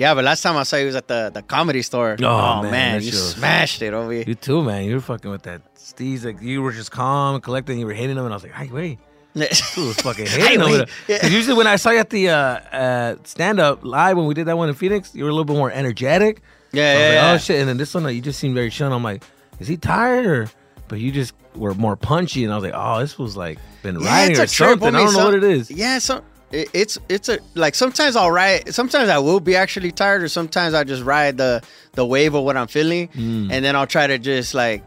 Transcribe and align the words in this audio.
Yeah, 0.00 0.14
but 0.14 0.24
last 0.24 0.40
time 0.42 0.56
I 0.56 0.62
saw 0.64 0.76
you 0.76 0.86
was 0.86 0.96
at 0.96 1.08
the, 1.08 1.30
the 1.32 1.42
comedy 1.42 1.82
store. 1.82 2.16
Oh, 2.22 2.62
man, 2.62 2.70
man, 2.70 3.00
you 3.02 3.10
was- 3.10 3.34
smashed 3.34 3.82
it 3.82 3.92
over 3.94 4.12
You 4.12 4.34
too, 4.34 4.62
man. 4.62 4.84
You 4.84 4.94
were 4.94 5.00
fucking 5.00 5.30
with 5.30 5.42
that. 5.42 5.62
Steve's 5.74 6.24
like, 6.24 6.40
you 6.40 6.62
were 6.62 6.72
just 6.72 6.90
calm 6.90 7.34
and 7.34 7.44
collected, 7.44 7.72
and 7.72 7.80
you 7.80 7.86
were 7.86 7.92
hitting 7.92 8.16
him, 8.16 8.24
and 8.24 8.32
I 8.32 8.36
was 8.36 8.42
like, 8.42 8.52
hey, 8.52 8.68
wait. 8.72 8.98
Dude 9.34 9.48
was 9.76 9.96
fucking 10.00 10.26
Hey, 10.26 10.40
hitting 10.40 10.60
him. 10.60 10.66
wait. 10.66 10.80
with 10.80 10.90
it. 11.08 11.20
'Cause 11.20 11.30
usually 11.32 11.56
when 11.56 11.66
I 11.68 11.76
saw 11.76 11.90
you 11.90 11.98
at 12.00 12.10
the 12.10 12.30
uh, 12.30 12.34
uh, 12.34 13.16
stand 13.24 13.60
up 13.60 13.84
live 13.84 14.16
when 14.16 14.26
we 14.26 14.34
did 14.34 14.46
that 14.46 14.56
one 14.58 14.68
in 14.68 14.74
Phoenix, 14.74 15.14
you 15.14 15.22
were 15.22 15.30
a 15.30 15.32
little 15.32 15.44
bit 15.44 15.56
more 15.56 15.70
energetic. 15.70 16.42
Yeah, 16.72 16.92
yeah, 16.92 17.04
like, 17.04 17.14
yeah. 17.14 17.32
Oh 17.32 17.38
shit! 17.38 17.60
And 17.60 17.68
then 17.68 17.76
this 17.76 17.94
one, 17.94 18.12
you 18.14 18.20
just 18.20 18.38
seemed 18.40 18.54
very 18.54 18.70
chill. 18.70 18.92
I'm 18.92 19.04
like, 19.04 19.22
is 19.60 19.68
he 19.68 19.76
tired 19.76 20.26
or? 20.26 20.48
But 20.88 20.98
you 20.98 21.12
just 21.12 21.34
were 21.54 21.74
more 21.74 21.94
punchy, 21.96 22.42
and 22.42 22.52
I 22.52 22.56
was 22.56 22.64
like, 22.64 22.74
oh, 22.74 22.98
this 23.00 23.18
was 23.18 23.36
like 23.36 23.58
been 23.84 24.00
Yeah, 24.00 24.08
riding 24.08 24.38
or 24.38 24.42
a 24.42 24.46
trip, 24.48 24.70
something. 24.80 24.88
I 24.96 24.98
don't 24.98 25.12
know 25.12 25.18
Some- 25.20 25.24
what 25.26 25.34
it 25.34 25.44
is. 25.44 25.70
Yeah, 25.70 25.98
so 26.00 26.24
it, 26.52 26.68
it's 26.72 26.98
it's 27.08 27.28
a 27.28 27.38
like 27.54 27.74
sometimes 27.74 28.16
I'll 28.16 28.30
ride. 28.30 28.74
Sometimes 28.74 29.08
I 29.08 29.18
will 29.18 29.40
be 29.40 29.56
actually 29.56 29.92
tired, 29.92 30.22
or 30.22 30.28
sometimes 30.28 30.74
I 30.74 30.84
just 30.84 31.02
ride 31.02 31.36
the 31.38 31.62
the 31.92 32.04
wave 32.06 32.34
of 32.34 32.44
what 32.44 32.56
I'm 32.56 32.66
feeling, 32.68 33.08
Mm. 33.08 33.50
and 33.52 33.64
then 33.64 33.76
I'll 33.76 33.86
try 33.86 34.06
to 34.06 34.18
just 34.18 34.54
like 34.54 34.82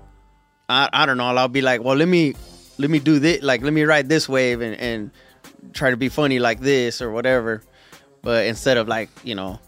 I, 0.70 0.90
I 0.94 1.06
don't 1.06 1.18
know. 1.18 1.26
I'll 1.26 1.48
be 1.48 1.62
like, 1.62 1.84
well, 1.84 1.96
let 1.96 2.08
me 2.08 2.36
let 2.78 2.90
me 2.90 3.00
do 3.00 3.20
this. 3.20 3.42
Like, 3.44 3.62
let 3.62 3.74
me 3.74 3.84
ride 3.84 4.10
this 4.10 4.28
wave 4.30 4.62
and 4.62 4.76
and 4.76 5.12
try 5.74 5.90
to 5.90 5.98
be 5.98 6.10
funny 6.10 6.40
like 6.40 6.60
this 6.60 7.02
or 7.02 7.12
whatever. 7.12 7.62
But 8.22 8.46
instead 8.48 8.78
of 8.78 8.88
like 8.88 9.10
you 9.24 9.36
know, 9.36 9.60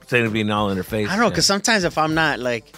Instead 0.00 0.24
of 0.24 0.32
being 0.32 0.50
all 0.50 0.70
in 0.70 0.76
her 0.76 0.82
face. 0.82 1.06
I 1.08 1.10
don't 1.12 1.18
know, 1.20 1.24
yeah. 1.26 1.30
because 1.30 1.46
sometimes 1.46 1.84
if 1.84 1.98
I'm 1.98 2.14
not 2.14 2.38
like, 2.40 2.74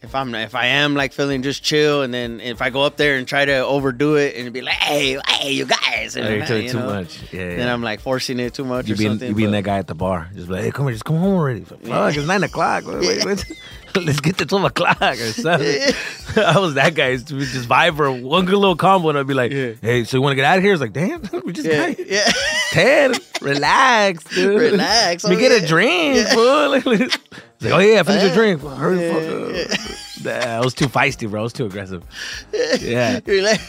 if 0.00 0.14
I'm 0.14 0.34
if 0.34 0.54
I 0.54 0.66
am 0.66 0.94
like 0.94 1.12
feeling 1.12 1.42
just 1.42 1.62
chill, 1.62 2.02
and 2.02 2.14
then 2.14 2.40
if 2.40 2.62
I 2.62 2.70
go 2.70 2.82
up 2.82 2.96
there 2.96 3.16
and 3.16 3.26
try 3.26 3.44
to 3.44 3.58
overdo 3.58 4.16
it 4.16 4.36
and 4.36 4.52
be 4.52 4.60
like, 4.60 4.74
hey, 4.74 5.18
hey, 5.28 5.52
you 5.52 5.64
guys, 5.66 6.16
and 6.16 6.26
Oh, 6.26 6.30
you're 6.34 6.46
doing 6.46 6.62
you 6.64 6.70
too 6.70 6.78
know, 6.78 6.86
much. 6.86 7.32
Yeah, 7.32 7.48
then 7.48 7.58
yeah. 7.58 7.72
I'm 7.72 7.82
like 7.82 8.00
forcing 8.00 8.38
it 8.38 8.54
too 8.54 8.64
much 8.64 8.86
You 8.88 8.94
or 8.94 8.96
being, 8.96 9.10
something. 9.12 9.28
you 9.28 9.34
being 9.34 9.50
that 9.50 9.64
guy 9.64 9.78
at 9.78 9.86
the 9.88 9.94
bar. 9.94 10.30
Just 10.34 10.46
be 10.48 10.54
like, 10.54 10.64
hey, 10.64 10.70
come 10.70 10.86
here, 10.86 10.92
just 10.92 11.04
come 11.04 11.16
home 11.16 11.34
already. 11.34 11.60
Fuck, 11.62 12.16
it's 12.16 12.26
nine 12.26 12.42
o'clock. 12.44 12.84
Wait, 12.86 13.00
wait, 13.00 13.24
wait. 13.24 13.44
Let's 13.96 14.20
get 14.20 14.38
to 14.38 14.46
12 14.46 14.64
o'clock 14.64 15.00
or 15.00 15.16
something. 15.32 15.80
I 16.36 16.58
was 16.58 16.74
that 16.74 16.94
guy. 16.94 17.10
We 17.12 17.18
just 17.18 17.68
vibe 17.68 17.96
for 17.96 18.10
one 18.12 18.44
good 18.44 18.56
little 18.58 18.76
combo, 18.76 19.08
and 19.08 19.18
I'd 19.18 19.26
be 19.26 19.34
like, 19.34 19.50
hey, 19.50 20.04
so 20.04 20.16
you 20.16 20.22
want 20.22 20.32
to 20.32 20.36
get 20.36 20.44
out 20.44 20.58
of 20.58 20.64
here? 20.64 20.72
It's 20.72 20.80
like, 20.80 20.92
damn, 20.92 21.22
we 21.44 21.52
just 21.52 21.66
yeah, 21.66 21.92
got 21.92 22.06
yeah. 22.06 22.30
Ted, 22.70 23.18
relax, 23.40 24.24
dude. 24.24 24.60
Relax, 24.60 25.24
Let 25.24 25.30
me 25.30 25.36
oh, 25.36 25.40
get 25.48 25.62
a 25.62 25.66
drink, 25.66 26.16
Yeah. 26.16 26.34
fool. 26.34 26.74
It's 26.74 27.64
like, 27.64 27.72
oh, 27.72 27.78
yeah, 27.78 28.02
finish 28.04 28.22
your 28.22 28.34
drink. 28.34 28.60
Hurry 28.62 28.96
the 28.96 29.02
Yeah, 29.02 29.66
fuck 29.66 29.90
up. 29.90 30.46
Nah, 30.46 30.56
I 30.58 30.60
was 30.60 30.74
too 30.74 30.86
feisty, 30.86 31.28
bro. 31.28 31.40
I 31.40 31.42
was 31.42 31.52
too 31.52 31.66
aggressive. 31.66 32.04
Yeah. 32.80 33.18
You're 33.26 33.42
like, 33.42 33.60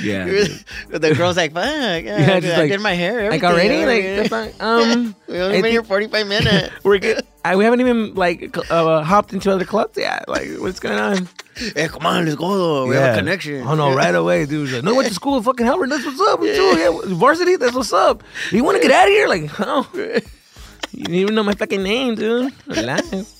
Yeah, 0.00 0.24
the 0.90 1.14
girl's 1.14 1.36
like, 1.36 1.52
fuck, 1.52 1.64
yeah, 1.64 1.98
Yeah, 2.02 2.34
I 2.36 2.40
just 2.40 2.56
did 2.56 2.70
like- 2.70 2.80
my 2.80 2.94
hair, 2.94 3.30
Like 3.30 3.42
everything, 3.42 3.84
already? 3.84 4.26
Like, 4.30 4.54
yeah. 4.58 4.64
Um, 4.64 5.14
we 5.28 5.38
only 5.40 5.58
I 5.58 5.62
been 5.62 5.70
here 5.72 5.82
45 5.82 6.26
minutes. 6.26 6.74
We're 6.84 6.98
good. 6.98 7.22
I, 7.44 7.56
we 7.56 7.64
haven't 7.64 7.80
even 7.80 8.14
like 8.14 8.56
uh, 8.70 9.02
hopped 9.02 9.32
into 9.32 9.50
other 9.50 9.64
clubs 9.64 9.96
yet. 9.96 10.28
Like, 10.28 10.48
what's 10.58 10.80
going 10.80 10.98
on? 10.98 11.28
hey, 11.56 11.88
come 11.88 12.04
on, 12.06 12.24
let's 12.24 12.36
go. 12.36 12.86
We 12.86 12.94
have 12.96 13.14
a 13.14 13.18
connection. 13.18 13.66
Oh 13.66 13.74
no, 13.74 13.94
right 13.94 14.14
away, 14.14 14.44
dude. 14.46 14.70
Like, 14.70 14.84
no, 14.84 14.94
went 14.94 15.08
to 15.08 15.14
school 15.14 15.36
in 15.38 15.42
fucking 15.42 15.64
Halbert. 15.66 15.88
That's 15.88 16.04
what's 16.04 16.20
up. 16.20 16.40
Yeah. 16.42 16.72
yeah, 16.76 17.00
varsity. 17.14 17.56
That's 17.56 17.74
what's 17.74 17.92
up. 17.92 18.22
You 18.50 18.64
want 18.64 18.76
to 18.80 18.86
get 18.86 18.90
out 18.92 19.08
of 19.08 19.12
here? 19.12 19.28
Like, 19.28 19.50
oh, 19.60 19.88
you 19.94 21.04
didn't 21.04 21.14
even 21.14 21.34
know 21.34 21.42
my 21.42 21.54
fucking 21.54 21.82
name, 21.82 22.14
dude. 22.16 22.52
Relax. 22.66 23.37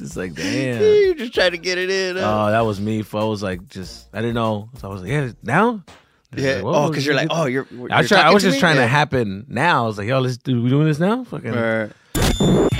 It's 0.00 0.16
like, 0.16 0.34
damn. 0.34 0.80
You're 0.82 1.14
just 1.14 1.34
trying 1.34 1.50
to 1.52 1.58
get 1.58 1.78
it 1.78 1.90
in. 1.90 2.16
huh? 2.16 2.46
Oh, 2.48 2.50
that 2.50 2.60
was 2.60 2.80
me. 2.80 3.02
fo. 3.02 3.20
I 3.20 3.24
was 3.24 3.42
like, 3.42 3.68
just 3.68 4.08
I 4.12 4.20
didn't 4.20 4.34
know. 4.34 4.68
So 4.78 4.88
I 4.88 4.92
was 4.92 5.02
like, 5.02 5.10
yeah, 5.10 5.30
now. 5.42 5.82
yeah. 6.36 6.54
like, 6.56 6.64
oh, 6.64 6.88
because 6.88 7.04
you're 7.06 7.14
like, 7.14 7.28
oh, 7.30 7.46
you're. 7.46 7.66
you're 7.70 7.92
I 7.92 8.00
was, 8.00 8.08
try, 8.08 8.20
I 8.20 8.32
was 8.32 8.42
to 8.42 8.48
just 8.48 8.56
me? 8.56 8.60
trying 8.60 8.76
to 8.76 8.86
happen 8.86 9.46
now. 9.48 9.84
I 9.84 9.86
was 9.86 9.98
like, 9.98 10.08
yo, 10.08 10.20
let's 10.20 10.36
do. 10.38 10.62
We 10.62 10.68
doing 10.70 10.86
this 10.86 10.98
now? 10.98 11.24
Fucking. 11.24 11.54
Or- 11.54 11.92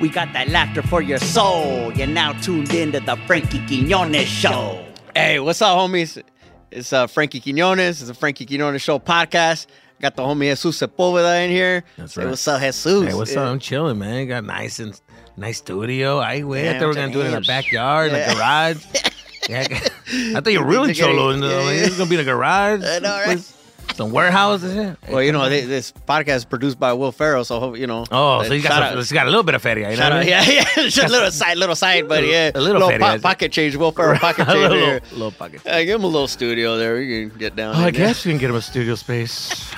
We 0.00 0.08
got 0.08 0.32
that 0.32 0.48
laughter 0.50 0.80
for 0.82 1.02
your 1.02 1.18
soul. 1.18 1.92
You're 1.92 2.06
now 2.06 2.32
tuned 2.34 2.72
into 2.72 3.00
the 3.00 3.16
Frankie 3.26 3.58
Quinones 3.66 4.28
Show. 4.28 4.84
Hey, 5.12 5.40
what's 5.40 5.60
up, 5.60 5.76
homies? 5.76 6.22
It's 6.70 6.92
uh, 6.92 7.08
Frankie 7.08 7.40
Quinones. 7.40 8.00
It's 8.00 8.08
a 8.08 8.14
Frankie 8.14 8.46
Quinones 8.46 8.80
Show 8.80 9.00
podcast. 9.00 9.66
Got 10.00 10.14
the 10.14 10.22
homie 10.22 10.42
Jesus 10.50 10.80
Sepulveda 10.80 11.44
in 11.44 11.50
here. 11.50 11.82
That's 11.96 12.14
Say, 12.14 12.22
right. 12.22 12.30
what's 12.30 12.46
up, 12.46 12.60
Jesus? 12.60 12.84
Hey, 13.08 13.14
what's 13.14 13.34
Yeah. 13.34 13.40
up? 13.40 13.48
I'm 13.50 13.58
chilling, 13.58 13.98
man. 13.98 14.28
Got 14.28 14.44
nice 14.44 14.78
and 14.78 15.00
nice 15.38 15.58
studio. 15.58 16.18
I 16.18 16.42
wait. 16.42 16.64
Yeah, 16.64 16.70
I 16.70 16.72
thought 16.74 16.80
we 16.82 16.86
were 16.88 16.94
gonna 16.94 17.12
do 17.12 17.20
it 17.20 17.26
in 17.26 17.32
the 17.32 17.40
backyard, 17.40 18.10
in 18.12 18.16
Yeah. 18.16 18.28
the 18.28 18.34
garage. 18.34 18.84
yeah, 19.48 20.36
I 20.36 20.40
thought 20.40 20.52
you 20.52 20.60
were 20.60 20.66
really 20.66 20.92
cholo. 20.94 21.32
getting- 21.32 21.44
In 21.44 21.50
yeah, 21.50 21.70
yeah. 21.72 21.86
It's 21.86 21.96
gonna 21.96 22.10
be 22.10 22.16
in 22.16 22.20
a 22.22 22.24
garage. 22.24 22.82
I 22.84 22.98
know, 22.98 23.10
right? 23.26 23.54
Some 23.94 24.12
warehouses. 24.12 24.94
Well, 25.08 25.22
you 25.22 25.32
know, 25.32 25.48
they, 25.48 25.62
this 25.62 25.90
podcast 26.06 26.36
is 26.36 26.44
produced 26.44 26.78
by 26.78 26.92
Will 26.92 27.10
Ferrell, 27.10 27.44
so 27.44 27.58
hope 27.58 27.76
you 27.78 27.86
know. 27.88 28.04
Oh, 28.12 28.44
so 28.44 28.52
you 28.52 28.62
got 28.62 29.02
some, 29.04 29.14
got 29.14 29.26
a 29.26 29.30
little 29.30 29.42
bit 29.42 29.56
of 29.56 29.62
feria. 29.62 29.90
You 29.90 29.96
know 29.96 30.02
Shout 30.02 30.12
what 30.12 30.18
I 30.28 30.32
out, 30.34 30.46
yeah, 30.46 30.50
yeah, 30.52 30.64
just 30.88 30.98
a 30.98 31.08
little 31.08 31.30
side, 31.32 31.56
little 31.56 31.74
side, 31.74 32.06
but 32.06 32.24
yeah, 32.24 32.52
A 32.54 32.60
little 32.60 32.80
po- 32.88 33.18
pocket 33.18 33.50
change. 33.50 33.74
Will 33.74 33.90
Ferrell 33.90 34.18
pocket 34.20 34.42
a 34.42 34.52
change 34.52 34.58
little, 34.60 34.76
here. 34.78 35.00
little 35.12 35.32
pocket. 35.32 35.66
Uh, 35.66 35.78
give 35.82 35.96
him 35.98 36.04
a 36.04 36.06
little 36.06 36.28
studio 36.28 36.76
there. 36.76 36.94
We 36.96 37.28
can 37.30 37.38
get 37.38 37.56
down. 37.56 37.74
Oh, 37.74 37.78
I 37.78 37.88
in 37.88 37.94
there. 37.94 38.06
guess 38.06 38.24
we 38.24 38.30
can 38.32 38.38
get 38.38 38.50
him 38.50 38.56
a 38.56 38.62
studio 38.62 38.94
space. 38.94 39.68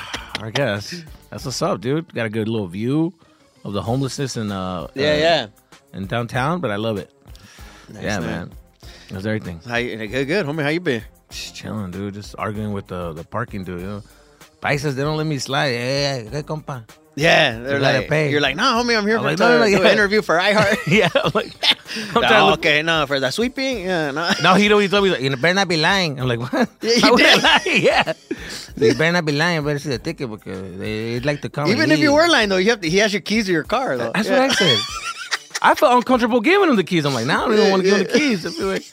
I 0.42 0.50
guess 0.50 1.02
that's 1.30 1.44
what's 1.46 1.62
up, 1.62 1.80
dude. 1.80 2.12
Got 2.12 2.26
a 2.26 2.30
good 2.30 2.48
little 2.48 2.66
view 2.66 3.14
of 3.64 3.72
the 3.72 3.82
homelessness 3.82 4.36
and 4.36 4.52
uh 4.52 4.86
Yeah, 4.94 5.12
uh, 5.12 5.16
yeah. 5.16 5.46
in 5.92 6.06
downtown, 6.06 6.60
but 6.60 6.70
I 6.70 6.76
love 6.76 6.98
it. 6.98 7.10
yeah, 7.92 8.18
man. 8.20 8.22
man. 8.22 8.50
That's 9.10 9.26
everything. 9.26 9.60
How 9.66 9.76
you, 9.76 9.96
good, 10.06 10.26
good, 10.26 10.46
homie. 10.46 10.62
How 10.62 10.68
you 10.68 10.80
been? 10.80 11.02
Just 11.30 11.54
chilling, 11.56 11.90
dude. 11.90 12.14
Just 12.14 12.34
arguing 12.38 12.72
with 12.72 12.86
the 12.86 13.12
the 13.12 13.24
parking 13.24 13.64
dude. 13.64 13.80
You 13.80 13.86
know, 13.86 14.02
Paisas, 14.62 14.94
they 14.94 15.02
don't 15.02 15.16
let 15.16 15.26
me 15.26 15.38
slide. 15.38 15.70
Hey, 15.70 16.02
hey, 16.22 16.28
hey, 16.30 16.42
compa. 16.42 16.84
Yeah, 17.16 17.58
they're 17.58 17.76
You 17.76 17.82
like, 17.82 18.08
pay. 18.08 18.30
you're 18.30 18.40
like, 18.40 18.56
no, 18.56 18.62
homie, 18.62 18.96
I'm 18.96 19.04
here 19.06 19.16
I'm 19.16 19.22
for 19.22 19.30
like, 19.30 19.38
no, 19.38 19.48
no, 19.48 19.58
no, 19.58 19.64
yeah. 19.64 19.78
an 19.80 19.86
interview 19.86 20.22
for 20.22 20.38
iHeart. 20.38 20.78
yeah, 20.86 21.08
I'm 21.14 21.32
like, 21.34 21.52
I'm 22.16 22.22
no, 22.22 22.52
okay, 22.54 22.82
no, 22.82 23.04
for 23.06 23.18
the 23.18 23.30
sweeping, 23.30 23.80
yeah, 23.84 24.10
no. 24.12 24.30
No, 24.42 24.54
he. 24.54 24.68
He 24.70 24.88
told 24.88 25.04
me 25.04 25.10
like, 25.10 25.20
you 25.20 25.36
better 25.36 25.54
not 25.54 25.68
be 25.68 25.76
lying. 25.76 26.20
I'm 26.20 26.28
like, 26.28 26.38
what? 26.40 26.68
Yeah, 26.80 26.92
you 27.10 27.16
did. 27.16 27.42
lie? 27.42 27.60
Yeah. 27.66 28.12
You 28.76 28.94
better 28.94 29.12
not 29.12 29.24
be 29.24 29.32
lying. 29.32 29.64
Better 29.64 29.78
see 29.80 29.90
the 29.90 29.98
ticket 29.98 30.30
because 30.30 30.78
they 30.78 31.14
would 31.14 31.26
like 31.26 31.42
to 31.42 31.48
come. 31.50 31.68
Even 31.68 31.90
if 31.90 31.98
you 31.98 32.12
were 32.14 32.28
lying 32.28 32.48
though, 32.48 32.56
you 32.58 32.70
have 32.70 32.80
to. 32.80 32.88
He 32.88 32.98
has 32.98 33.12
your 33.12 33.20
keys 33.22 33.46
to 33.46 33.52
your 33.52 33.64
car 33.64 33.98
though. 33.98 34.12
That's 34.14 34.28
Yeah. 34.28 34.40
what 34.40 34.50
I 34.50 34.54
said. 34.54 34.78
I 35.62 35.74
felt 35.74 35.94
uncomfortable 35.96 36.40
giving 36.40 36.70
him 36.70 36.76
the 36.76 36.84
keys. 36.84 37.04
I'm 37.04 37.12
like, 37.12 37.26
now 37.26 37.44
I 37.44 37.48
don't 37.48 37.58
even 37.58 37.70
want 37.70 37.82
to 37.82 37.88
give 37.90 37.98
him 37.98 38.06
the 38.06 38.12
keys. 38.12 38.46
I 38.46 38.50
feel 38.50 38.68
like 38.68 38.84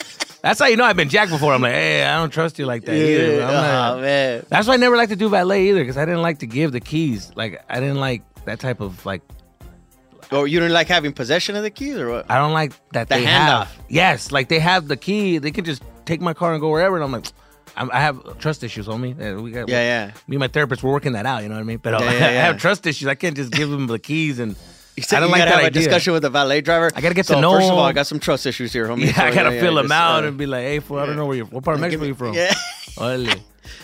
that's 0.47 0.61
how 0.61 0.67
you 0.67 0.77
know 0.77 0.85
I've 0.85 0.95
been 0.95 1.09
jacked 1.09 1.29
before. 1.31 1.53
I'm 1.53 1.61
like, 1.61 1.73
hey, 1.73 2.05
I 2.05 2.15
don't 2.17 2.29
trust 2.31 2.57
you 2.57 2.65
like 2.65 2.85
that 2.85 2.95
either. 2.95 3.44
I'm 3.44 3.97
oh, 3.97 4.01
man. 4.01 4.45
That's 4.47 4.65
why 4.65 4.75
I 4.75 4.77
never 4.77 4.95
liked 4.95 5.09
to 5.11 5.17
do 5.17 5.27
valet 5.27 5.67
either 5.67 5.81
because 5.81 5.97
I 5.97 6.05
didn't 6.05 6.21
like 6.21 6.39
to 6.39 6.47
give 6.47 6.71
the 6.71 6.79
keys. 6.79 7.33
Like 7.35 7.61
I 7.69 7.81
didn't 7.81 7.99
like 7.99 8.21
that 8.45 8.61
type 8.61 8.79
of 8.79 9.05
like. 9.05 9.21
Or 10.31 10.47
you 10.47 10.59
don't 10.61 10.71
like 10.71 10.88
having 10.88 11.11
possession 11.11 11.57
of 11.57 11.63
the 11.63 11.69
keys 11.69 11.97
or 11.97 12.09
what? 12.09 12.31
I 12.31 12.38
don't 12.38 12.53
like 12.53 12.71
that 12.94 13.09
The 13.09 13.15
they 13.15 13.23
handoff. 13.25 13.65
have. 13.65 13.77
Yes, 13.89 14.31
like 14.31 14.47
they 14.47 14.59
have 14.59 14.88
the 14.88 14.95
key. 14.97 15.38
They 15.38 15.51
can 15.51 15.65
just 15.65 15.83
take 16.05 16.21
my 16.21 16.33
car 16.33 16.53
and 16.53 16.61
go 16.61 16.69
wherever. 16.69 16.95
And 16.95 17.03
I'm 17.03 17.11
like, 17.11 17.25
I'm, 17.75 17.89
I 17.91 17.99
have 17.99 18.38
trust 18.39 18.63
issues, 18.63 18.88
homie. 18.88 19.13
Uh, 19.19 19.41
We 19.41 19.51
got 19.51 19.67
Yeah, 19.67 19.81
yeah. 19.81 20.05
Me 20.27 20.35
and 20.35 20.39
my 20.39 20.47
therapist, 20.47 20.81
we're 20.81 20.91
working 20.94 21.11
that 21.13 21.25
out. 21.25 21.44
You 21.44 21.49
know 21.49 21.55
what 21.55 21.61
I 21.61 21.63
mean? 21.65 21.77
But 21.77 21.94
uh, 21.95 21.99
Yeah, 22.03 22.11
yeah, 22.11 22.17
I 22.27 22.31
yeah. 22.31 22.45
have 22.45 22.57
trust 22.57 22.85
issues. 22.88 23.07
I 23.09 23.15
can't 23.15 23.35
just 23.35 23.51
give 23.51 23.69
them 23.69 23.88
the 23.88 23.99
keys 23.99 24.39
and. 24.39 24.55
You 24.97 25.03
I 25.11 25.19
don't 25.19 25.29
you 25.29 25.31
like 25.31 25.39
gotta 25.41 25.51
that 25.51 25.57
have 25.57 25.65
idea. 25.65 25.81
a 25.81 25.83
discussion 25.85 26.13
with 26.13 26.23
the 26.23 26.29
valet 26.31 26.61
driver. 26.61 26.91
I 26.95 27.01
gotta 27.01 27.13
get 27.13 27.27
so 27.27 27.35
to 27.35 27.41
know 27.41 27.51
First 27.53 27.69
of 27.69 27.77
all. 27.77 27.83
I 27.85 27.94
got 27.94 28.07
some 28.07 28.19
trust 28.19 28.47
issues 28.47 28.73
here, 28.73 28.88
homie. 28.88 29.05
Yeah, 29.15 29.23
I 29.25 29.31
gotta 29.33 29.53
yeah, 29.53 29.61
fill 29.61 29.75
them 29.75 29.85
just, 29.85 29.94
out 29.94 30.23
uh, 30.23 30.27
and 30.27 30.38
be 30.38 30.47
like, 30.47 30.63
"Hey, 30.63 30.79
fool, 30.79 30.97
I 30.97 31.05
don't 31.05 31.15
know 31.15 31.27
where 31.27 31.38
you're. 31.38 31.45
What 31.45 31.63
part 31.63 31.75
of 31.75 31.81
Mexico 31.81 32.03
you 32.05 32.15
from? 32.15 32.33
Yeah. 32.33 32.53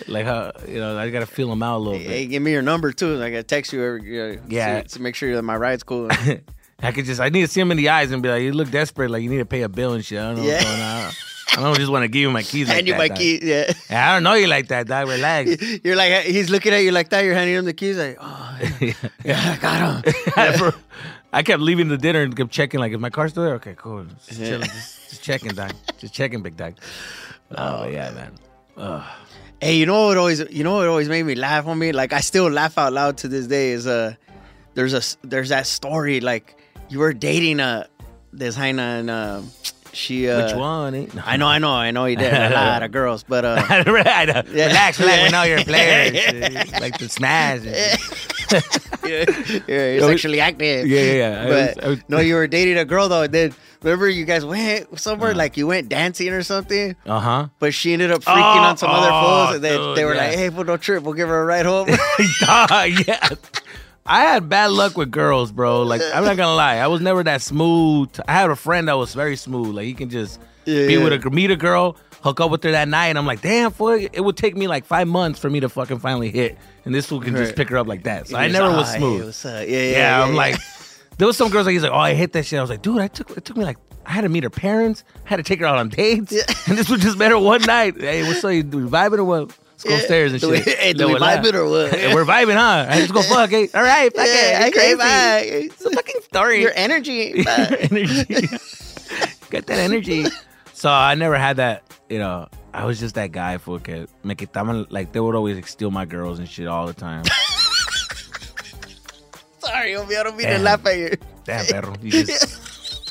Like 0.08 0.26
how 0.26 0.52
you 0.68 0.80
know, 0.80 0.98
I 0.98 1.10
gotta 1.10 1.26
feel 1.26 1.50
them 1.50 1.62
out 1.62 1.78
a 1.78 1.80
little 1.80 2.00
bit. 2.00 2.08
Hey, 2.08 2.26
give 2.26 2.42
me 2.42 2.52
your 2.52 2.62
number 2.62 2.92
too. 2.92 3.22
I 3.22 3.30
gotta 3.30 3.44
text 3.44 3.74
you 3.74 3.84
every. 3.84 4.38
Uh, 4.38 4.42
Yeah. 4.48 4.82
To, 4.82 4.88
to 4.90 5.02
make 5.02 5.14
sure 5.14 5.36
that 5.36 5.44
my 5.44 5.56
ride's 5.56 5.84
cool. 5.84 6.08
I 6.82 6.92
could 6.92 7.06
just, 7.06 7.22
I 7.22 7.30
need 7.30 7.42
to 7.42 7.48
see 7.48 7.62
him 7.62 7.70
in 7.72 7.78
the 7.78 7.90
eyes 7.90 8.12
and 8.12 8.24
be 8.24 8.30
like, 8.30 8.42
you 8.42 8.52
look 8.54 8.72
desperate, 8.72 9.10
like 9.12 9.22
you 9.24 9.30
need 9.30 9.38
to 9.38 9.46
pay 9.46 9.62
a 9.62 9.70
bill 9.70 9.94
and 9.94 10.04
shit. 10.04 10.20
I 10.20 10.24
don't 10.34 10.38
know 10.38 10.44
Yeah. 10.44 10.54
what's 10.56 10.66
going 10.66 10.82
on. 10.82 11.12
I 11.56 11.62
don't 11.62 11.76
just 11.78 11.92
want 11.92 12.04
to 12.04 12.08
give 12.08 12.22
you 12.22 12.32
my 12.32 12.44
keys. 12.44 12.68
like 12.68 12.76
Hand 12.76 12.88
you 12.88 12.94
that, 12.94 12.98
my 12.98 13.08
dog. 13.10 13.18
key. 13.18 13.40
Yeah. 13.42 13.74
Yeah, 13.90 14.10
I 14.10 14.14
don't 14.16 14.24
know 14.24 14.34
you 14.34 14.48
like 14.48 14.68
that, 14.70 14.88
dog. 14.88 15.08
Relax. 15.08 15.62
You're 15.84 15.96
like 15.96 16.24
he's 16.26 16.50
looking 16.50 16.74
at 16.74 16.80
you 16.80 16.92
like 16.92 17.10
that. 17.10 17.24
You're 17.24 17.36
handing 17.36 17.56
him 17.56 17.66
the 17.66 17.74
keys. 17.74 17.98
Like, 17.98 18.18
oh, 18.20 18.60
yeah, 19.24 19.56
I 19.56 19.58
got 19.62 20.06
him. 20.06 20.14
I 20.36 20.74
I 21.32 21.44
kept 21.44 21.62
leaving 21.62 21.88
the 21.90 21.98
dinner 21.98 22.22
and 22.22 22.36
kept 22.36 22.52
checking, 22.52 22.80
like, 22.80 22.92
is 22.92 23.00
my 23.00 23.10
car 23.10 23.28
still 23.28 23.44
there? 23.44 23.56
Okay, 23.56 23.74
cool. 23.78 24.06
Just, 24.28 24.40
Yeah. 24.40 24.58
just, 24.60 25.10
just 25.10 25.24
checking, 25.24 25.52
dog. 25.54 25.74
Just 25.98 26.14
checking, 26.14 26.42
big 26.44 26.56
dog. 26.58 26.76
Oh, 27.52 27.80
but 27.86 27.92
yeah, 27.92 28.12
man. 28.12 28.34
Ugh. 28.78 29.04
Hey, 29.62 29.76
you 29.78 29.86
know 29.86 30.08
what 30.08 30.18
always 30.18 30.40
you 30.52 30.64
know 30.64 30.76
what 30.76 30.88
always 30.88 31.08
made 31.10 31.24
me 31.24 31.36
laugh 31.36 31.68
on 31.68 31.78
me? 31.80 31.92
Like 31.92 32.14
I 32.14 32.20
still 32.22 32.50
laugh 32.50 32.78
out 32.78 32.94
loud 32.94 33.18
to 33.20 33.28
this 33.28 33.48
day 33.48 33.70
is 33.72 33.88
uh 33.88 34.16
there's 34.74 34.94
a 34.94 35.02
there's 35.26 35.50
that 35.50 35.68
story 35.68 36.20
like 36.20 36.58
you 36.90 37.00
were 37.00 37.14
dating 37.14 37.60
a 37.60 37.88
this 38.34 38.58
Heina 38.58 39.00
and 39.00 39.10
uh, 39.10 39.42
she 39.94 40.28
uh 40.30 40.46
Which 40.48 40.56
one? 40.56 40.96
Eh? 40.96 41.08
I 41.24 41.38
know, 41.38 41.48
I 41.48 41.60
know, 41.60 41.72
I 41.72 41.92
know 41.92 42.06
you 42.06 42.16
did 42.18 42.34
a 42.34 42.50
lot 42.50 42.84
of 42.84 42.92
girls, 42.92 43.24
but 43.24 43.46
uh 43.46 43.64
I 43.70 43.84
know. 44.26 44.44
Yeah. 44.52 44.68
Relax, 44.68 45.00
relax. 45.00 45.24
We 45.24 45.30
know 45.30 45.44
you're 45.44 45.60
a 45.60 45.64
player. 45.64 46.14
Shit. 46.14 46.72
like 46.82 46.98
to 46.98 47.08
smash. 47.10 47.62
shit. 47.62 48.84
yeah, 49.68 49.68
you're 49.68 50.02
No, 50.02 50.08
sexually 50.10 50.40
active. 50.40 50.88
Yeah, 50.88 51.00
yeah, 51.02 51.14
yeah. 51.14 51.42
I 51.42 51.48
But 51.48 51.76
was- 51.76 51.86
I 51.86 51.90
was- 51.90 52.00
no, 52.10 52.20
you 52.20 52.36
were 52.36 52.48
dating 52.48 52.78
a 52.78 52.86
girl 52.86 53.10
though. 53.10 53.24
And 53.24 53.34
then 53.34 53.54
remember 53.82 54.10
you 54.10 54.26
guys 54.26 54.46
went 54.46 55.00
somewhere 55.00 55.32
Uh-huh. 55.32 55.38
like 55.38 55.58
you 55.58 55.68
went 55.68 55.90
dancing 55.90 56.30
or 56.30 56.44
something, 56.44 56.96
Uh-huh. 57.06 57.48
but 57.60 57.74
she 57.74 57.94
ended 57.94 58.12
up 58.12 58.24
freaking 58.24 58.58
Oh, 58.58 58.70
on 58.70 58.78
some 58.78 58.90
other 58.92 59.10
oh, 59.12 59.22
fools, 59.22 59.56
and 59.56 59.64
they, 59.64 59.78
dude, 59.78 59.98
they 59.98 60.06
were 60.06 60.16
yeah. 60.16 60.28
like, 60.28 60.38
"Hey, 60.38 60.50
well, 60.50 60.64
no 60.66 60.78
trip, 60.78 61.04
we'll 61.04 61.14
give 61.16 61.28
her 61.28 61.42
a 61.42 61.46
ride 61.46 61.66
home." 61.66 61.90
Yeah. 63.08 63.30
I 64.06 64.22
had 64.24 64.50
bad 64.50 64.72
luck 64.72 64.98
with 64.98 65.12
girls, 65.12 65.52
bro. 65.52 65.84
Like 65.84 66.02
I'm 66.14 66.26
not 66.26 66.36
gonna 66.38 66.56
lie, 66.56 66.78
I 66.78 66.88
was 66.88 67.02
never 67.02 67.24
that 67.24 67.42
smooth. 67.42 68.10
I 68.28 68.34
had 68.34 68.50
a 68.50 68.56
friend 68.56 68.88
that 68.88 68.98
was 68.98 69.14
very 69.14 69.36
smooth. 69.36 69.76
Like 69.76 69.86
he 69.86 69.94
can 69.94 70.10
just 70.10 70.40
Yeah, 70.66 70.88
be 70.88 70.98
with 70.98 71.14
a 71.26 71.30
meet 71.30 71.52
a 71.52 71.56
girl, 71.56 71.96
hook 72.22 72.42
up 72.42 72.52
with 72.52 72.64
her 72.64 72.72
that 72.72 72.88
night, 72.90 73.08
and 73.08 73.18
I'm 73.18 73.26
like, 73.26 73.42
damn, 73.42 73.72
fool. 73.72 73.92
It 73.92 74.20
would 74.20 74.36
take 74.38 74.56
me 74.58 74.68
like 74.68 74.86
five 74.86 75.08
months 75.08 75.40
for 75.40 75.50
me 75.50 75.60
to 75.62 75.70
fucking 75.70 76.00
finally 76.00 76.32
hit, 76.32 76.58
and 76.86 76.94
this 76.94 77.06
fool 77.06 77.22
can 77.22 77.36
just 77.36 77.56
pick 77.56 77.70
her 77.70 77.78
up 77.78 77.88
like 77.88 78.04
that. 78.04 78.28
So 78.28 78.38
I 78.38 78.48
never 78.50 78.68
"Ah, 78.68 78.78
was 78.78 78.92
smooth. 78.94 79.36
Yeah, 79.46 79.62
yeah, 79.62 79.92
yeah, 79.92 80.24
I'm 80.24 80.36
like, 80.36 80.58
there 81.18 81.28
was 81.28 81.38
some 81.38 81.50
girls 81.50 81.66
like 81.66 81.74
he's 81.74 81.84
like, 81.84 81.92
oh, 81.92 81.96
I 81.98 82.14
hit 82.14 82.34
that 82.34 82.46
shit. 82.46 82.60
I 82.60 82.62
was 82.62 82.70
like, 82.70 82.82
dude, 82.82 83.00
I 83.00 83.08
took 83.08 83.30
it 83.38 83.46
took 83.46 83.56
me 83.58 83.64
like. 83.64 83.78
I 84.06 84.12
had 84.12 84.22
to 84.24 84.30
meet 84.30 84.44
her 84.44 84.50
parents. 84.50 85.06
I 85.26 85.30
had 85.30 85.38
to 85.38 85.44
take 85.44 85.62
her 85.62 85.66
out 85.66 85.78
on 85.78 85.88
dates, 85.88 86.34
and 86.68 86.78
this 86.78 86.90
was 86.90 87.00
just 87.02 87.18
met 87.18 87.32
her 87.32 87.40
one 87.40 87.62
night. 87.62 88.02
Hey, 88.02 88.22
what's 88.24 88.44
up? 88.44 88.52
You 88.52 88.66
vibing 88.66 89.20
or 89.20 89.24
what? 89.24 89.58
Let's 89.84 89.96
go 89.96 89.96
upstairs 90.02 90.32
and 90.34 90.42
shit. 90.42 90.80
hey, 90.80 90.94
do 90.94 91.08
we 91.08 91.16
vibing 91.16 91.54
or 91.54 91.68
what? 91.68 91.92
We're 91.92 92.26
vibing, 92.26 92.56
huh? 92.56 92.86
Let's 92.90 93.12
go 93.12 93.22
fuck. 93.24 93.50
Hey, 93.50 93.68
all 93.74 93.84
right, 93.84 94.14
fuck 94.16 94.28
yeah, 94.28 94.66
it. 94.66 94.70
okay, 94.70 94.72
crazy. 94.72 94.96
bye. 94.96 95.42
It's 95.46 95.86
a 95.86 95.90
fucking 95.92 96.22
story. 96.22 96.62
Your 96.62 96.72
energy. 96.76 97.34
Your 97.36 97.46
energy. 97.48 98.48
Got 99.50 99.66
that 99.68 99.80
energy. 99.80 100.26
So 100.74 100.90
I 100.90 101.16
never 101.16 101.38
had 101.38 101.58
that, 101.58 101.84
you 102.10 102.20
know. 102.20 102.48
I 102.74 102.86
was 102.86 103.00
just 103.00 103.16
that 103.16 103.32
guy 103.32 103.58
for 103.60 103.80
que 103.80 104.08
me 104.24 104.36
quitaban 104.36 104.88
like 104.90 105.12
they 105.12 105.20
would 105.20 105.36
always 105.36 105.56
like, 105.56 105.68
steal 105.68 105.92
my 105.92 106.06
girls 106.06 106.40
and 106.40 106.50
shit 106.50 106.68
all 106.68 106.88
the 106.88 106.94
time. 106.94 107.24
Sorry, 109.60 109.92
homie, 109.92 110.18
I 110.18 110.24
don't 110.24 110.36
mean 110.36 110.48
to 110.48 110.54
Damn. 110.54 110.64
laugh 110.64 110.86
at 110.86 110.98
you. 110.98 111.12
Damn, 111.44 111.66
perro. 111.68 111.94
You 112.02 112.26
just 112.26 113.04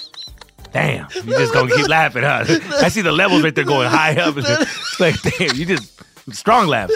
Damn. 0.73 1.07
You 1.15 1.23
just 1.23 1.53
gonna 1.53 1.75
keep 1.75 1.87
laughing, 1.89 2.23
huh? 2.23 2.45
I 2.81 2.89
see 2.89 3.03
the 3.03 3.13
levels 3.13 3.43
right 3.43 3.55
there 3.55 3.65
going 3.65 3.89
high 3.89 4.17
up. 4.17 4.35
It's 4.37 4.99
like, 4.99 5.21
damn, 5.23 5.55
you 5.55 5.67
just 5.67 6.03
strong 6.31 6.67
laugh. 6.69 6.91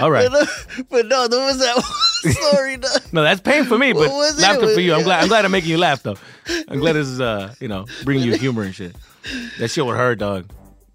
All 0.00 0.10
right. 0.10 0.28
But, 0.30 0.46
no, 0.46 0.84
but 0.90 1.06
no, 1.06 1.28
there 1.28 1.44
was 1.44 1.58
that 1.58 1.76
one 1.76 2.32
story. 2.34 2.76
No. 2.76 2.88
No, 3.12 3.22
that's 3.22 3.40
pain 3.40 3.64
for 3.64 3.78
me, 3.78 3.92
but 3.92 4.00
What 4.02 4.12
was 4.12 4.38
it? 4.38 4.42
laughter 4.42 4.72
for 4.74 4.80
you. 4.80 4.94
I'm 4.94 5.02
glad. 5.02 5.22
I'm 5.22 5.28
glad 5.28 5.44
I'm 5.44 5.50
making 5.50 5.70
you 5.70 5.78
laugh 5.78 6.02
though. 6.02 6.16
I'm 6.68 6.78
glad 6.80 6.92
this 6.92 7.08
is 7.08 7.20
uh, 7.20 7.54
you 7.60 7.68
know, 7.68 7.86
bringing 8.04 8.24
you 8.24 8.34
humor 8.38 8.62
and 8.62 8.74
shit. 8.74 8.94
That 9.58 9.68
shit 9.70 9.84
would 9.84 9.96
hurt, 9.96 10.18
dog. 10.18 10.48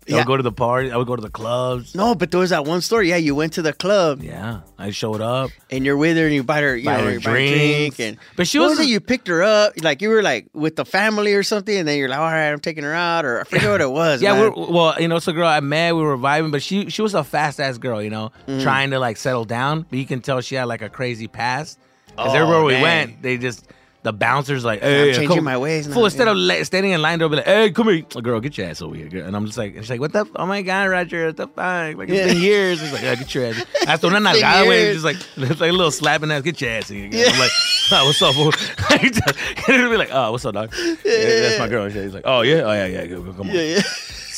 I 0.07 0.13
Yeah. 0.13 0.17
would 0.17 0.25
go 0.27 0.35
to 0.37 0.41
the 0.43 0.51
party. 0.51 0.91
I 0.91 0.97
would 0.97 1.05
go 1.05 1.15
to 1.15 1.21
the 1.21 1.29
clubs. 1.29 1.93
no, 1.93 2.15
but 2.15 2.31
there 2.31 2.39
was 2.39 2.49
that 2.49 2.65
one 2.65 2.81
story. 2.81 3.09
Yeah, 3.09 3.17
you 3.17 3.35
went 3.35 3.53
to 3.53 3.61
the 3.61 3.71
club 3.71 4.23
Yeah, 4.23 4.61
I 4.79 4.89
showed 4.89 5.21
up. 5.21 5.51
and 5.69 5.85
you're 5.85 5.95
with 5.95 6.17
her 6.17 6.25
and 6.25 6.33
you 6.33 6.41
buy 6.43 6.59
her, 6.61 6.75
you 6.75 6.85
Buy 6.85 6.97
know, 6.97 7.03
her 7.05 7.11
you 7.13 7.19
buy 7.19 7.31
drink 7.31 7.99
and 7.99 8.17
But 8.35 8.47
she 8.47 8.57
was- 8.57 8.71
was 8.71 8.79
it? 8.79 8.87
You 8.87 8.99
picked 8.99 9.27
her 9.27 9.43
up, 9.43 9.73
like 9.83 10.01
you 10.01 10.09
were 10.09 10.23
like 10.23 10.47
with 10.53 10.75
the 10.75 10.85
family 10.85 11.35
or 11.35 11.43
something, 11.43 11.77
and 11.77 11.87
then 11.87 11.99
you're 11.99 12.09
like, 12.09 12.17
all 12.19 12.25
right, 12.31 12.49
I'm 12.49 12.59
taking 12.59 12.83
her 12.83 12.95
out, 12.95 13.25
or 13.25 13.41
I 13.41 13.43
forget 13.43 13.69
what 13.69 13.81
it 13.81 13.91
was. 14.01 14.21
Yeah, 14.23 14.39
we're, 14.39 14.49
well, 14.51 14.95
you 14.99 15.07
know, 15.07 15.17
it's 15.17 15.27
a 15.27 15.33
girl 15.33 15.47
I 15.47 15.59
met. 15.59 15.95
We 15.95 16.01
were 16.01 16.17
vibing, 16.17 16.51
but 16.51 16.63
she 16.63 16.89
she 16.89 17.03
was 17.03 17.13
a 17.13 17.23
fast 17.23 17.59
ass 17.59 17.77
girl, 17.77 18.01
you 18.01 18.09
know, 18.09 18.31
Mm-hmm. 18.47 18.61
trying 18.63 18.89
to 18.91 18.99
like 18.99 19.17
settle 19.17 19.45
down. 19.45 19.85
But 19.87 19.99
you 19.99 20.05
can 20.07 20.21
tell 20.21 20.41
she 20.41 20.55
had 20.55 20.63
like 20.65 20.81
a 20.81 20.89
crazy 20.89 21.27
past. 21.27 21.77
Because 22.07 22.33
Oh, 22.33 22.39
everywhere 22.39 22.63
we 22.63 22.73
dang. 22.73 22.81
went, 22.81 23.21
they 23.21 23.37
just 23.37 23.65
the 24.03 24.11
bouncers 24.11 24.65
like, 24.65 24.81
hey, 24.81 25.13
changing 25.13 25.35
come- 25.35 25.43
my 25.43 25.57
ways 25.57 25.87
now, 25.87 25.93
Fool, 25.93 26.05
instead 26.05 26.25
yeah. 26.25 26.31
of 26.31 26.37
la- 26.37 26.63
standing 26.63 26.91
in 26.91 27.01
line, 27.03 27.19
they'll 27.19 27.29
be 27.29 27.35
like, 27.35 27.45
hey, 27.45 27.69
come 27.71 27.87
here, 27.89 28.01
girl, 28.21 28.39
get 28.39 28.57
your 28.57 28.67
ass 28.67 28.81
over 28.81 28.95
here. 28.95 29.07
girl." 29.07 29.25
And 29.27 29.35
I'm 29.35 29.45
just 29.45 29.57
like, 29.57 29.75
and 29.75 29.83
she's 29.83 29.91
like, 29.91 29.99
what 29.99 30.11
the? 30.11 30.25
Oh 30.35 30.45
my 30.47 30.63
god, 30.63 30.89
Roger, 30.89 31.27
what 31.27 31.37
the 31.37 31.47
fuck? 31.47 31.97
Like 31.97 32.09
it's 32.09 32.17
Yeah. 32.17 32.27
been 32.33 32.41
years. 32.41 32.81
It's 32.81 32.91
like, 32.93 33.03
yeah, 33.03 33.15
get 33.15 33.33
your 33.35 33.45
ass. 33.45 33.63
Hasta 33.85 34.07
una 34.07 34.19
nalgada, 34.19 34.65
years. 34.65 35.03
Just 35.03 35.05
like, 35.05 35.17
it's 35.51 35.59
like 35.61 35.69
a 35.69 35.73
little 35.73 35.91
slapping 35.91 36.31
ass. 36.31 36.41
Get 36.41 36.59
your 36.61 36.71
ass 36.71 36.89
in 36.89 37.11
here. 37.11 37.23
girl." 37.25 37.33
I'm 37.33 37.39
like, 37.39 37.51
oh, 37.91 38.05
what's 38.05 38.21
up, 38.21 38.33
fool? 38.33 38.51
He'll 39.67 39.89
be 39.91 39.97
like, 39.97 40.09
oh, 40.11 40.31
what's 40.31 40.45
up, 40.45 40.53
dog? 40.55 40.73
Yeah, 40.75 40.95
that's 41.03 41.59
my 41.59 41.67
girl. 41.67 41.83
and 41.85 41.93
shit. 41.93 42.03
He's 42.05 42.13
like, 42.13 42.23
oh 42.25 42.41
yeah, 42.41 42.61
oh 42.63 42.71
yeah, 42.73 42.85
yeah, 42.87 43.07
come 43.07 43.41
on. 43.41 43.47
yeah, 43.47 43.61
yeah. 43.61 43.81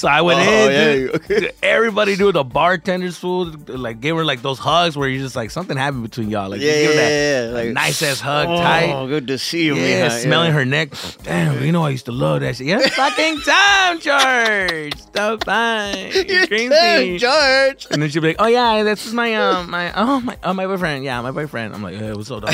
So 0.03 0.09
I 0.09 0.19
went 0.19 0.37
Oh, 0.41 0.43
in, 0.43 0.71
yeah, 0.73 0.93
dude. 0.95 1.15
okay. 1.31 1.51
Everybody 1.63 2.17
doing 2.17 2.33
the 2.33 2.43
bartender's 2.43 3.17
food, 3.17 3.69
like 3.69 4.01
gave 4.01 4.17
her 4.17 4.25
like 4.25 4.41
those 4.41 4.59
hugs 4.59 4.97
where 4.97 5.07
you're 5.07 5.21
just 5.23 5.37
like 5.37 5.49
something 5.49 5.77
happened 5.77 6.03
between 6.03 6.29
y'all. 6.29 6.49
Like, 6.49 6.59
Yeah, 6.59 6.71
just 6.73 6.81
give 6.81 6.91
her 6.91 6.97
yeah, 6.97 7.41
that 7.41 7.47
yeah, 7.47 7.53
like, 7.53 7.69
nice 7.71 8.03
ass 8.03 8.19
hug, 8.19 8.47
Oh, 8.49 8.57
tight. 8.57 9.05
good 9.07 9.27
to 9.27 9.37
see 9.37 9.63
you, 9.63 9.75
Yeah, 9.75 10.09
mija. 10.09 10.21
smelling 10.23 10.51
her 10.51 10.65
neck. 10.65 10.89
Damn, 11.23 11.63
you 11.63 11.71
know 11.71 11.85
I 11.85 11.91
used 11.91 12.03
to 12.07 12.11
love 12.11 12.41
that 12.41 12.57
shit. 12.57 12.67
Yeah, 12.67 12.79
fucking 12.79 13.39
time, 13.45 13.99
George. 14.01 14.93
So 15.15 15.37
fine. 15.45 16.11
You're 16.27 16.47
Crazy. 16.47 17.17
George. 17.19 17.87
And 17.89 18.01
then 18.01 18.09
she'd 18.09 18.19
be 18.19 18.27
like, 18.27 18.35
"Oh 18.39 18.47
yeah, 18.47 18.83
this 18.83 19.05
is 19.05 19.13
my 19.13 19.33
um 19.35 19.69
my 19.71 19.93
oh 19.95 20.19
my 20.19 20.37
oh 20.43 20.53
my 20.53 20.65
boyfriend. 20.65 21.05
Yeah, 21.05 21.21
my 21.21 21.31
boyfriend." 21.31 21.73
I'm 21.73 21.81
like, 21.81 21.95
"Hey, 21.95 22.11
what's 22.11 22.29
up, 22.29 22.41
dog? 22.43 22.53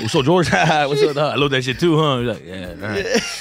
what's 0.00 0.14
up, 0.16 0.24
George? 0.24 0.50
what's 0.50 1.02
up, 1.04 1.14
dog? 1.14 1.34
I 1.34 1.36
love 1.36 1.52
that 1.52 1.62
shit 1.62 1.78
too, 1.78 1.96
huh?" 1.98 2.18
He's 2.18 2.26
like, 2.28 2.44
"Yeah, 2.44 2.70
all 2.82 2.88
right." 2.88 3.39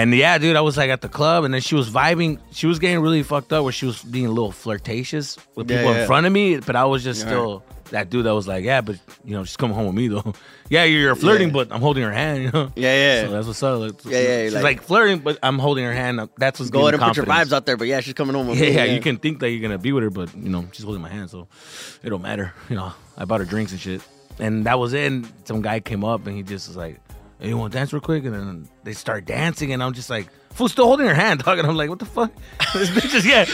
And 0.00 0.14
yeah, 0.14 0.38
dude, 0.38 0.56
I 0.56 0.60
was 0.62 0.76
like 0.76 0.90
at 0.90 1.00
the 1.00 1.08
club, 1.08 1.44
and 1.44 1.52
then 1.52 1.60
she 1.60 1.74
was 1.74 1.90
vibing. 1.90 2.38
She 2.52 2.66
was 2.66 2.78
getting 2.78 3.00
really 3.00 3.22
fucked 3.22 3.52
up, 3.52 3.64
where 3.64 3.72
she 3.72 3.86
was 3.86 4.02
being 4.02 4.26
a 4.26 4.30
little 4.30 4.52
flirtatious 4.52 5.36
with 5.56 5.70
Yeah, 5.70 5.78
people 5.78 5.92
yeah. 5.94 6.00
in 6.02 6.06
front 6.06 6.26
of 6.26 6.32
me. 6.32 6.58
But 6.58 6.76
I 6.76 6.84
was 6.84 7.04
just 7.04 7.20
Yeah. 7.22 7.26
still 7.26 7.62
that 7.90 8.08
dude 8.08 8.24
that 8.24 8.34
was 8.34 8.46
like, 8.46 8.64
"Yeah, 8.64 8.80
but 8.82 8.96
you 9.24 9.34
know, 9.34 9.42
she's 9.44 9.56
coming 9.56 9.74
home 9.74 9.86
with 9.86 9.96
me 9.96 10.06
though. 10.08 10.32
yeah, 10.68 10.84
you're, 10.84 11.00
you're 11.00 11.14
flirting, 11.16 11.48
Yeah. 11.48 11.54
but 11.54 11.68
I'm 11.72 11.80
holding 11.80 12.04
her 12.04 12.12
hand. 12.12 12.42
You 12.44 12.50
know? 12.52 12.72
Yeah, 12.76 12.94
yeah. 12.94 13.24
So 13.26 13.30
that's 13.32 13.46
what's 13.48 13.62
up. 13.62 13.80
Like, 13.80 14.04
Yeah, 14.04 14.20
yeah, 14.20 14.44
She's 14.44 14.54
like- 14.54 14.62
like, 14.62 14.82
flirting, 14.82 15.18
but 15.18 15.38
I'm 15.42 15.58
holding 15.58 15.84
her 15.84 15.92
hand. 15.92 16.20
That's 16.38 16.60
what's 16.60 16.70
Go 16.70 16.82
ahead 16.82 16.92
giving 16.92 17.02
and 17.04 17.10
put 17.10 17.16
your 17.16 17.26
confidence. 17.26 17.52
vibes 17.52 17.56
out 17.56 17.66
there, 17.66 17.76
but 17.76 17.88
yeah, 17.88 18.00
she's 18.00 18.14
coming 18.14 18.36
home 18.36 18.46
with 18.46 18.58
Yeah, 18.60 18.66
me. 18.70 18.74
yeah, 18.76 18.84
you 18.84 19.00
can 19.00 19.16
think 19.18 19.40
that 19.40 19.50
you're 19.50 19.60
gonna 19.60 19.76
be 19.78 19.90
with 19.92 20.04
her, 20.04 20.10
but 20.10 20.28
you 20.36 20.48
know 20.50 20.64
she's 20.72 20.84
holding 20.84 21.02
my 21.02 21.08
hand, 21.10 21.30
so 21.30 21.48
it 22.04 22.10
don't 22.10 22.22
matter. 22.22 22.54
You 22.70 22.76
know, 22.76 22.92
I 23.18 23.24
bought 23.24 23.40
her 23.40 23.46
drinks 23.46 23.72
and 23.72 23.80
shit, 23.80 24.00
and 24.38 24.64
that 24.66 24.78
was 24.78 24.92
it. 24.92 25.10
And 25.10 25.26
some 25.44 25.60
guy 25.60 25.80
came 25.80 26.04
up 26.04 26.26
and 26.28 26.36
he 26.36 26.42
just 26.44 26.68
was 26.68 26.76
like, 26.76 27.00
"Hey, 27.40 27.48
you 27.48 27.56
want 27.56 27.72
to 27.72 27.78
dance 27.78 27.92
real 27.92 28.00
quick?" 28.00 28.24
And 28.24 28.34
then 28.34 28.68
they 28.84 28.92
start 28.92 29.24
dancing, 29.24 29.72
and 29.72 29.82
I'm 29.82 29.92
just 29.92 30.10
like, 30.10 30.28
"Fool, 30.52 30.68
still 30.68 30.86
holding 30.86 31.06
her 31.06 31.14
hand, 31.14 31.42
dog." 31.42 31.58
And 31.58 31.66
I'm 31.68 31.76
like, 31.76 31.88
"What 31.90 31.98
the 31.98 32.04
fuck?" 32.06 32.30
this 32.74 32.90
bitch 32.90 33.14
is 33.14 33.26
yeah. 33.26 33.46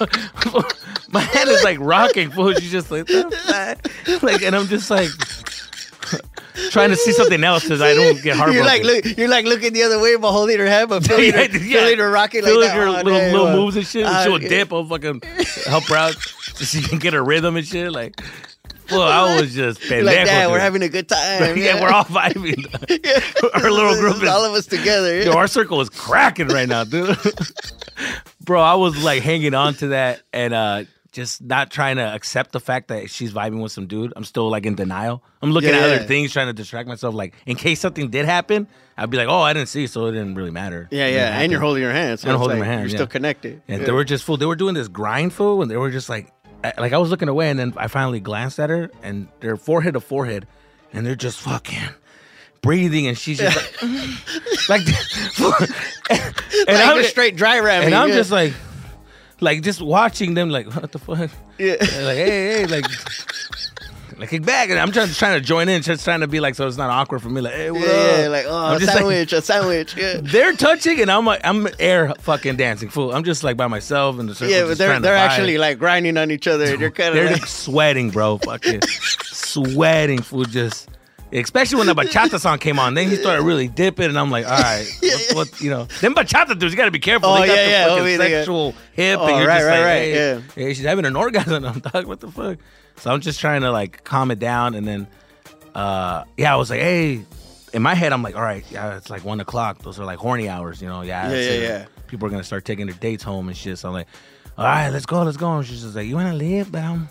my 1.12 1.20
hand 1.20 1.48
is 1.48 1.62
like 1.64 1.78
rocking, 1.80 2.30
fool. 2.30 2.52
She's 2.54 2.70
just 2.72 2.90
like, 2.90 3.08
like, 4.22 4.42
and 4.42 4.54
I'm 4.56 4.66
just 4.66 4.90
like. 4.90 5.08
Trying 6.70 6.90
to 6.90 6.96
see 6.96 7.12
something 7.12 7.42
else 7.42 7.62
because 7.62 7.80
I 7.80 7.94
don't 7.94 8.20
get 8.22 8.36
heartbroken. 8.36 8.54
You're 8.54 8.64
like, 8.66 8.82
look, 8.82 9.16
you're 9.18 9.28
like 9.28 9.44
looking 9.46 9.72
the 9.72 9.82
other 9.84 9.98
way, 10.00 10.16
but 10.16 10.30
holding 10.32 10.58
her 10.58 10.66
hand, 10.66 10.90
but 10.90 11.06
feeling, 11.06 11.32
her, 11.32 11.42
Yeah, 11.44 11.48
yeah. 11.52 11.80
feeling 11.80 11.98
her 11.98 12.10
rocking 12.10 12.42
like 12.42 12.50
Feeling 12.50 12.68
that. 12.68 12.76
her 12.76 12.86
Oh, 12.86 12.90
little, 12.92 13.12
damn, 13.12 13.32
little 13.32 13.52
moves 13.52 13.76
and 13.76 13.86
shit. 13.86 14.04
uh, 14.04 14.24
She'll 14.24 14.42
yeah. 14.42 14.48
dip. 14.48 14.72
I'll 14.72 14.84
fucking 14.84 15.22
help 15.66 15.84
her 15.84 15.96
out 15.96 16.14
so 16.16 16.64
she 16.64 16.82
can 16.82 16.98
get 16.98 17.14
her 17.14 17.24
rhythm 17.24 17.56
and 17.56 17.66
shit. 17.66 17.90
Like, 17.92 18.20
well, 18.90 19.02
I 19.02 19.40
was 19.40 19.54
just 19.54 19.80
like 19.90 20.04
that. 20.04 20.42
dude. 20.44 20.52
We're 20.52 20.58
having 20.60 20.82
a 20.82 20.88
good 20.88 21.08
time. 21.08 21.56
yeah, 21.56 21.80
we're 21.80 21.90
all 21.90 22.04
vibing. 22.04 22.64
our 23.54 23.70
little 23.70 23.94
group 23.94 24.22
is 24.22 24.28
all 24.28 24.44
of 24.44 24.52
us 24.52 24.66
together. 24.66 25.22
Yo, 25.22 25.32
our 25.32 25.46
circle 25.48 25.80
is 25.80 25.88
cracking 25.90 26.48
right 26.48 26.68
now, 26.68 26.84
dude. 26.84 27.16
Bro, 28.44 28.60
I 28.62 28.74
was 28.74 29.02
like 29.02 29.22
hanging 29.22 29.54
on 29.54 29.74
to 29.74 29.88
that, 29.88 30.22
and 30.32 30.54
uh 30.54 30.84
just 31.12 31.42
not 31.42 31.72
trying 31.72 31.96
to 31.96 32.02
accept 32.02 32.52
the 32.52 32.60
fact 32.60 32.86
that 32.86 33.10
she's 33.10 33.32
vibing 33.32 33.60
with 33.60 33.72
some 33.72 33.88
dude. 33.88 34.12
I'm 34.14 34.22
still 34.22 34.48
like 34.48 34.64
in 34.64 34.76
denial. 34.76 35.24
I'm 35.42 35.50
looking 35.50 35.70
Yeah, 35.70 35.78
at 35.78 35.88
yeah. 35.88 35.94
other 35.96 36.04
things, 36.04 36.32
trying 36.32 36.46
to 36.46 36.52
distract 36.52 36.88
myself. 36.88 37.16
Like 37.16 37.34
in 37.46 37.56
case 37.56 37.80
something 37.80 38.10
did 38.10 38.26
happen, 38.26 38.68
I'd 38.96 39.10
be 39.10 39.16
like, 39.16 39.26
"Oh, 39.28 39.40
I 39.40 39.52
didn't 39.52 39.68
see, 39.70 39.88
so 39.88 40.06
it 40.06 40.12
didn't 40.12 40.36
really 40.36 40.52
matter." 40.52 40.86
Yeah, 40.92 41.08
yeah, 41.08 41.24
and 41.26 41.34
happen. 41.34 41.50
you're 41.50 41.60
holding 41.60 41.82
your 41.82 41.92
hand. 41.92 42.20
So 42.20 42.28
And 42.28 42.38
holding 42.38 42.58
like 42.60 42.66
my 42.66 42.72
hand, 42.72 42.82
You're 42.82 42.90
yeah. 42.90 42.96
still 42.96 43.06
connected. 43.08 43.60
And 43.66 43.80
Yeah. 43.80 43.86
they 43.86 43.92
were 43.92 44.04
just 44.04 44.22
full. 44.22 44.36
They 44.36 44.46
were 44.46 44.54
doing 44.56 44.74
this 44.74 44.86
grind 44.88 45.32
fool, 45.32 45.62
and 45.62 45.70
they 45.70 45.76
were 45.76 45.90
just 45.90 46.08
like, 46.08 46.32
I- 46.64 46.74
like 46.78 46.92
I 46.92 46.98
was 46.98 47.10
looking 47.10 47.28
away, 47.28 47.50
and 47.50 47.58
then 47.58 47.74
I 47.76 47.88
finally 47.88 48.20
glanced 48.20 48.58
at 48.58 48.70
her, 48.70 48.90
and 49.02 49.28
they're 49.40 49.56
forehead 49.56 49.94
to 49.94 50.00
forehead, 50.00 50.46
and 50.92 51.06
they're 51.06 51.14
just 51.16 51.40
fucking 51.40 51.78
breathing, 52.62 53.06
and 53.06 53.16
she's 53.16 53.38
just 53.38 53.56
like, 54.68 54.82
like, 55.40 55.70
and, 56.10 56.34
like 56.68 56.86
I'm 56.86 56.98
a 56.98 57.04
straight 57.04 57.36
dry 57.36 57.60
ramming. 57.60 57.86
and 57.86 57.94
I'm 57.94 58.08
yeah. 58.10 58.14
just 58.16 58.30
like, 58.30 58.52
like 59.40 59.62
just 59.62 59.80
watching 59.80 60.34
them, 60.34 60.50
like 60.50 60.66
what 60.74 60.92
the 60.92 60.98
fuck, 60.98 61.30
yeah. 61.58 61.76
And 61.80 62.06
like 62.06 62.16
hey, 62.16 62.26
hey, 62.58 62.66
like. 62.66 62.84
Like 64.20 64.28
kick 64.28 64.44
back, 64.44 64.68
and 64.68 64.78
I'm 64.78 64.92
trying, 64.92 65.08
trying 65.08 65.40
to 65.40 65.44
join 65.44 65.70
in, 65.70 65.80
just 65.80 66.04
trying 66.04 66.20
to 66.20 66.26
be 66.28 66.40
like, 66.40 66.54
so 66.54 66.68
it's 66.68 66.76
not 66.76 66.90
awkward 66.90 67.22
for 67.22 67.30
me. 67.30 67.40
Like, 67.40 67.54
hey, 67.54 67.70
what 67.70 67.80
Yeah, 67.80 68.18
yeah, 68.20 68.24
up? 68.26 68.30
like 68.32 68.44
oh, 68.46 68.54
I'm 68.66 68.76
a 68.76 68.78
just 68.78 68.88
like- 68.88 68.98
sandwich, 68.98 69.32
a 69.32 69.40
sandwich. 69.40 69.96
Yeah, 69.96 70.20
they're 70.22 70.52
touching, 70.52 71.00
and 71.00 71.10
I'm 71.10 71.24
like, 71.24 71.40
I'm 71.42 71.66
air 71.78 72.12
fucking 72.18 72.56
dancing, 72.56 72.90
fool. 72.90 73.12
I'm 73.14 73.24
just 73.24 73.42
like 73.42 73.56
by 73.56 73.66
myself 73.66 74.18
in 74.20 74.26
the 74.26 74.34
circle. 74.34 74.54
yeah, 74.54 74.64
but 74.66 74.76
they're 74.76 75.00
they're 75.00 75.16
actually 75.16 75.56
like 75.56 75.78
grinding 75.78 76.18
on 76.18 76.30
each 76.30 76.46
other. 76.46 76.66
and 76.66 76.78
You're 76.80 76.90
kind 76.90 77.08
of. 77.08 77.14
They're 77.14 77.30
like, 77.30 77.40
like 77.40 77.46
sweating, 77.46 78.10
bro. 78.10 78.36
Fucking 78.38 78.82
sweating, 79.22 80.20
fool. 80.22 80.44
Just 80.44 80.88
especially 81.32 81.78
when 81.78 81.86
the 81.86 81.94
bachata 81.94 82.38
song 82.40 82.58
came 82.58 82.78
on. 82.78 82.94
Then 82.94 83.08
he 83.08 83.16
started 83.16 83.42
really 83.42 83.68
dipping, 83.68 84.06
and 84.06 84.18
I'm 84.18 84.30
like, 84.30 84.46
all 84.46 84.52
right, 84.60 84.86
what, 85.00 85.34
what 85.50 85.60
you 85.60 85.70
know? 85.70 85.86
Then 86.00 86.14
bachata 86.14 86.58
dudes, 86.58 86.72
you 86.72 86.76
got 86.76 86.86
to 86.86 86.90
be 86.90 86.98
careful. 86.98 87.28
Oh, 87.30 87.40
they 87.40 87.46
got 87.46 87.56
yeah, 87.56 87.64
the 87.64 87.70
yeah. 87.70 87.86
fucking 87.88 88.02
Oh, 88.14 88.18
got- 88.18 88.24
sexual 88.28 88.74
hip, 88.92 89.18
Oh, 89.20 89.26
and 89.28 89.38
you're 89.38 89.46
right, 89.48 89.58
just 89.58 89.66
right, 89.68 89.76
like, 89.78 89.84
right, 89.84 89.98
hey, 90.00 90.14
yeah. 90.34 90.40
hey, 90.54 90.74
she's 90.74 90.84
having 90.84 91.04
an 91.04 91.16
orgasm. 91.16 91.64
I'm 91.66 91.80
dog. 91.80 92.06
What 92.06 92.20
the 92.20 92.30
fuck? 92.30 92.58
So 92.96 93.10
I'm 93.10 93.20
just 93.20 93.40
trying 93.40 93.62
to 93.62 93.70
like 93.70 94.04
calm 94.04 94.30
it 94.30 94.38
down, 94.38 94.74
and 94.74 94.86
then, 94.86 95.06
uh, 95.74 96.24
yeah, 96.36 96.52
I 96.52 96.56
was 96.56 96.70
like, 96.70 96.80
hey. 96.80 97.24
In 97.72 97.82
my 97.82 97.94
head, 97.94 98.12
I'm 98.12 98.20
like, 98.20 98.34
all 98.34 98.42
right, 98.42 98.64
yeah, 98.72 98.96
it's 98.96 99.10
like 99.10 99.24
one 99.24 99.38
o'clock. 99.38 99.78
Those 99.82 100.00
are 100.00 100.04
like 100.04 100.18
horny 100.18 100.48
hours, 100.48 100.82
you 100.82 100.88
know. 100.88 101.02
Yeah, 101.02 101.30
Yeah, 101.30 101.36
yeah, 101.40 101.60
yeah. 101.60 101.84
People 102.08 102.26
are 102.26 102.30
gonna 102.30 102.42
start 102.42 102.64
taking 102.64 102.86
their 102.86 102.96
dates 102.96 103.22
home 103.22 103.46
and 103.46 103.56
shit. 103.56 103.78
So 103.78 103.86
I'm 103.86 103.94
like, 103.94 104.08
all 104.58 104.64
right, 104.64 104.90
let's 104.90 105.06
go, 105.06 105.22
let's 105.22 105.36
go. 105.36 105.56
And 105.56 105.64
she's 105.64 105.82
just 105.82 105.94
like, 105.94 106.08
you 106.08 106.16
wanna 106.16 106.34
leave? 106.34 106.72
But 106.72 106.82
I'm, 106.82 107.08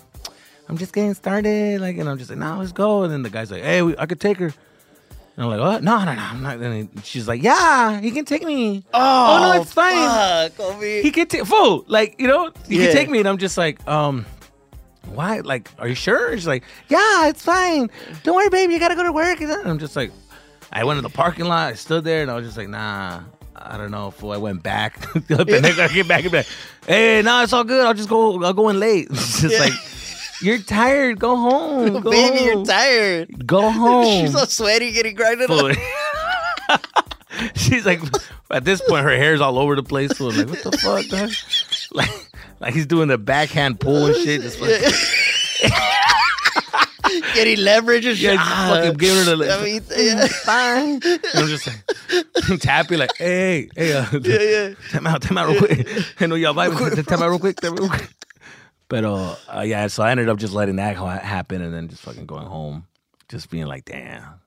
I'm 0.70 0.78
just 0.78 0.92
getting 0.92 1.14
started. 1.14 1.80
Like, 1.80 1.96
and 1.98 2.08
I'm 2.08 2.16
just 2.16 2.30
like, 2.30 2.38
no, 2.38 2.58
let's 2.58 2.70
go. 2.70 3.02
And 3.02 3.12
then 3.12 3.22
the 3.24 3.30
guy's 3.30 3.50
like, 3.50 3.62
hey, 3.64 3.82
we, 3.82 3.96
I 3.98 4.06
could 4.06 4.20
take 4.20 4.36
her. 4.38 4.46
And 4.46 5.44
I'm 5.44 5.46
like, 5.48 5.58
what? 5.60 5.82
No, 5.82 5.98
no, 6.04 6.14
no, 6.14 6.20
I'm 6.22 6.42
not. 6.42 6.58
And 6.58 6.88
he- 6.94 7.00
she's 7.02 7.26
like, 7.26 7.42
yeah, 7.42 8.00
he 8.00 8.12
can 8.12 8.24
take 8.24 8.44
me. 8.44 8.84
oh, 8.94 9.38
no, 9.42 9.60
it's 9.60 9.72
fine. 9.72 10.50
Fuck, 10.50 10.52
homie. 10.76 11.02
He 11.02 11.10
can 11.10 11.26
take, 11.26 11.44
fool. 11.44 11.84
Like, 11.88 12.20
you 12.20 12.28
know, 12.28 12.52
he 12.68 12.78
Yeah. 12.78 12.86
can 12.86 12.94
take 12.94 13.10
me. 13.10 13.18
And 13.18 13.28
I'm 13.28 13.38
just 13.38 13.58
like, 13.58 13.84
um, 13.88 14.26
why? 15.12 15.40
Like, 15.40 15.68
are 15.78 15.88
you 15.88 15.96
sure? 15.96 16.32
She's 16.36 16.46
like, 16.46 16.62
yeah, 16.88 17.26
it's 17.28 17.42
fine. 17.44 17.90
Don't 18.22 18.36
worry, 18.36 18.48
baby. 18.48 18.74
You 18.74 18.78
gotta 18.78 18.94
go 18.94 19.02
to 19.02 19.12
work. 19.12 19.40
And 19.40 19.50
I'm 19.52 19.78
just 19.80 19.96
like, 19.96 20.12
I 20.72 20.84
went 20.84 20.98
to 20.98 21.02
the 21.02 21.10
parking 21.10 21.46
lot. 21.46 21.72
I 21.72 21.74
stood 21.74 22.04
there, 22.04 22.22
and 22.22 22.30
I 22.30 22.34
was 22.36 22.46
just 22.46 22.56
like, 22.56 22.68
nah. 22.68 23.22
I 23.62 23.76
don't 23.76 23.90
know, 23.90 24.10
fool. 24.10 24.32
I 24.32 24.36
went 24.38 24.62
back. 24.62 25.00
the 25.26 25.44
next 25.60 25.78
I 25.78 25.88
get 25.88 26.08
back 26.08 26.22
and 26.22 26.30
be 26.32 26.38
like, 26.38 26.46
hey, 26.86 27.20
nah, 27.22 27.42
it's 27.42 27.52
all 27.52 27.64
good. 27.64 27.84
I'll 27.84 27.92
just 27.92 28.08
go. 28.08 28.42
I'll 28.42 28.54
go 28.54 28.68
in 28.70 28.78
late. 28.80 29.08
It's 29.10 29.40
just 29.42 29.52
Yeah. 29.54 29.60
like, 29.60 29.72
you're 30.42 30.58
tired. 30.58 31.18
Go 31.18 31.36
home. 31.36 32.00
Go 32.02 32.10
Baby, 32.10 32.36
home. 32.38 32.46
you're 32.46 32.64
tired. 32.64 33.46
Go 33.46 33.70
home. 33.70 34.26
She's 34.26 34.32
so 34.32 34.44
sweaty, 34.44 34.92
getting 34.92 35.14
grinded. 35.14 35.48
Fool. 35.48 35.72
She's 37.54 37.86
like, 37.86 38.00
at 38.50 38.64
this 38.64 38.82
point, 38.86 39.04
her 39.04 39.16
hair's 39.16 39.40
all 39.40 39.58
over 39.58 39.76
the 39.76 39.82
place. 39.82 40.16
So 40.16 40.30
I'm 40.30 40.36
like, 40.36 40.48
what 40.48 40.62
the 40.62 40.72
fuck, 40.78 41.06
dog? 41.06 41.30
Like, 41.92 42.10
like 42.60 42.74
he's 42.74 42.86
doing 42.86 43.08
the 43.08 43.16
backhand 43.18 43.80
pull 43.80 44.06
and 44.06 44.16
shit. 44.16 44.42
Just 44.42 44.58
fucking, 44.58 44.92
Getting 47.34 47.58
leverage 47.64 48.04
and 48.06 48.18
yeah, 48.18 48.34
just 48.34 48.48
fucking 48.48 48.94
giving 48.94 49.24
her 49.24 49.24
the 49.24 49.36
like, 49.36 49.50
I 49.50 49.64
mean, 49.64 49.82
yeah. 49.96 50.26
fine. 50.44 51.00
And 51.02 51.20
I'm 51.34 51.48
just 51.48 51.66
like 51.66 52.60
tapping, 52.60 52.98
like, 52.98 53.16
hey, 53.16 53.68
hey, 53.74 53.92
uh, 53.94 54.06
yeah, 54.22 54.38
yeah. 54.38 54.74
time 54.90 55.06
out, 55.06 55.22
time 55.22 55.38
out 55.38 55.48
real 55.48 55.58
quick. 55.58 55.88
I 56.20 56.26
know 56.26 56.34
y'all 56.36 56.54
vibing. 56.54 57.06
Time 57.06 57.22
out 57.22 57.30
real 57.30 57.38
quick, 57.40 57.56
time 57.56 57.72
out 57.72 57.80
real 57.80 57.88
quick. 57.88 58.08
But 58.90 59.04
uh, 59.04 59.36
uh, 59.46 59.60
yeah, 59.60 59.86
so 59.86 60.02
I 60.02 60.10
ended 60.10 60.28
up 60.28 60.36
just 60.38 60.52
letting 60.52 60.76
that 60.76 60.96
ha- 60.96 61.20
happen 61.20 61.62
and 61.62 61.72
then 61.72 61.86
just 61.86 62.02
fucking 62.02 62.26
going 62.26 62.46
home, 62.46 62.88
just 63.28 63.48
being 63.48 63.66
like, 63.66 63.84
damn. 63.84 64.40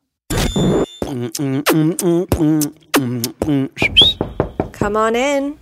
Come 4.73 4.97
on 4.97 5.15
in. 5.15 5.57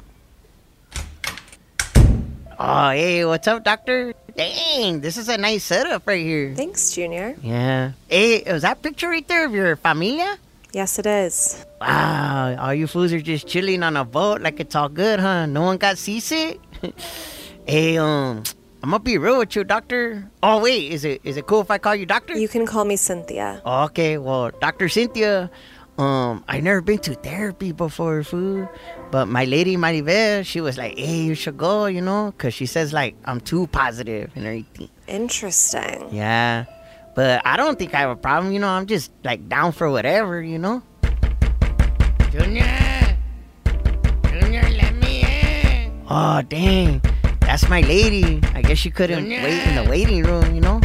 Oh, 2.57 2.89
hey, 2.89 3.23
what's 3.23 3.47
up, 3.47 3.63
doctor? 3.63 4.15
Dang, 4.35 5.01
this 5.01 5.17
is 5.17 5.29
a 5.29 5.37
nice 5.37 5.63
setup 5.63 6.07
right 6.07 6.25
here. 6.25 6.55
Thanks, 6.55 6.91
Junior. 6.93 7.35
Yeah. 7.43 7.91
Hey, 8.09 8.41
was 8.51 8.63
that 8.63 8.81
picture 8.81 9.09
right 9.09 9.27
there 9.27 9.45
of 9.45 9.53
your 9.53 9.75
familia? 9.75 10.39
Yes, 10.73 10.97
it 10.97 11.05
is. 11.05 11.63
Wow, 11.79 12.55
all 12.57 12.73
you 12.73 12.87
fools 12.87 13.13
are 13.13 13.21
just 13.21 13.45
chilling 13.45 13.83
on 13.83 13.95
a 13.95 14.05
boat 14.05 14.41
like 14.41 14.59
it's 14.59 14.73
all 14.73 14.89
good, 14.89 15.19
huh? 15.19 15.45
No 15.45 15.61
one 15.61 15.77
got 15.77 15.99
seasick? 15.99 16.59
hey, 17.67 17.97
um, 17.99 18.41
I'm 18.83 18.89
gonna 18.89 19.03
be 19.03 19.17
real 19.19 19.37
with 19.37 19.55
you, 19.55 19.63
doctor. 19.63 20.29
Oh, 20.41 20.59
wait, 20.59 20.91
is 20.91 21.05
it 21.05 21.21
is 21.23 21.37
it 21.37 21.45
cool 21.45 21.61
if 21.61 21.69
I 21.69 21.77
call 21.77 21.95
you 21.95 22.07
doctor? 22.07 22.35
You 22.35 22.47
can 22.47 22.65
call 22.65 22.83
me 22.83 22.95
Cynthia. 22.95 23.61
Okay, 23.63 24.17
well, 24.17 24.49
Dr. 24.59 24.89
Cynthia, 24.89 25.51
um, 25.99 26.43
I've 26.47 26.63
never 26.63 26.81
been 26.81 26.97
to 26.99 27.13
therapy 27.13 27.73
before, 27.73 28.23
food. 28.23 28.67
But 29.11 29.27
my 29.27 29.45
lady 29.45 29.77
Maribel, 29.77 30.43
she 30.43 30.61
was 30.61 30.79
like, 30.79 30.97
hey, 30.97 31.21
you 31.21 31.35
should 31.35 31.57
go, 31.57 31.85
you 31.85 32.01
know, 32.01 32.31
because 32.31 32.55
she 32.55 32.65
says, 32.65 32.91
like, 32.91 33.15
I'm 33.25 33.39
too 33.39 33.67
positive 33.67 34.31
and 34.35 34.45
everything. 34.47 34.89
Interesting. 35.07 36.09
Yeah. 36.11 36.65
But 37.13 37.45
I 37.45 37.57
don't 37.57 37.77
think 37.77 37.93
I 37.93 37.99
have 37.99 38.09
a 38.09 38.15
problem, 38.15 38.51
you 38.53 38.59
know, 38.59 38.69
I'm 38.69 38.87
just, 38.87 39.11
like, 39.23 39.47
down 39.47 39.73
for 39.73 39.91
whatever, 39.91 40.41
you 40.41 40.57
know? 40.57 40.81
Junior! 42.31 43.17
Junior, 44.29 44.61
let 44.69 44.95
me 44.95 45.23
in! 45.23 46.05
Oh, 46.09 46.41
dang. 46.41 47.01
That's 47.51 47.67
my 47.67 47.81
lady. 47.81 48.39
I 48.53 48.61
guess 48.61 48.77
she 48.77 48.89
couldn't 48.89 49.27
wait 49.27 49.67
in 49.67 49.75
the 49.75 49.83
waiting 49.83 50.23
room, 50.23 50.55
you 50.55 50.61
know? 50.61 50.79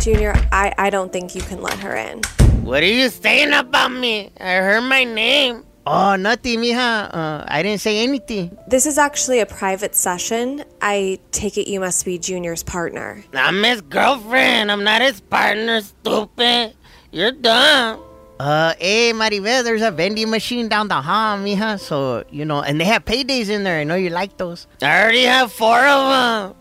Junior, 0.00 0.32
I, 0.52 0.72
I 0.78 0.88
don't 0.88 1.12
think 1.12 1.34
you 1.34 1.42
can 1.42 1.60
let 1.60 1.76
her 1.80 1.96
in. 1.96 2.20
What 2.62 2.84
are 2.84 2.86
you 2.86 3.08
saying 3.08 3.52
about 3.52 3.90
me? 3.90 4.30
I 4.38 4.54
heard 4.58 4.82
my 4.82 5.02
name. 5.02 5.64
Oh, 5.84 6.14
nothing, 6.14 6.60
mija. 6.60 7.12
Uh, 7.12 7.44
I 7.48 7.64
didn't 7.64 7.80
say 7.80 8.04
anything. 8.04 8.56
This 8.68 8.86
is 8.86 8.98
actually 8.98 9.40
a 9.40 9.46
private 9.46 9.96
session. 9.96 10.62
I 10.80 11.18
take 11.32 11.58
it 11.58 11.68
you 11.68 11.80
must 11.80 12.04
be 12.04 12.18
Junior's 12.18 12.62
partner. 12.62 13.24
I'm 13.34 13.60
his 13.64 13.80
girlfriend. 13.80 14.70
I'm 14.70 14.84
not 14.84 15.02
his 15.02 15.20
partner, 15.20 15.80
stupid. 15.80 16.76
You're 17.10 17.32
dumb. 17.32 18.00
Uh, 18.40 18.74
hey, 18.78 19.12
Maribel, 19.12 19.62
there's 19.62 19.82
a 19.82 19.90
vending 19.90 20.30
machine 20.30 20.68
down 20.68 20.88
the 20.88 21.00
hall, 21.00 21.38
mija. 21.38 21.78
So, 21.78 22.24
you 22.30 22.44
know, 22.44 22.60
and 22.62 22.80
they 22.80 22.84
have 22.84 23.04
paydays 23.04 23.48
in 23.48 23.62
there. 23.64 23.78
I 23.80 23.84
know 23.84 23.94
you 23.94 24.10
like 24.10 24.36
those. 24.36 24.66
I 24.82 25.02
already 25.02 25.22
have 25.22 25.52
four 25.52 25.78
of 25.86 26.54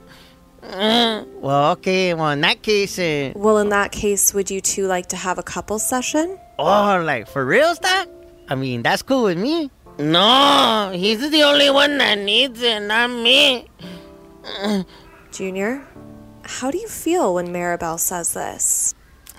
them. 0.61 1.27
well, 1.41 1.71
okay. 1.71 2.13
Well, 2.13 2.29
in 2.29 2.41
that 2.41 2.61
case, 2.61 2.99
uh, 2.99 3.31
Well, 3.35 3.57
in 3.57 3.69
that 3.69 3.91
case, 3.91 4.33
would 4.33 4.51
you 4.51 4.61
two 4.61 4.85
like 4.85 5.07
to 5.07 5.15
have 5.15 5.39
a 5.39 5.43
couple 5.43 5.79
session? 5.79 6.37
Oh, 6.59 7.01
like 7.03 7.27
for 7.27 7.43
real, 7.45 7.73
Doc? 7.75 8.07
I 8.47 8.55
mean, 8.55 8.83
that's 8.83 9.01
cool 9.01 9.23
with 9.23 9.39
me. 9.39 9.71
No, 9.97 10.91
he's 10.93 11.27
the 11.31 11.43
only 11.43 11.69
one 11.69 11.97
that 11.97 12.17
needs 12.19 12.61
it, 12.61 12.81
not 12.81 13.09
me. 13.09 13.67
Junior, 15.31 15.83
how 16.43 16.69
do 16.71 16.77
you 16.77 16.87
feel 16.87 17.33
when 17.35 17.47
Maribel 17.47 17.99
says 17.99 18.33
this? 18.33 18.93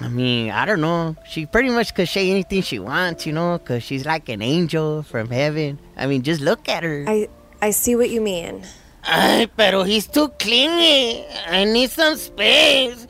I 0.05 0.09
mean, 0.09 0.51
I 0.51 0.65
don't 0.65 0.81
know. 0.81 1.17
She 1.29 1.47
pretty 1.47 1.71
much 1.71 1.95
could 1.95 2.09
say 2.09 2.31
anything 2.31 2.63
she 2.63 2.79
wants, 2.79 3.27
you 3.27 3.33
know, 3.33 3.59
because 3.59 3.83
she's 3.83 4.05
like 4.05 4.29
an 4.29 4.43
angel 4.43 5.03
from 5.03 5.31
heaven. 5.31 5.79
I 5.97 6.07
mean, 6.07 6.23
just 6.23 6.41
look 6.41 6.69
at 6.69 6.83
her. 6.83 7.05
I 7.07 7.29
I 7.61 7.71
see 7.71 7.95
what 7.95 8.11
you 8.11 8.21
mean. 8.21 8.65
Ay, 9.05 9.49
pero 9.57 9.83
he's 9.83 10.07
too 10.07 10.29
clingy. 10.39 11.25
I 11.49 11.65
need 11.65 11.91
some 11.91 12.17
space. 12.17 13.07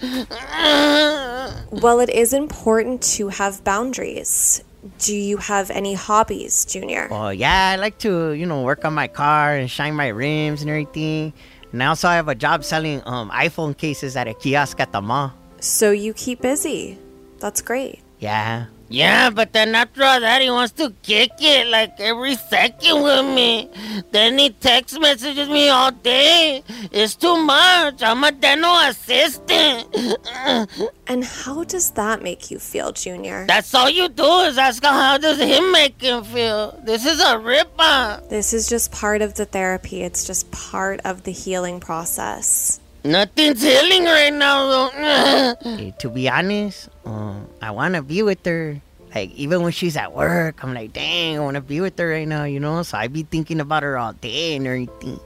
Well, 1.71 2.01
it 2.01 2.11
is 2.11 2.33
important 2.33 3.03
to 3.17 3.29
have 3.29 3.63
boundaries. 3.65 4.63
Do 4.99 5.15
you 5.15 5.37
have 5.37 5.71
any 5.71 5.95
hobbies, 5.95 6.65
Junior? 6.65 7.09
Oh, 7.11 7.29
yeah, 7.29 7.71
I 7.73 7.77
like 7.77 7.99
to, 7.99 8.33
you 8.33 8.47
know, 8.47 8.63
work 8.63 8.85
on 8.85 8.95
my 8.95 9.07
car 9.07 9.55
and 9.57 9.71
shine 9.71 9.95
my 9.95 10.09
rims 10.09 10.63
and 10.63 10.71
everything. 10.71 11.33
And 11.73 11.83
also, 11.83 12.09
I 12.09 12.17
have 12.17 12.29
a 12.29 12.35
job 12.35 12.65
selling 12.65 13.01
um, 13.07 13.31
iPhone 13.31 13.77
cases 13.77 14.17
at 14.17 14.27
a 14.29 14.35
kiosk 14.35 14.81
at 14.81 14.93
the 14.93 15.01
mall. 15.01 15.33
So 15.63 15.93
you 15.93 16.13
keep 16.13 16.43
busy. 16.43 16.99
That's 17.39 17.63
great. 17.63 18.01
Yeah. 18.19 18.67
Yeah, 18.89 19.31
but 19.31 19.55
then 19.55 19.75
after 19.75 20.05
all 20.05 20.21
that, 20.21 20.43
he 20.43 20.51
wants 20.51 20.73
to 20.75 20.93
kick 21.03 21.31
it 21.39 21.69
like 21.69 21.99
every 21.99 22.35
second 22.35 23.03
with 23.03 23.25
me. 23.25 23.71
Then 24.11 24.39
he 24.39 24.51
text 24.51 25.01
messages 25.01 25.49
me 25.49 25.71
all 25.71 25.93
day. 25.93 26.63
It's 26.91 27.15
too 27.15 27.39
much. 27.39 28.03
I'm 28.03 28.23
a 28.23 28.33
dental 28.33 28.77
assistant. 28.81 29.89
And 31.07 31.25
how 31.25 31.65
does 31.65 31.91
that 31.93 32.23
make 32.23 32.51
you 32.51 32.59
feel, 32.59 32.93
Junior? 32.93 33.47
That's 33.47 33.75
all 33.75 33.89
you 33.89 34.09
do 34.09 34.41
is 34.41 34.59
ask 34.59 34.83
him 34.83 34.93
how 34.93 35.19
does 35.19 35.39
him 35.39 35.73
make 35.73 36.01
him 36.01 36.25
feel. 36.25 36.79
This 36.85 37.07
is 37.07 37.21
a 37.21 37.39
rip-off. 37.39 38.29
This 38.29 38.53
is 38.53 38.69
just 38.69 38.93
part 38.93 39.23
of 39.23 39.35
the 39.35 39.45
therapy. 39.45 40.03
It's 40.03 40.27
just 40.27 40.51
part 40.51 41.01
of 41.05 41.23
the 41.25 41.33
healing 41.33 41.81
process. 41.81 42.81
Nothing's 43.05 43.63
healing 43.63 44.05
right 44.05 44.33
now, 44.33 44.67
though. 44.69 45.57
hey, 45.77 45.95
to 45.99 46.09
be 46.09 46.29
honest, 46.29 46.89
uh, 47.05 47.35
I 47.61 47.73
want 47.73 47.95
to 47.95 48.03
be 48.03 48.23
with 48.23 48.45
her. 48.47 48.81
Like, 49.13 49.33
even 49.35 49.63
when 49.63 49.73
she's 49.73 49.97
at 49.97 50.13
work, 50.13 50.63
I'm 50.63 50.73
like, 50.73 50.93
dang, 50.93 51.37
I 51.37 51.41
want 51.41 51.57
to 51.57 51.61
be 51.61 51.81
with 51.81 51.99
her 51.99 52.09
right 52.09 52.27
now, 52.27 52.45
you 52.45 52.61
know? 52.61 52.83
So 52.83 52.97
I 52.97 53.09
be 53.09 53.25
thinking 53.25 53.61
about 53.61 53.83
her 53.83 53.99
all 53.99 54.13
day 54.15 54.57
and 54.57 54.67
everything. 54.67 55.21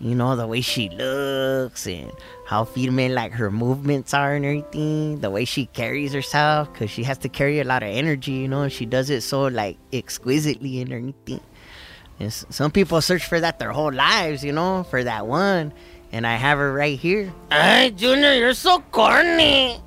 You 0.00 0.14
know, 0.14 0.36
the 0.36 0.46
way 0.46 0.60
she 0.60 0.88
looks 0.90 1.86
and 1.86 2.12
how 2.46 2.64
female, 2.64 3.12
like, 3.12 3.32
her 3.32 3.50
movements 3.50 4.12
are 4.12 4.34
and 4.34 4.44
everything. 4.44 5.20
The 5.20 5.30
way 5.30 5.46
she 5.46 5.66
carries 5.66 6.12
herself, 6.12 6.72
because 6.72 6.90
she 6.90 7.04
has 7.04 7.18
to 7.18 7.28
carry 7.28 7.58
a 7.60 7.64
lot 7.64 7.82
of 7.82 7.88
energy, 7.88 8.32
you 8.32 8.48
know? 8.48 8.68
She 8.68 8.84
does 8.84 9.08
it 9.10 9.22
so, 9.22 9.46
like, 9.46 9.78
exquisitely 9.92 10.82
and 10.82 10.92
everything. 10.92 11.40
And 12.20 12.32
some 12.32 12.70
people 12.70 13.00
search 13.00 13.26
for 13.26 13.40
that 13.40 13.58
their 13.58 13.72
whole 13.72 13.92
lives, 13.92 14.44
you 14.44 14.52
know, 14.52 14.84
for 14.84 15.02
that 15.02 15.26
one. 15.26 15.72
And 16.12 16.26
I 16.26 16.36
have 16.36 16.58
her 16.58 16.72
right 16.72 16.98
here. 16.98 17.32
Hey, 17.50 17.90
Junior, 17.96 18.34
you're 18.34 18.52
so 18.54 18.80
corny. 18.92 19.80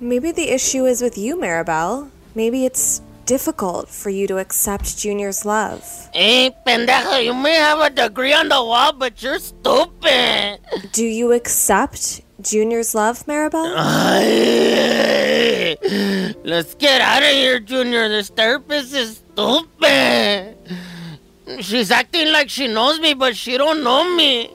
Maybe 0.00 0.32
the 0.32 0.48
issue 0.50 0.86
is 0.86 1.02
with 1.02 1.18
you, 1.18 1.36
Maribel. 1.36 2.10
Maybe 2.34 2.64
it's 2.64 3.02
difficult 3.26 3.88
for 3.88 4.08
you 4.10 4.26
to 4.28 4.38
accept 4.38 4.96
Junior's 4.98 5.44
love. 5.44 5.84
Hey, 6.14 6.50
pendeja, 6.66 7.22
you 7.22 7.34
may 7.34 7.54
have 7.54 7.80
a 7.80 7.90
degree 7.90 8.32
on 8.32 8.48
the 8.48 8.64
wall, 8.64 8.94
but 8.94 9.22
you're 9.22 9.38
stupid. 9.38 10.58
Do 10.92 11.04
you 11.04 11.32
accept 11.32 12.22
Junior's 12.40 12.94
love, 12.94 13.24
Maribel? 13.26 13.74
Ay, 13.76 15.12
Let's 16.44 16.74
get 16.74 17.00
out 17.00 17.22
of 17.22 17.28
here, 17.28 17.60
Junior. 17.60 18.08
This 18.08 18.28
therapist 18.30 18.94
is 18.94 19.18
stupid. 19.32 20.56
She's 21.60 21.90
acting 21.90 22.32
like 22.32 22.48
she 22.48 22.66
knows 22.68 22.98
me, 23.00 23.14
but 23.14 23.36
she 23.36 23.56
don't 23.58 23.84
know 23.84 24.16
me. 24.16 24.50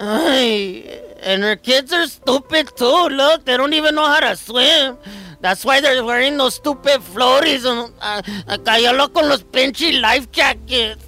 Ay, 0.00 0.82
and 1.22 1.42
her 1.42 1.56
kids 1.56 1.92
are 1.92 2.06
stupid 2.06 2.72
too. 2.76 3.08
Look, 3.12 3.44
they 3.44 3.56
don't 3.56 3.74
even 3.74 3.94
know 3.94 4.06
how 4.06 4.20
to 4.20 4.34
swim. 4.34 4.96
That's 5.40 5.64
why 5.64 5.80
they're 5.80 6.04
wearing 6.04 6.36
those 6.36 6.54
stupid 6.56 7.00
floaties 7.00 7.64
and 7.64 7.92
uh, 8.00 8.20
cállalo 8.64 9.12
con 9.12 9.28
los 9.28 9.42
pinche 9.42 10.00
life 10.00 10.30
jackets. 10.32 11.04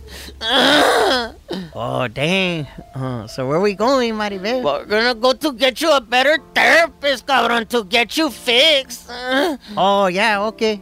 Oh, 1.74 2.08
dang. 2.08 2.66
Uh, 2.94 3.26
so 3.26 3.46
where 3.46 3.60
we 3.60 3.74
going, 3.74 4.14
Maribel? 4.14 4.62
We're 4.62 4.84
gonna 4.86 5.14
go 5.14 5.32
to 5.32 5.52
get 5.52 5.80
you 5.80 5.92
a 5.92 6.00
better 6.00 6.38
therapist, 6.54 7.26
cabrón, 7.26 7.68
to 7.68 7.84
get 7.84 8.16
you 8.16 8.30
fixed. 8.30 9.08
Oh, 9.76 10.06
yeah, 10.06 10.42
okay. 10.52 10.80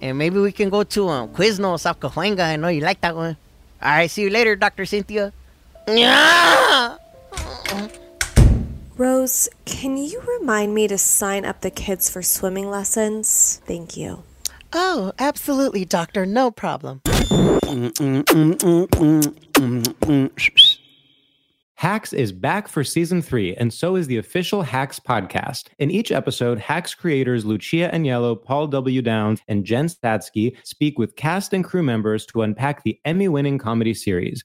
And 0.00 0.16
maybe 0.16 0.38
we 0.38 0.52
can 0.52 0.68
go 0.70 0.82
to 0.82 1.08
um, 1.08 1.28
Quizno, 1.28 1.78
South 1.78 2.00
Cahuenga. 2.00 2.40
I 2.40 2.56
know 2.56 2.68
you 2.68 2.80
like 2.80 3.00
that 3.02 3.14
one. 3.16 3.36
All 3.82 3.90
right, 3.90 4.10
see 4.10 4.22
you 4.22 4.30
later, 4.30 4.56
Dr. 4.56 4.84
Cynthia. 4.84 5.32
Yeah! 5.88 6.96
Rose, 8.96 9.48
can 9.64 9.96
you 9.96 10.20
remind 10.38 10.74
me 10.74 10.86
to 10.86 10.98
sign 10.98 11.44
up 11.44 11.62
the 11.62 11.70
kids 11.70 12.10
for 12.10 12.22
swimming 12.22 12.68
lessons? 12.68 13.62
Thank 13.64 13.96
you. 13.96 14.24
Oh, 14.72 15.12
absolutely, 15.18 15.84
doctor. 15.84 16.26
No 16.26 16.50
problem. 16.50 17.00
Hacks 21.74 22.12
is 22.12 22.30
back 22.30 22.68
for 22.68 22.84
season 22.84 23.22
three, 23.22 23.56
and 23.56 23.72
so 23.72 23.96
is 23.96 24.06
the 24.06 24.18
official 24.18 24.60
Hacks 24.60 25.00
podcast. 25.00 25.68
In 25.78 25.90
each 25.90 26.12
episode, 26.12 26.58
Hacks 26.58 26.94
creators 26.94 27.46
Lucia 27.46 27.88
Aniello, 27.90 28.36
Paul 28.36 28.66
W. 28.66 29.00
Downs, 29.00 29.40
and 29.48 29.64
Jen 29.64 29.86
Statsky 29.86 30.54
speak 30.62 30.98
with 30.98 31.16
cast 31.16 31.54
and 31.54 31.64
crew 31.64 31.82
members 31.82 32.26
to 32.26 32.42
unpack 32.42 32.84
the 32.84 33.00
Emmy 33.06 33.28
winning 33.28 33.56
comedy 33.56 33.94
series. 33.94 34.44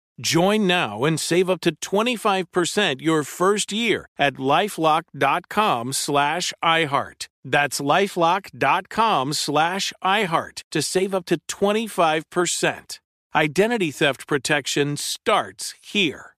Join 0.21 0.67
now 0.67 1.03
and 1.03 1.19
save 1.19 1.49
up 1.49 1.61
to 1.61 1.71
25% 1.73 3.01
your 3.01 3.23
first 3.23 3.71
year 3.71 4.05
at 4.19 4.35
lifelock.com 4.35 5.93
slash 5.93 6.53
iHeart. 6.63 7.27
That's 7.43 7.81
lifelock.com 7.81 9.33
slash 9.33 9.93
iHeart 10.03 10.61
to 10.69 10.81
save 10.83 11.15
up 11.15 11.25
to 11.25 11.39
25%. 11.47 12.99
Identity 13.33 13.91
theft 13.91 14.27
protection 14.27 14.95
starts 14.95 15.73
here. 15.81 16.35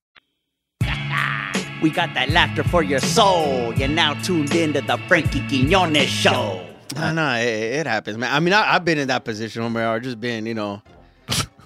We 1.82 1.89
got 1.89 2.13
that 2.13 2.30
laughter 2.30 2.63
for 2.63 2.84
your 2.84 3.02
soul. 3.02 3.74
You're 3.74 3.89
now 3.89 4.13
tuned 4.22 4.56
in 4.56 4.72
to 4.74 4.82
the 4.82 4.98
Frankie 5.10 5.46
Quinones 5.50 6.08
Show. 6.08 6.65
No, 6.96 7.12
no, 7.12 7.36
it, 7.36 7.80
it 7.82 7.88
happens, 7.88 8.17
man. 8.17 8.34
I 8.34 8.39
mean, 8.39 8.54
I, 8.54 8.76
I've 8.76 8.86
been 8.86 8.98
in 8.98 9.10
that 9.10 9.26
position 9.26 9.74
where 9.74 9.89
I've 9.89 10.04
just 10.04 10.22
been, 10.22 10.46
you 10.46 10.54
know, 10.54 10.82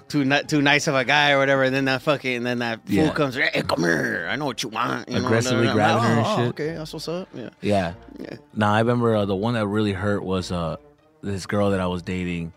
too 0.07 0.23
ni- 0.25 0.43
too 0.43 0.61
nice 0.61 0.87
of 0.87 0.95
a 0.95 1.03
guy 1.05 1.31
or 1.31 1.39
whatever. 1.39 1.63
And 1.63 1.75
then 1.75 1.85
that 1.85 2.01
fucking, 2.01 2.35
and 2.37 2.45
then 2.45 2.59
that 2.59 2.85
fool 2.85 2.95
Yeah. 2.95 3.09
comes, 3.13 3.35
hey, 3.35 3.61
come 3.67 3.81
here. 3.83 4.27
I 4.29 4.35
know 4.35 4.45
what 4.45 4.63
you 4.63 4.69
want. 4.69 5.09
You 5.09 5.17
Aggressively 5.17 5.65
know, 5.67 5.73
grabbing 5.73 6.03
her 6.03 6.09
and 6.17 6.25
oh, 6.25 6.35
shit. 6.37 6.47
Okay, 6.49 6.73
that's 6.75 6.93
what's 6.93 7.07
up. 7.07 7.27
Yeah. 7.33 7.49
Yeah. 7.61 7.93
Yeah. 8.19 8.35
Nah, 8.53 8.73
I 8.73 8.79
remember 8.79 9.15
uh, 9.15 9.25
the 9.25 9.35
one 9.35 9.53
that 9.55 9.67
really 9.67 9.93
hurt 9.93 10.23
was 10.23 10.51
uh 10.51 10.77
this 11.21 11.45
girl 11.45 11.71
that 11.71 11.79
I 11.79 11.87
was 11.87 12.01
dating, 12.03 12.53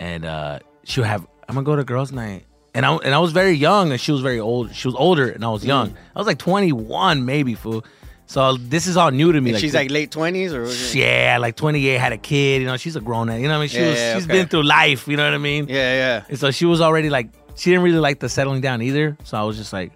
and 0.00 0.24
uh 0.24 0.60
she 0.84 1.00
would 1.00 1.08
have 1.08 1.26
I'm 1.48 1.54
gonna 1.54 1.64
go 1.64 1.76
to 1.76 1.84
girls' 1.84 2.12
night, 2.12 2.44
and 2.74 2.84
I 2.86 2.94
and 2.96 3.14
I 3.14 3.18
was 3.18 3.32
very 3.32 3.52
young, 3.52 3.90
and 3.92 4.00
she 4.00 4.12
was 4.12 4.20
very 4.20 4.40
old. 4.40 4.74
She 4.74 4.88
was 4.88 4.94
older, 4.94 5.28
and 5.28 5.44
I 5.44 5.48
was 5.50 5.64
young. 5.64 5.94
I 6.14 6.18
was 6.18 6.26
like 6.26 6.38
21, 6.38 7.24
maybe 7.24 7.54
fool. 7.54 7.84
So 8.28 8.58
this 8.58 8.86
is 8.86 8.98
all 8.98 9.10
new 9.10 9.32
to 9.32 9.40
me. 9.40 9.50
And 9.52 9.58
she's 9.58 9.72
like 9.74 9.90
late 9.90 10.10
twenties 10.10 10.52
or 10.52 10.66
yeah, 10.96 11.38
like 11.40 11.56
28, 11.56 11.96
had 11.98 12.12
a 12.12 12.18
kid. 12.18 12.60
You 12.60 12.66
know, 12.68 12.76
she's 12.76 12.94
a 12.94 13.00
grown 13.00 13.30
up. 13.30 13.40
You 13.40 13.48
know 13.48 13.54
what 13.54 13.56
I 13.56 13.60
mean? 13.60 13.68
She 13.70 13.78
Yeah, 13.80 13.88
was, 13.88 13.96
yeah, 13.98 14.14
she's 14.16 14.24
okay. 14.24 14.32
been 14.34 14.48
through 14.48 14.62
life. 14.64 15.08
You 15.08 15.16
know 15.16 15.24
what 15.24 15.32
I 15.32 15.38
mean? 15.38 15.66
yeah, 15.66 15.94
yeah. 15.94 16.24
And 16.28 16.38
so 16.38 16.50
she 16.50 16.66
was 16.66 16.82
already 16.82 17.08
like, 17.08 17.30
she 17.56 17.70
didn't 17.70 17.84
really 17.84 17.98
like 17.98 18.20
the 18.20 18.28
settling 18.28 18.60
down 18.60 18.82
either. 18.82 19.16
So 19.24 19.38
I 19.38 19.42
was 19.44 19.56
just 19.56 19.72
like, 19.72 19.92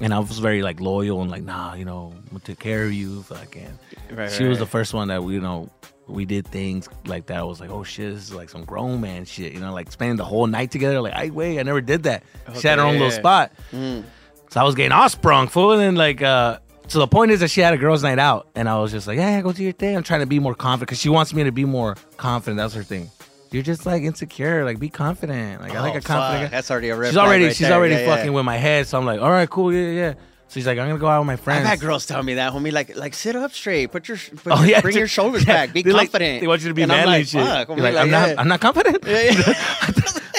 and 0.00 0.12
I 0.12 0.18
was 0.18 0.40
very 0.40 0.60
like 0.62 0.80
loyal 0.80 1.22
and 1.22 1.30
like, 1.30 1.44
nah, 1.44 1.74
you 1.74 1.84
know, 1.84 2.12
I'm 2.32 2.40
take 2.40 2.58
care 2.58 2.84
of 2.84 2.92
you. 2.92 3.22
Fucking. 3.22 3.78
Right, 4.10 4.30
she 4.30 4.42
right, 4.42 4.48
was 4.50 4.58
the 4.58 4.66
first 4.66 4.92
one 4.92 5.06
that 5.08 5.22
we, 5.22 5.34
you 5.34 5.40
know, 5.40 5.70
we 6.08 6.24
did 6.24 6.48
things 6.48 6.88
like 7.06 7.26
that. 7.26 7.38
I 7.38 7.42
was 7.44 7.60
like, 7.60 7.70
oh 7.70 7.84
shit, 7.84 8.12
this 8.12 8.24
is 8.24 8.34
like 8.34 8.48
some 8.48 8.64
grown 8.64 9.00
man 9.00 9.24
shit. 9.24 9.52
You 9.52 9.60
know, 9.60 9.72
like 9.72 9.92
spending 9.92 10.16
the 10.16 10.24
whole 10.24 10.48
night 10.48 10.72
together. 10.72 11.00
Like, 11.00 11.14
I 11.14 11.30
wait, 11.30 11.60
I 11.60 11.62
never 11.62 11.80
did 11.80 12.02
that. 12.04 12.24
she 12.58 12.66
had 12.66 12.78
her 12.78 12.84
own 12.84 12.94
yeah, 12.94 13.00
little 13.04 13.12
spot. 13.12 13.52
Mm. 13.72 14.02
So 14.50 14.60
I 14.60 14.64
was 14.64 14.74
getting 14.74 14.92
all 14.92 15.08
sprung, 15.08 15.46
fool. 15.46 15.72
And 15.72 15.80
then 15.80 15.94
like, 15.94 16.22
uh, 16.22 16.58
so 16.88 16.98
the 17.00 17.06
point 17.06 17.30
is 17.30 17.40
that 17.40 17.48
she 17.50 17.60
had 17.60 17.74
a 17.74 17.76
girls' 17.78 18.02
night 18.02 18.18
out, 18.18 18.48
and 18.54 18.68
I 18.68 18.78
was 18.78 18.90
just 18.92 19.06
like, 19.06 19.16
yeah, 19.18 19.36
yeah, 19.36 19.40
go 19.42 19.52
do 19.52 19.62
your 19.62 19.72
thing. 19.72 19.96
I'm 19.96 20.02
trying 20.02 20.20
to 20.20 20.26
be 20.26 20.38
more 20.38 20.54
confident 20.54 20.88
because 20.88 21.00
she 21.00 21.08
wants 21.08 21.32
me 21.34 21.44
to 21.44 21.52
be 21.52 21.64
more 21.64 21.96
confident. 22.16 22.56
That's 22.58 22.74
her 22.74 22.82
thing. 22.82 23.10
You're 23.50 23.62
just 23.62 23.86
like 23.86 24.02
insecure. 24.02 24.64
Like, 24.64 24.78
be 24.78 24.88
confident. 24.90 25.62
Like, 25.62 25.74
I 25.74 25.80
like 25.80 25.94
Oh, 25.94 25.98
a 25.98 26.00
confident. 26.00 26.42
fuck. 26.42 26.42
guy. 26.42 26.46
That's 26.48 26.70
already 26.70 26.90
a 26.90 27.04
She's 27.06 27.16
already, 27.16 27.44
right 27.46 27.56
she's 27.56 27.66
there. 27.68 27.76
already 27.76 27.94
Yeah, 27.94 28.00
yeah. 28.06 28.16
fucking 28.16 28.32
with 28.32 28.44
my 28.44 28.56
head. 28.56 28.86
So 28.86 28.98
I'm 28.98 29.06
like, 29.06 29.20
all 29.20 29.30
right, 29.30 29.48
cool, 29.48 29.72
yeah, 29.72 29.90
yeah. 29.90 30.12
So 30.48 30.54
she's 30.54 30.66
like, 30.66 30.78
I'm 30.78 30.86
gonna 30.88 30.98
go 30.98 31.06
out 31.08 31.20
with 31.20 31.26
my 31.26 31.36
friends. 31.36 31.60
I've 31.60 31.66
had 31.66 31.80
girls 31.80 32.06
tell 32.06 32.22
me 32.22 32.34
that, 32.34 32.52
homie. 32.52 32.72
Like, 32.72 32.96
like 32.96 33.12
sit 33.14 33.36
up 33.36 33.52
straight. 33.52 33.90
Put 33.92 34.08
your, 34.08 34.16
put 34.18 34.52
Oh, 34.52 34.58
your 34.60 34.66
yeah, 34.66 34.80
bring 34.80 34.96
your 34.96 35.06
shoulders 35.08 35.46
Yeah. 35.46 35.66
back. 35.66 35.72
Be 35.74 35.82
They 35.82 35.92
like- 35.92 36.08
confident. 36.08 36.40
they 36.40 36.46
want 36.46 36.62
you 36.62 36.68
to 36.68 36.74
be 36.74 36.82
and 36.82 36.92
I'm 36.92 36.98
manly 37.06 37.12
like, 37.12 37.20
and 37.20 37.28
shit. 37.28 37.44
Fuck. 37.46 37.68
You're 37.68 37.76
homie, 37.76 37.80
like, 37.82 37.96
I'm 37.96 38.10
not- 38.10 38.38
I'm 38.38 38.48
not 38.48 38.60
confident. 38.60 39.04
Yeah, 39.06 39.12
yeah. 39.20 39.30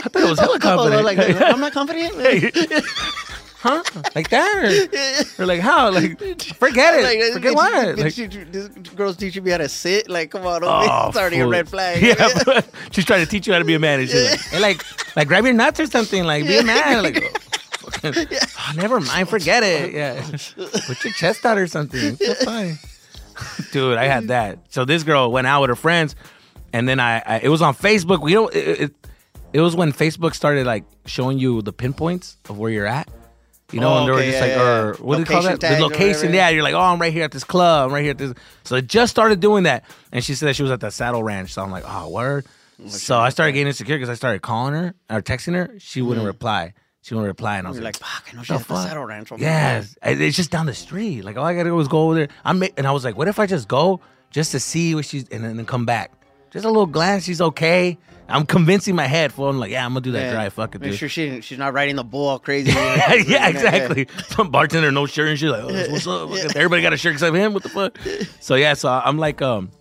I 0.01 0.07
thought 0.09 0.15
it 0.23 0.29
was 0.29 0.39
hella 0.39 0.55
Oh, 0.55 0.59
confident. 0.59 1.03
like, 1.03 1.41
I'm 1.41 1.59
not 1.59 1.73
confident. 1.79 2.13
Huh? 3.59 3.83
Like 4.15 4.29
that? 4.29 5.27
Or, 5.37 5.43
or 5.43 5.45
like 5.45 5.59
how? 5.59 5.91
Like, 5.91 6.19
forget 6.55 6.95
it. 6.95 7.03
Like, 7.03 7.33
forget 7.33 7.53
what? 7.55 7.97
Like, 7.99 8.17
you- 8.17 8.27
this 8.27 8.67
girl's 8.95 9.17
teaching 9.17 9.43
me 9.43 9.51
how 9.51 9.57
to 9.57 9.69
sit. 9.69 10.09
Like, 10.09 10.31
come 10.31 10.45
on. 10.45 10.61
Oh, 10.63 11.07
it's 11.07 11.17
already 11.17 11.39
a 11.39 11.47
red 11.47 11.67
flag. 11.69 12.01
Yeah, 12.09 12.61
she's 12.91 13.05
trying 13.05 13.23
to 13.23 13.29
teach 13.29 13.47
you 13.47 13.53
how 13.53 13.59
to 13.59 13.65
be 13.65 13.75
a 13.75 13.79
man. 13.79 13.99
And 14.01 14.09
she's 14.09 14.31
like, 14.31 14.39
hey, 14.39 14.59
like, 14.59 15.15
like, 15.15 15.27
grab 15.27 15.43
your 15.43 15.53
nuts 15.53 15.79
or 15.79 15.85
something. 15.85 16.23
Like, 16.23 16.45
be 16.47 16.57
a 16.57 16.63
man. 16.63 17.03
Like, 17.03 17.23
oh, 18.03 18.11
oh, 18.13 18.73
never 18.75 18.99
mind. 18.99 19.29
Forget 19.29 19.63
it. 19.63 19.93
Yeah, 19.93 20.21
put 20.87 21.03
your 21.03 21.13
chest 21.13 21.45
out 21.45 21.57
or 21.57 21.67
something. 21.67 22.17
It's 22.19 22.43
fine. 22.45 22.77
Dude, 23.71 23.97
I 23.97 24.05
had 24.05 24.27
that. 24.29 24.59
So 24.69 24.85
this 24.85 25.03
girl 25.03 25.31
went 25.31 25.47
out 25.47 25.61
with 25.61 25.69
her 25.69 25.75
friends, 25.75 26.15
and 26.73 26.87
then 26.87 26.99
I, 26.99 27.19
I 27.25 27.39
it 27.43 27.49
was 27.49 27.61
on 27.61 27.73
Facebook. 27.73 28.21
We 28.21 28.33
don't. 28.33 28.53
It, 28.53 28.81
it, 28.81 28.95
it 29.53 29.61
was 29.61 29.75
when 29.75 29.91
Facebook 29.91 30.35
started 30.35 30.65
like 30.67 30.83
showing 31.05 31.39
you 31.39 31.61
the 31.61 31.73
pinpoints 31.73 32.37
of 32.49 32.57
where 32.57 32.69
you're 32.69 32.85
at. 32.85 33.09
You 33.71 33.79
know, 33.79 33.93
Oh, 33.93 33.97
and 33.99 34.07
they 34.07 34.11
were 34.11 34.17
okay, 34.17 34.31
just 34.31 34.35
yeah, 34.35 34.41
like, 34.41 34.51
yeah, 34.51 34.79
or 34.81 34.91
yeah. 34.95 35.01
what 35.05 35.15
do 35.15 35.19
you 35.21 35.25
call 35.25 35.41
that? 35.43 35.59
The 35.59 35.79
location. 35.79 36.33
Yeah, 36.33 36.49
you're 36.49 36.63
like, 36.63 36.73
oh, 36.73 36.79
I'm 36.79 36.99
right 36.99 37.13
here 37.13 37.23
at 37.23 37.31
this 37.31 37.43
club. 37.43 37.89
I'm 37.89 37.93
right 37.93 38.01
here 38.01 38.11
at 38.11 38.17
this. 38.17 38.33
So 38.63 38.75
I 38.75 38.81
just 38.81 39.11
started 39.11 39.39
doing 39.39 39.63
that, 39.63 39.83
and 40.11 40.23
she 40.23 40.33
said 40.35 40.47
that 40.49 40.55
she 40.55 40.63
was 40.63 40.71
at 40.71 40.79
the 40.79 40.89
Saddle 40.89 41.23
Ranch. 41.23 41.53
So 41.53 41.61
I'm 41.61 41.69
like, 41.71 41.83
oh, 41.85 42.09
word. 42.09 42.45
So 42.87 43.19
I 43.19 43.29
started 43.29 43.51
getting 43.53 43.67
insecure 43.67 43.97
because 43.97 44.09
I 44.09 44.13
started 44.15 44.41
calling 44.41 44.73
her 44.73 44.93
or 45.09 45.21
texting 45.21 45.53
her. 45.53 45.69
She 45.79 46.01
wouldn't 46.01 46.23
Mhm. 46.23 46.27
reply. 46.29 46.73
She 47.01 47.13
wouldn't 47.13 47.27
reply, 47.27 47.57
and 47.57 47.67
I 47.67 47.69
was 47.69 47.77
You're 47.77 47.83
like, 47.85 47.97
fuck, 47.97 48.25
I 48.31 48.35
know 48.35 48.41
she's 48.43 48.55
at 48.59 48.67
the? 48.67 48.83
Saddle 48.83 49.05
Ranch. 49.05 49.31
I- 49.31 50.09
it's 50.11 50.35
just 50.37 50.49
down 50.51 50.65
the 50.65 50.73
street. 50.73 51.23
Like 51.23 51.37
all 51.37 51.45
I 51.45 51.53
gotta 51.53 51.69
do 51.69 51.79
is 51.79 51.87
go 51.87 52.03
over 52.03 52.15
there. 52.15 52.27
I'm 52.45 52.61
and 52.77 52.87
I 52.87 52.91
was 52.91 53.03
like, 53.05 53.17
what 53.17 53.27
if 53.27 53.37
I 53.39 53.45
just 53.45 53.67
go 53.67 53.99
just 54.31 54.51
to 54.53 54.59
see 54.59 54.95
what 54.95 55.05
she's 55.05 55.27
and 55.29 55.43
then 55.43 55.57
then 55.57 55.65
come 55.65 55.85
back, 55.85 56.11
just 56.51 56.65
a 56.65 56.67
little 56.69 56.85
glance. 56.85 57.23
She's 57.25 57.41
okay. 57.41 57.97
I'm 58.31 58.45
convincing 58.45 58.95
my 58.95 59.07
head. 59.07 59.33
For 59.33 59.49
I'm 59.49 59.57
like, 59.59 59.71
yeah, 59.71 59.83
I'm 59.83 59.91
gonna 59.91 60.01
do 60.01 60.11
that 60.11 60.19
Yeah. 60.25 60.31
drive. 60.33 60.53
Fuck 60.53 60.75
it, 60.75 60.81
Make 60.81 60.91
dude. 60.91 60.99
sure 60.99 61.09
she 61.09 61.41
she's 61.41 61.57
not 61.57 61.73
riding 61.73 61.95
the 61.95 62.03
bull 62.03 62.27
all 62.27 62.37
crazy. 62.39 62.71
yeah, 63.27 63.47
exactly. 63.47 64.07
Some 64.27 64.51
bartender 64.51 64.91
no 64.91 65.07
shirt 65.07 65.29
and 65.29 65.39
she's 65.39 65.49
like, 65.49 65.63
oh, 65.63 65.91
what's 65.91 66.05
up? 66.05 66.29
Fucking- 66.29 66.55
Everybody 66.55 66.81
got 66.83 66.93
a 66.93 66.97
shirt 66.97 67.13
except 67.13 67.35
him. 67.35 67.53
What 67.53 67.63
the 67.63 67.69
fuck? 67.69 67.97
So 68.39 68.55
yeah, 68.55 68.73
so 68.75 68.89
I'm 68.89 69.17
like, 69.17 69.41
um, 69.41 69.71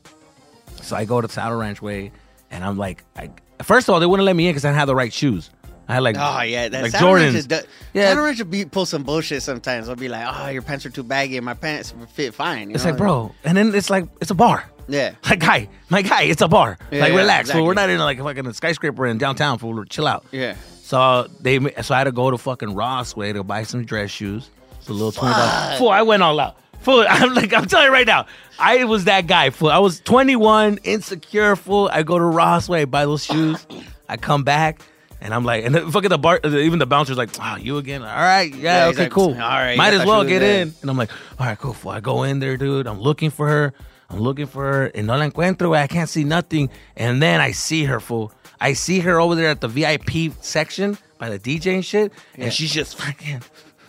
so 0.82 0.96
I 0.96 1.04
go 1.04 1.20
to 1.20 1.28
Saddle 1.28 1.58
Ranch 1.58 1.82
Way, 1.82 2.10
and 2.50 2.64
I'm 2.64 2.78
like, 2.78 3.04
I 3.16 3.30
first 3.62 3.88
of 3.88 3.92
all 3.94 4.00
they 4.00 4.06
wouldn't 4.06 4.24
let 4.24 4.34
me 4.36 4.46
in 4.46 4.52
because 4.52 4.64
I 4.64 4.68
didn't 4.68 4.78
have 4.78 4.86
the 4.88 4.94
right 4.94 5.12
shoes. 5.12 5.50
I 5.86 5.94
had 5.94 6.02
like, 6.02 6.16
Oh 6.18 6.40
yeah, 6.42 6.68
that 6.70 6.82
like 6.82 6.92
Saddle 6.92 7.14
Ranch 7.14 7.34
Jordans. 7.34 7.52
is 7.52 7.66
Yeah. 7.94 8.08
Saddle 8.08 8.24
Ranch 8.24 8.38
will 8.38 8.46
be 8.46 8.64
pull 8.64 8.86
some 8.86 9.02
bullshit 9.02 9.42
sometimes. 9.42 9.88
I'll 9.90 9.96
be 9.96 10.08
like, 10.08 10.26
"Oh, 10.26 10.48
your 10.48 10.62
pants 10.62 10.84
are 10.86 10.90
too 10.90 11.02
baggy, 11.02 11.36
and 11.36 11.44
my 11.44 11.54
pants 11.54 11.92
fit 12.14 12.34
fine." 12.34 12.70
You 12.70 12.74
It's 12.76 12.84
know? 12.84 12.90
like, 12.90 12.98
bro, 12.98 13.34
and 13.44 13.56
then 13.56 13.74
it's 13.74 13.90
like 13.90 14.06
it's 14.22 14.30
a 14.30 14.34
bar. 14.34 14.64
Yeah. 14.88 15.14
Like, 15.28 15.40
guy, 15.40 15.68
my 15.90 16.02
guy, 16.02 16.22
it's 16.22 16.40
a 16.42 16.48
bar. 16.48 16.78
Yeah, 16.90 17.00
like, 17.00 17.12
yeah, 17.12 17.18
relax. 17.18 17.50
fool. 17.50 17.64
We're 17.66 17.74
not 17.74 17.90
in 17.90 17.98
like 17.98 18.18
a 18.18 18.24
fucking 18.24 18.52
skyscraper 18.54 19.06
in 19.06 19.18
downtown. 19.18 19.58
Fool. 19.58 19.84
Chill 19.84 20.06
out. 20.06 20.24
Yeah. 20.32 20.56
So 20.82 21.28
they, 21.40 21.58
so 21.82 21.94
I 21.94 21.98
had 21.98 22.04
to 22.04 22.12
go 22.12 22.30
to 22.30 22.38
fucking 22.38 22.74
Ross 22.74 23.14
way 23.14 23.32
to 23.32 23.42
buy 23.44 23.62
some 23.64 23.84
dress 23.84 24.10
shoes. 24.10 24.50
It's 24.78 24.88
a 24.88 24.92
little 24.92 25.12
twenty 25.12 25.34
dollars. 25.34 25.78
Fool, 25.78 25.90
I 25.90 26.02
went 26.02 26.22
all 26.22 26.40
out. 26.40 26.56
Fool, 26.80 27.04
I'm 27.08 27.34
like, 27.34 27.52
I'm 27.52 27.66
telling 27.66 27.86
you 27.86 27.92
right 27.92 28.06
now, 28.06 28.26
I 28.58 28.84
was 28.84 29.04
that 29.04 29.26
guy. 29.26 29.50
Fool, 29.50 29.68
I 29.70 29.78
was 29.78 30.00
21, 30.00 30.78
insecure. 30.84 31.56
Fool, 31.56 31.90
I 31.92 32.02
go 32.04 32.16
to 32.18 32.24
Ross 32.24 32.68
way, 32.68 32.84
buy 32.84 33.04
those 33.04 33.24
shoes. 33.24 33.66
I 34.08 34.16
come 34.16 34.44
back. 34.44 34.80
And 35.20 35.34
I'm 35.34 35.44
like, 35.44 35.64
and 35.64 35.74
the, 35.74 35.90
fucking 35.90 36.10
the 36.10 36.18
bar, 36.18 36.38
even 36.44 36.78
the 36.78 36.86
bouncer's 36.86 37.18
like, 37.18 37.30
oh, 37.40 37.56
you 37.56 37.78
again? 37.78 38.02
All 38.02 38.08
right, 38.08 38.54
yeah, 38.54 38.84
Yeah, 38.84 38.90
okay, 38.90 39.02
like, 39.02 39.10
cool. 39.12 39.32
all 39.34 39.34
right, 39.40 39.76
might 39.76 39.92
as 39.92 40.06
well 40.06 40.24
get 40.24 40.38
there. 40.38 40.62
in. 40.62 40.72
And 40.80 40.88
I'm 40.88 40.96
like, 40.96 41.10
all 41.40 41.46
right, 41.46 41.58
cool. 41.58 41.72
Fool. 41.72 41.90
I 41.90 41.98
go 42.00 42.22
in 42.22 42.38
there, 42.38 42.56
dude. 42.56 42.86
I'm 42.86 43.00
looking 43.00 43.30
for 43.30 43.48
her. 43.48 43.72
I'm 44.10 44.20
looking 44.20 44.46
for 44.46 44.62
her. 44.64 44.84
And 44.86 45.06
no 45.06 45.16
la 45.16 45.28
encuentro. 45.28 45.76
I 45.76 45.86
can't 45.86 46.08
see 46.08 46.24
nothing. 46.24 46.70
And 46.96 47.22
then 47.22 47.40
I 47.40 47.52
see 47.52 47.84
her, 47.84 48.00
fool. 48.00 48.32
I 48.60 48.72
see 48.72 49.00
her 49.00 49.20
over 49.20 49.34
there 49.34 49.50
at 49.50 49.60
the 49.60 49.68
VIP 49.68 50.32
section 50.40 50.96
by 51.18 51.28
the 51.30 51.38
DJ 51.38 51.74
and 51.74 51.84
shit. 51.84 52.12
And 52.36 52.52
she's 52.52 52.72
just 52.72 52.96
fucking. 53.00 53.42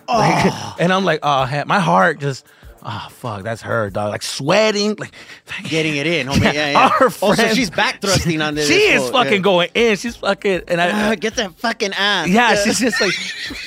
like- 0.08 0.80
and 0.80 0.92
I'm 0.92 1.06
like, 1.06 1.20
oh, 1.24 1.64
my 1.66 1.80
heart 1.80 2.20
just. 2.20 2.46
Oh 2.82 3.08
fuck, 3.12 3.44
that's 3.44 3.62
her 3.64 3.90
dog. 3.90 4.10
Like 4.12 4.22
sweating, 4.22 4.96
like 4.98 5.14
getting 5.64 5.98
it 5.98 6.08
in, 6.08 6.28
homie. 6.28 6.44
Yeah, 6.54 6.72
yeah. 6.72 6.80
Our 7.02 7.08
Oh, 7.08 7.10
so 7.10 7.34
friend- 7.34 7.54
she's 7.58 7.70
back 7.70 8.00
thrusting 8.00 8.42
on 8.42 8.56
this. 8.56 8.70
She 8.70 8.76
is 8.76 9.02
fool. 9.04 9.12
fucking 9.12 9.34
Yeah. 9.34 9.40
going 9.40 9.70
in. 9.74 9.98
She's 9.98 10.16
fucking, 10.16 10.62
and 10.70 10.80
I 10.80 11.12
Ah, 11.12 11.16
get 11.16 11.36
that 11.36 11.56
fucking 11.56 11.92
ass. 11.92 12.30
yeah, 12.30 12.56
she's 12.56 12.80
just 12.80 13.02
like, 13.02 13.14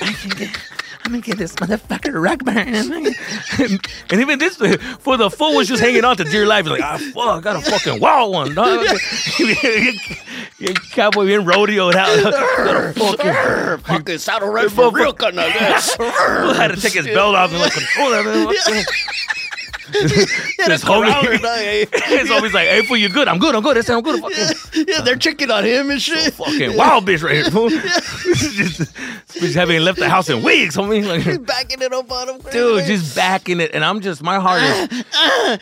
I 0.01 0.13
can 0.13 0.29
get, 0.31 0.59
I'm 1.05 1.11
gonna 1.11 1.21
get 1.21 1.37
this 1.37 1.53
motherfucker 1.55 2.23
rock 2.23 2.39
burn. 2.45 2.57
And, 2.57 3.15
and 4.09 4.21
even 4.21 4.39
this, 4.39 4.55
for 4.99 5.17
the 5.17 5.29
fool 5.29 5.55
was 5.55 5.67
just 5.67 5.81
hanging 5.81 6.05
on 6.05 6.15
to 6.17 6.23
dear 6.23 6.45
life. 6.45 6.65
He's 6.65 6.71
like, 6.71 6.81
ah, 6.81 6.97
fuck, 7.13 7.27
I 7.27 7.39
got 7.41 7.55
a 7.57 7.61
fucking 7.61 7.99
wild 7.99 8.31
one. 8.31 8.55
Dog. 8.55 8.85
Your 10.59 10.73
cowboy 10.91 11.25
being 11.25 11.41
rodeoed 11.41 11.95
out. 11.95 12.33
Got 12.57 12.85
a 12.85 12.93
fucking, 12.93 13.83
fucking 13.83 14.17
saddle 14.17 14.49
ranch 14.49 14.71
for 14.71 14.91
real, 14.91 15.11
cut 15.11 15.35
now. 15.35 15.49
Had 15.49 16.69
to 16.69 16.79
take 16.79 16.93
his 16.93 17.05
belt 17.07 17.35
off 17.35 17.51
and 17.51 17.59
like 17.59 17.73
control 17.73 18.11
that. 18.11 19.33
His 19.93 20.83
homie, 20.83 21.87
his 21.93 22.29
homie's 22.29 22.53
like, 22.53 22.67
"Hey, 22.67 22.81
fool, 22.85 22.97
you 22.97 23.09
good? 23.09 23.27
I'm 23.27 23.37
good. 23.37 23.55
I'm 23.55 23.61
good. 23.61 23.77
That's 23.77 23.89
I'm 23.89 24.01
good. 24.01 24.21
Fucking, 24.21 24.85
Yeah, 24.87 25.01
they're 25.01 25.15
checking 25.15 25.51
on 25.51 25.63
him 25.63 25.91
and 25.91 26.01
shit. 26.01 26.33
fucking 26.33 26.75
wild 26.75 27.05
bitch 27.05 27.23
right 27.23 27.35
here, 27.35 27.45
fool. 27.51 27.69
just, 28.33 28.95
just 29.33 29.55
having 29.55 29.81
left 29.81 29.99
the 29.99 30.09
house 30.09 30.29
in 30.29 30.41
weeks, 30.43 30.75
homie. 30.75 31.03
Like, 31.13 31.21
He's 31.21 31.37
backing 31.37 31.81
it 31.81 31.91
up 31.93 32.11
on 32.11 32.29
him. 32.29 32.41
dude, 32.51 32.85
just 32.85 33.15
backing 33.15 33.59
it, 33.59 33.71
and 33.73 33.83
I'm 33.83 33.99
just 34.01 34.23
my 34.23 34.39
heart 34.39 34.61
is. 34.63 35.03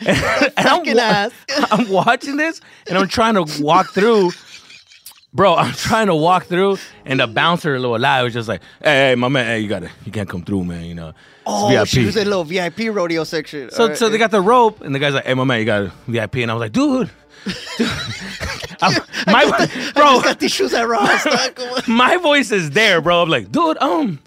and 0.06 0.18
I'm, 0.56 0.78
fucking 0.78 0.98
ass. 0.98 1.32
I'm 1.70 1.88
watching 1.88 2.36
this, 2.36 2.60
and 2.88 2.96
I'm 2.96 3.08
trying 3.08 3.34
to 3.34 3.62
walk 3.62 3.92
through. 3.92 4.30
Bro, 5.34 5.54
I'm 5.56 5.72
trying 5.72 6.08
to 6.08 6.14
walk 6.14 6.44
through, 6.44 6.78
and 7.06 7.20
the 7.20 7.26
bouncer, 7.26 7.78
little 7.78 7.98
lie, 7.98 8.22
was 8.22 8.32
just 8.34 8.48
like, 8.48 8.60
"Hey, 8.82 9.10
hey, 9.10 9.14
my 9.14 9.28
man, 9.28 9.46
hey, 9.46 9.60
you 9.60 9.68
gotta, 9.68 9.90
you 10.04 10.12
can't 10.12 10.28
come 10.28 10.42
through, 10.42 10.64
man. 10.64 10.84
You 10.84 10.94
know, 10.94 11.12
Oh, 11.46 11.68
VIP." 11.68 11.88
she 11.88 12.04
was 12.04 12.16
in 12.16 12.26
a 12.26 12.30
little 12.30 12.44
VIP 12.44 12.94
rodeo 12.94 13.24
section. 13.24 13.70
So, 13.70 13.88
right, 13.88 13.96
so 13.96 14.08
they 14.08 14.18
got 14.18 14.30
the 14.30 14.40
rope, 14.42 14.80
and 14.82 14.94
the 14.94 14.98
guy's 14.98 15.14
like, 15.14 15.24
"Hey, 15.24 15.34
my 15.34 15.44
man, 15.44 15.60
you 15.60 15.64
got 15.64 15.82
a 15.82 15.92
VIP," 16.06 16.36
and 16.36 16.50
I 16.50 16.54
was 16.54 16.60
like, 16.60 16.72
"Dude, 16.72 17.08
dude. 17.78 17.88
I'm- 18.82 19.00
my 19.28 19.44
I 19.44 19.92
bro, 19.94 20.04
just 20.14 20.24
got 20.24 20.38
these 20.40 20.50
shoes 20.52 20.74
at 20.74 20.86
Ross. 20.88 21.22
dog. 21.22 21.54
Come 21.54 21.68
on. 21.68 21.82
my 21.86 22.16
voice 22.16 22.50
is 22.50 22.70
there, 22.70 23.00
bro. 23.00 23.22
I'm 23.22 23.28
like, 23.28 23.52
dude, 23.52 23.78
um, 23.78 24.18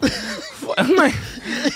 I'm 0.77 0.95
like, 0.95 1.13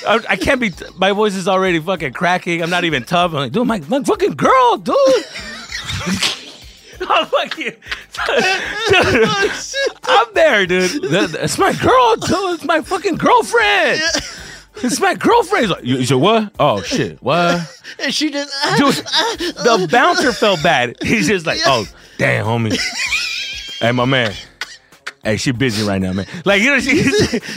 I, 0.07 0.19
I 0.29 0.35
can't 0.37 0.61
be. 0.61 0.71
My 0.97 1.11
voice 1.11 1.35
is 1.35 1.45
already 1.47 1.79
fucking 1.79 2.13
cracking. 2.13 2.63
I'm 2.63 2.69
not 2.69 2.85
even 2.85 3.03
tough. 3.03 3.31
I'm 3.31 3.37
like, 3.39 3.51
dude, 3.51 3.67
my, 3.67 3.79
my 3.89 4.01
fucking 4.03 4.35
girl, 4.35 4.77
dude. 4.77 4.95
I'm 7.09 7.25
fucking, 7.27 7.75
dude, 8.25 9.29
I'm 10.03 10.33
there, 10.33 10.65
dude. 10.65 11.03
It's 11.03 11.57
my 11.57 11.73
girl, 11.73 12.15
dude. 12.15 12.55
It's 12.55 12.63
my 12.65 12.81
fucking 12.81 13.15
girlfriend. 13.15 14.01
It's 14.77 14.99
my 14.99 15.13
girlfriend. 15.13 15.65
He's 15.65 15.71
like, 15.75 15.83
you, 15.83 15.97
you 15.97 16.05
said 16.05 16.17
what? 16.17 16.51
Oh 16.59 16.81
shit, 16.81 17.21
what? 17.21 17.75
And 17.99 18.13
she 18.13 18.29
just, 18.29 18.53
ah, 18.63 18.75
Dude, 18.77 19.03
ah. 19.07 19.35
the 19.37 19.87
bouncer 19.91 20.31
felt 20.31 20.61
bad. 20.61 20.95
He's 21.01 21.27
just 21.27 21.45
like, 21.45 21.59
oh, 21.65 21.85
damn, 22.17 22.45
homie. 22.45 22.77
Hey, 23.79 23.91
my 23.91 24.05
man. 24.05 24.33
Hey, 25.23 25.37
she 25.37 25.51
busy 25.51 25.85
right 25.85 26.01
now, 26.01 26.13
man. 26.13 26.25
Like 26.45 26.61
you 26.61 26.69
know, 26.69 26.79
she. 26.79 27.01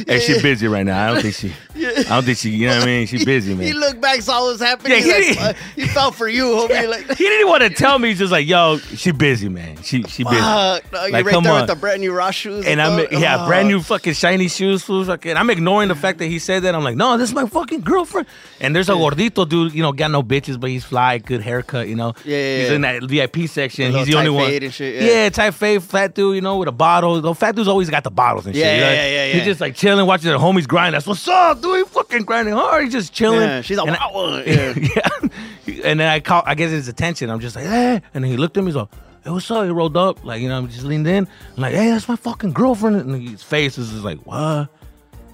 hey, 0.06 0.18
she 0.18 0.40
busy 0.42 0.66
right 0.66 0.84
now. 0.84 1.02
I 1.02 1.12
don't 1.12 1.22
think 1.22 1.34
she. 1.34 1.52
I 1.98 2.02
don't 2.04 2.24
think 2.24 2.38
she. 2.38 2.50
You 2.50 2.66
know 2.68 2.74
what 2.76 2.82
I 2.82 2.86
mean? 2.86 3.06
She 3.06 3.24
busy, 3.24 3.54
man. 3.54 3.66
He 3.66 3.72
looked 3.72 4.00
back, 4.00 4.20
saw 4.22 4.42
what 4.42 4.52
was 4.52 4.60
happening. 4.60 4.98
Yeah, 5.04 5.18
he- 5.20 5.28
like, 5.34 5.38
uh, 5.40 5.52
he 5.76 5.86
felt 5.88 6.14
for 6.14 6.28
you, 6.28 6.44
homie. 6.44 6.88
Like, 6.88 7.06
he 7.16 7.24
didn't 7.24 7.48
want 7.48 7.62
to 7.62 7.70
tell 7.70 7.98
me. 7.98 8.08
He's 8.08 8.18
just 8.18 8.32
like, 8.32 8.46
yo, 8.46 8.78
she 8.78 9.10
busy, 9.12 9.48
man. 9.48 9.76
She 9.82 10.02
she 10.04 10.24
busy. 10.24 10.36
fuck. 10.36 10.92
No, 10.92 11.02
you're 11.02 11.10
Like, 11.12 11.24
right 11.26 11.32
come 11.34 11.44
there 11.44 11.52
on. 11.52 11.60
with 11.62 11.70
the 11.70 11.76
brand 11.76 12.00
new 12.00 12.12
Ross 12.12 12.34
shoes. 12.34 12.66
And 12.66 12.80
I'm 12.80 13.06
yeah, 13.12 13.46
brand 13.46 13.68
new 13.68 13.80
fucking 13.80 14.14
shiny 14.14 14.48
shoes, 14.48 14.82
fool. 14.82 15.04
Fucking, 15.04 15.36
I'm 15.36 15.50
ignoring 15.50 15.88
the 15.88 15.94
fact 15.94 16.18
that 16.18 16.26
he 16.26 16.38
said 16.38 16.62
that. 16.64 16.74
I'm 16.74 16.84
like, 16.84 16.96
no, 16.96 17.16
this 17.18 17.28
is 17.30 17.34
my 17.34 17.46
fucking 17.46 17.80
girlfriend. 17.80 18.26
And 18.60 18.74
there's 18.76 18.88
a 18.88 18.92
gordito 18.92 19.48
dude, 19.48 19.74
you 19.74 19.82
know, 19.82 19.92
got 19.92 20.10
no 20.10 20.22
bitches, 20.22 20.58
but 20.60 20.70
he's 20.70 20.84
fly, 20.84 21.18
good 21.18 21.40
haircut, 21.40 21.88
you 21.88 21.96
know. 21.96 22.14
Yeah, 22.24 22.36
yeah, 22.36 22.58
He's 22.58 22.68
yeah. 22.68 22.74
in 22.76 22.80
that 22.82 23.02
VIP 23.04 23.48
section. 23.48 23.92
He's 23.92 24.06
the 24.06 24.14
only 24.14 24.30
one. 24.30 24.52
and 24.52 24.72
shit, 24.72 25.02
yeah. 25.02 25.28
tight 25.30 25.52
fade, 25.52 25.82
fat 25.82 26.14
dude, 26.14 26.36
you 26.36 26.40
know, 26.40 26.56
with 26.58 26.68
a 26.68 26.72
bottle. 26.72 27.20
The 27.20 27.34
fat 27.34 27.56
dude's 27.56 27.68
always 27.68 27.90
got 27.90 28.04
the 28.04 28.10
bottles 28.10 28.46
and 28.46 28.54
Yeah, 28.54 28.64
shit. 28.64 28.74
you 28.76 28.80
yeah, 28.82 28.92
yeah, 28.92 29.26
yeah, 29.26 29.32
He's 29.34 29.44
just 29.44 29.60
like 29.60 29.74
chilling, 29.74 30.06
watching 30.06 30.30
the 30.30 30.38
homies 30.38 30.68
grind. 30.68 30.94
That's 30.94 31.06
what's 31.06 31.26
up, 31.26 31.60
dude. 31.60 31.81
He 31.82 31.88
fucking 31.88 32.22
grinding 32.24 32.54
hard. 32.54 32.84
He's 32.84 32.92
just 32.92 33.12
chilling. 33.12 33.40
Yeah, 33.40 33.60
she's 33.62 33.78
a 33.78 33.82
And 33.82 33.90
wild 33.98 34.00
I- 34.02 34.12
one. 34.14 34.42
Yeah. 34.46 34.74
yeah. 34.76 35.28
And 35.84 35.98
then 36.00 36.08
I 36.08 36.20
caught, 36.20 36.46
I 36.46 36.54
get 36.54 36.70
his 36.70 36.88
attention. 36.88 37.28
I'm 37.30 37.40
just 37.40 37.56
like, 37.56 37.64
hey. 37.66 38.00
And 38.14 38.22
then 38.24 38.30
he 38.30 38.36
looked 38.36 38.56
at 38.56 38.62
me. 38.62 38.68
He's 38.68 38.76
like, 38.76 38.88
hey, 39.24 39.30
what's 39.30 39.50
up? 39.50 39.64
He 39.64 39.70
rolled 39.70 39.96
up. 39.96 40.24
Like, 40.24 40.40
you 40.42 40.48
know, 40.48 40.58
I'm 40.58 40.68
just 40.68 40.84
leaned 40.84 41.06
in. 41.06 41.26
I'm 41.56 41.60
like, 41.62 41.74
hey, 41.74 41.90
that's 41.90 42.08
my 42.08 42.16
fucking 42.16 42.52
girlfriend. 42.52 42.96
And 42.96 43.28
his 43.28 43.42
face 43.42 43.78
is 43.78 43.90
just 43.90 44.04
like, 44.04 44.18
what? 44.26 44.68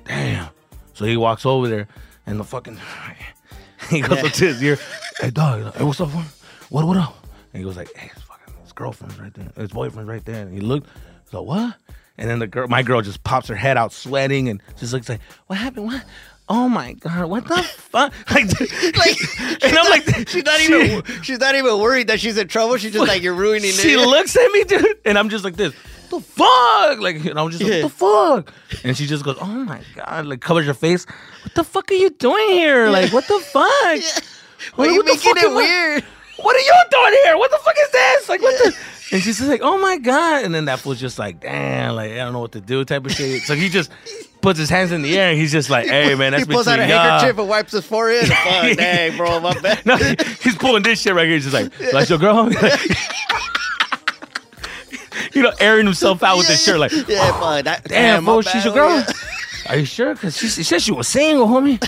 Damn. 0.04 0.48
So 0.94 1.04
he 1.04 1.16
walks 1.16 1.44
over 1.46 1.68
there 1.68 1.88
and 2.26 2.38
the 2.40 2.44
fucking, 2.44 2.78
he 3.90 4.00
goes 4.00 4.18
Yeah. 4.18 4.26
up 4.26 4.32
to 4.32 4.46
his 4.46 4.62
ear, 4.62 4.78
hey, 5.20 5.30
dog, 5.30 5.74
hey, 5.74 5.84
what's 5.84 6.00
up? 6.00 6.10
What, 6.70 6.86
what 6.86 6.96
up? 6.96 7.26
And 7.52 7.60
he 7.60 7.64
goes 7.66 7.76
like, 7.76 7.94
hey, 7.96 8.08
his 8.12 8.22
fucking, 8.22 8.54
his 8.62 8.72
girlfriend's 8.72 9.18
right 9.18 9.32
there. 9.34 9.50
His 9.56 9.70
boyfriend's 9.70 10.08
right 10.08 10.24
there. 10.24 10.42
And 10.42 10.52
he 10.52 10.60
looked, 10.60 10.88
he's 11.24 11.32
like, 11.34 11.44
what? 11.46 11.74
And 12.18 12.28
then 12.28 12.38
the 12.40 12.46
girl, 12.46 12.68
my 12.68 12.82
girl 12.82 13.00
just 13.00 13.22
pops 13.24 13.48
her 13.48 13.54
head 13.54 13.76
out 13.76 13.92
sweating 13.92 14.48
and 14.48 14.62
just 14.76 14.92
looks 14.92 15.08
like, 15.08 15.20
what 15.46 15.58
happened? 15.58 15.86
What? 15.86 16.04
Oh 16.50 16.68
my 16.68 16.94
God, 16.94 17.26
what 17.28 17.46
the 17.46 17.62
fuck? 17.62 18.12
Like, 18.30 18.46
like, 18.96 19.16
and 19.64 19.76
I'm 19.78 19.90
like, 19.90 20.28
she's 20.28 20.44
not 20.44 20.60
even 20.60 21.02
she's 21.22 21.38
not 21.38 21.54
even 21.54 21.78
worried 21.78 22.06
that 22.08 22.20
she's 22.20 22.36
in 22.38 22.48
trouble. 22.48 22.76
She's 22.78 22.92
just 22.92 23.06
like 23.06 23.22
you're 23.22 23.34
ruining 23.34 23.72
she 23.72 23.92
it. 23.94 23.98
looks 24.06 24.36
at 24.36 24.50
me, 24.52 24.64
dude, 24.64 24.98
and 25.04 25.18
I'm 25.18 25.28
just 25.28 25.44
like 25.44 25.56
this. 25.56 25.74
The 26.10 26.20
fuck, 26.20 27.00
like, 27.00 27.22
and 27.26 27.38
I'm 27.38 27.50
just 27.50 27.62
like, 27.62 27.70
Yeah. 27.72 27.82
what 27.82 27.92
the 27.92 28.48
fuck? 28.48 28.54
And 28.82 28.96
she 28.96 29.06
just 29.06 29.24
goes, 29.24 29.36
oh 29.42 29.46
my 29.46 29.82
god, 29.94 30.24
like 30.24 30.40
covers 30.40 30.64
her 30.66 30.72
face. 30.74 31.04
What 31.42 31.54
the 31.54 31.64
fuck 31.64 31.90
are 31.90 31.94
you 31.94 32.08
doing 32.10 32.48
here? 32.50 32.88
Like, 32.88 33.12
what 33.12 33.26
the 33.28 33.38
fuck? 33.40 33.62
Why 34.74 34.86
are 34.86 34.90
you 34.90 34.96
what 35.00 35.06
making 35.06 35.34
it 35.36 35.54
weird? 35.54 36.02
What 36.40 36.56
are 36.56 36.60
you 36.60 36.72
doing 36.90 37.20
here? 37.24 37.36
What 37.36 37.50
the 37.50 37.58
fuck 37.58 37.74
is 37.78 37.90
this? 37.90 38.28
Like, 38.28 38.40
what 38.40 38.56
the? 38.64 38.74
And 39.10 39.22
she's 39.22 39.38
just 39.38 39.48
like, 39.48 39.62
oh 39.62 39.78
my 39.78 39.96
god. 39.98 40.44
And 40.44 40.54
then 40.54 40.66
that 40.66 40.80
fool's 40.80 41.00
just 41.00 41.18
like, 41.18 41.40
damn, 41.40 41.94
like 41.96 42.12
I 42.12 42.16
don't 42.16 42.34
know 42.34 42.40
what 42.40 42.52
to 42.52 42.60
do, 42.60 42.84
type 42.84 43.06
of 43.06 43.12
shit. 43.12 43.40
So 43.42 43.54
he 43.54 43.68
just 43.70 43.90
puts 44.42 44.58
his 44.58 44.68
hands 44.68 44.92
in 44.92 45.00
the 45.02 45.18
air 45.18 45.30
and 45.30 45.38
he's 45.38 45.50
just 45.50 45.70
like, 45.70 45.86
hey 45.86 46.14
man, 46.14 46.32
that's 46.32 46.44
he 46.46 46.52
pulls 46.52 46.68
out 46.68 46.78
a 46.78 46.86
y'all. 46.86 46.98
handkerchief 46.98 47.38
and 47.38 47.48
wipes 47.48 47.72
his 47.72 47.86
forehead. 47.86 48.26
Fuck, 48.28 48.36
dang, 48.76 49.16
bro, 49.16 49.40
my 49.40 49.58
bad. 49.62 49.84
No, 49.86 49.96
he's 49.96 50.56
pulling 50.56 50.82
this 50.82 51.00
shit 51.00 51.14
right 51.14 51.24
here. 51.26 51.36
He's 51.36 51.50
just 51.50 51.54
like, 51.54 51.72
that's 51.90 52.10
your 52.10 52.18
girl? 52.18 52.50
you 55.32 55.42
know, 55.42 55.52
airing 55.58 55.86
himself 55.86 56.22
out 56.22 56.36
with 56.38 56.46
his 56.48 56.62
shirt, 56.62 56.78
like, 56.78 56.92
Yeah, 56.92 57.30
oh, 57.34 57.40
fuck, 57.40 57.64
that, 57.64 57.84
damn, 57.84 58.24
fool, 58.24 58.42
she's 58.42 58.64
your 58.64 58.74
girl? 58.74 59.04
Are 59.68 59.76
you 59.76 59.84
sure? 59.84 60.14
Because 60.14 60.36
she, 60.36 60.48
she 60.48 60.62
said 60.62 60.82
she 60.82 60.92
was 60.92 61.08
single, 61.08 61.46
homie. 61.46 61.78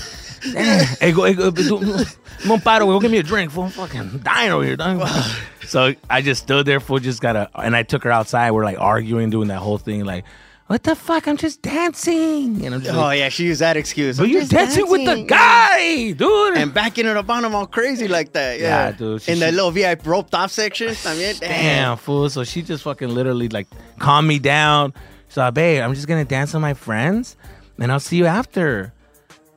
Damn. 0.53 0.87
Hey, 1.01 1.13
go, 1.13 1.25
hey, 1.25 1.35
go, 1.35 1.51
do, 1.51 1.79
come 1.79 2.53
on, 2.53 2.61
Pato, 2.61 2.81
go 2.81 2.99
give 3.01 3.11
me 3.11 3.19
a 3.19 3.23
drink, 3.23 3.51
fool. 3.53 3.65
I'm 3.65 3.71
fucking 3.71 4.19
dying 4.19 4.51
over 4.53 4.65
here, 4.65 4.77
dog. 4.77 5.07
so 5.67 5.95
I 6.09 6.23
just 6.23 6.43
stood 6.43 6.67
there, 6.67 6.81
fool, 6.81 6.99
just 6.99 7.21
got 7.21 7.33
to, 7.35 7.51
and 7.55 7.77
I 7.77 7.83
took 7.83 8.05
her 8.05 8.11
outside. 8.11 8.51
We're 8.53 8.65
like 8.65 8.79
arguing, 8.81 9.31
doing 9.31 9.49
that 9.49 9.59
whole 9.59 9.79
thing, 9.79 10.05
like, 10.05 10.25
what 10.69 10.85
the 10.85 10.95
fuck? 10.95 11.27
I'm 11.27 11.37
just 11.37 11.63
dancing. 11.63 12.65
And 12.65 12.77
I'm 12.77 12.81
just 12.81 12.95
Oh 12.95 13.01
like, 13.01 13.19
yeah, 13.19 13.29
she 13.29 13.45
used 13.47 13.61
that 13.61 13.77
excuse. 13.77 14.19
but 14.19 14.25
I'm 14.25 14.31
you're 14.31 14.41
just 14.43 14.53
dancing, 14.53 14.89
with 14.89 15.05
the 15.05 15.25
guy, 15.25 16.13
dude. 16.13 16.57
and 16.57 16.73
backing 16.73 17.07
it 17.07 17.17
up 17.17 17.29
on 17.29 17.45
him 17.45 17.57
all 17.57 17.67
crazy 17.67 18.07
like 18.07 18.33
that. 18.35 18.61
Yeah, 18.61 18.87
Yeah, 18.87 18.93
dude, 18.93 19.23
she- 19.23 19.33
In 19.33 19.41
the 19.41 19.47
she- 19.49 19.53
little 19.53 19.73
VIP 19.73 20.07
roped 20.07 20.33
off 20.33 20.53
section. 20.53 20.91
También, 20.91 21.41
Damn, 21.41 21.97
fool. 21.97 22.31
So 22.31 22.45
she 22.45 22.63
just 22.63 22.85
fucking 22.85 23.09
literally 23.09 23.49
like 23.49 23.67
calmed 23.99 24.29
me 24.29 24.39
down. 24.39 24.95
So, 25.29 25.51
babe, 25.51 25.83
I'm 25.83 25.93
just 25.95 26.07
gonna 26.07 26.25
dance 26.25 26.53
with 26.55 26.63
my 26.63 26.75
friends 26.75 27.37
and 27.79 27.91
I'll 27.91 27.99
see 27.99 28.17
you 28.19 28.27
after. 28.27 28.93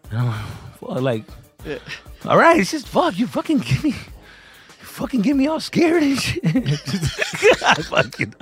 And 0.10 0.20
I'm 0.20 0.28
like, 0.30 0.46
well, 0.88 1.02
like, 1.02 1.24
all 2.26 2.38
right, 2.38 2.60
it's 2.60 2.72
just 2.72 2.88
fuck, 2.88 3.18
you 3.18 3.28
fucking 3.28 3.60
give 3.60 3.84
me 3.84 3.92
you 3.92 4.86
fucking 4.86 5.22
get 5.22 5.36
me 5.36 5.48
all 5.48 5.60
scared 5.60 6.04
and 6.04 6.20
shit. 6.20 6.44
I 7.64 7.76
fucking, 7.90 8.36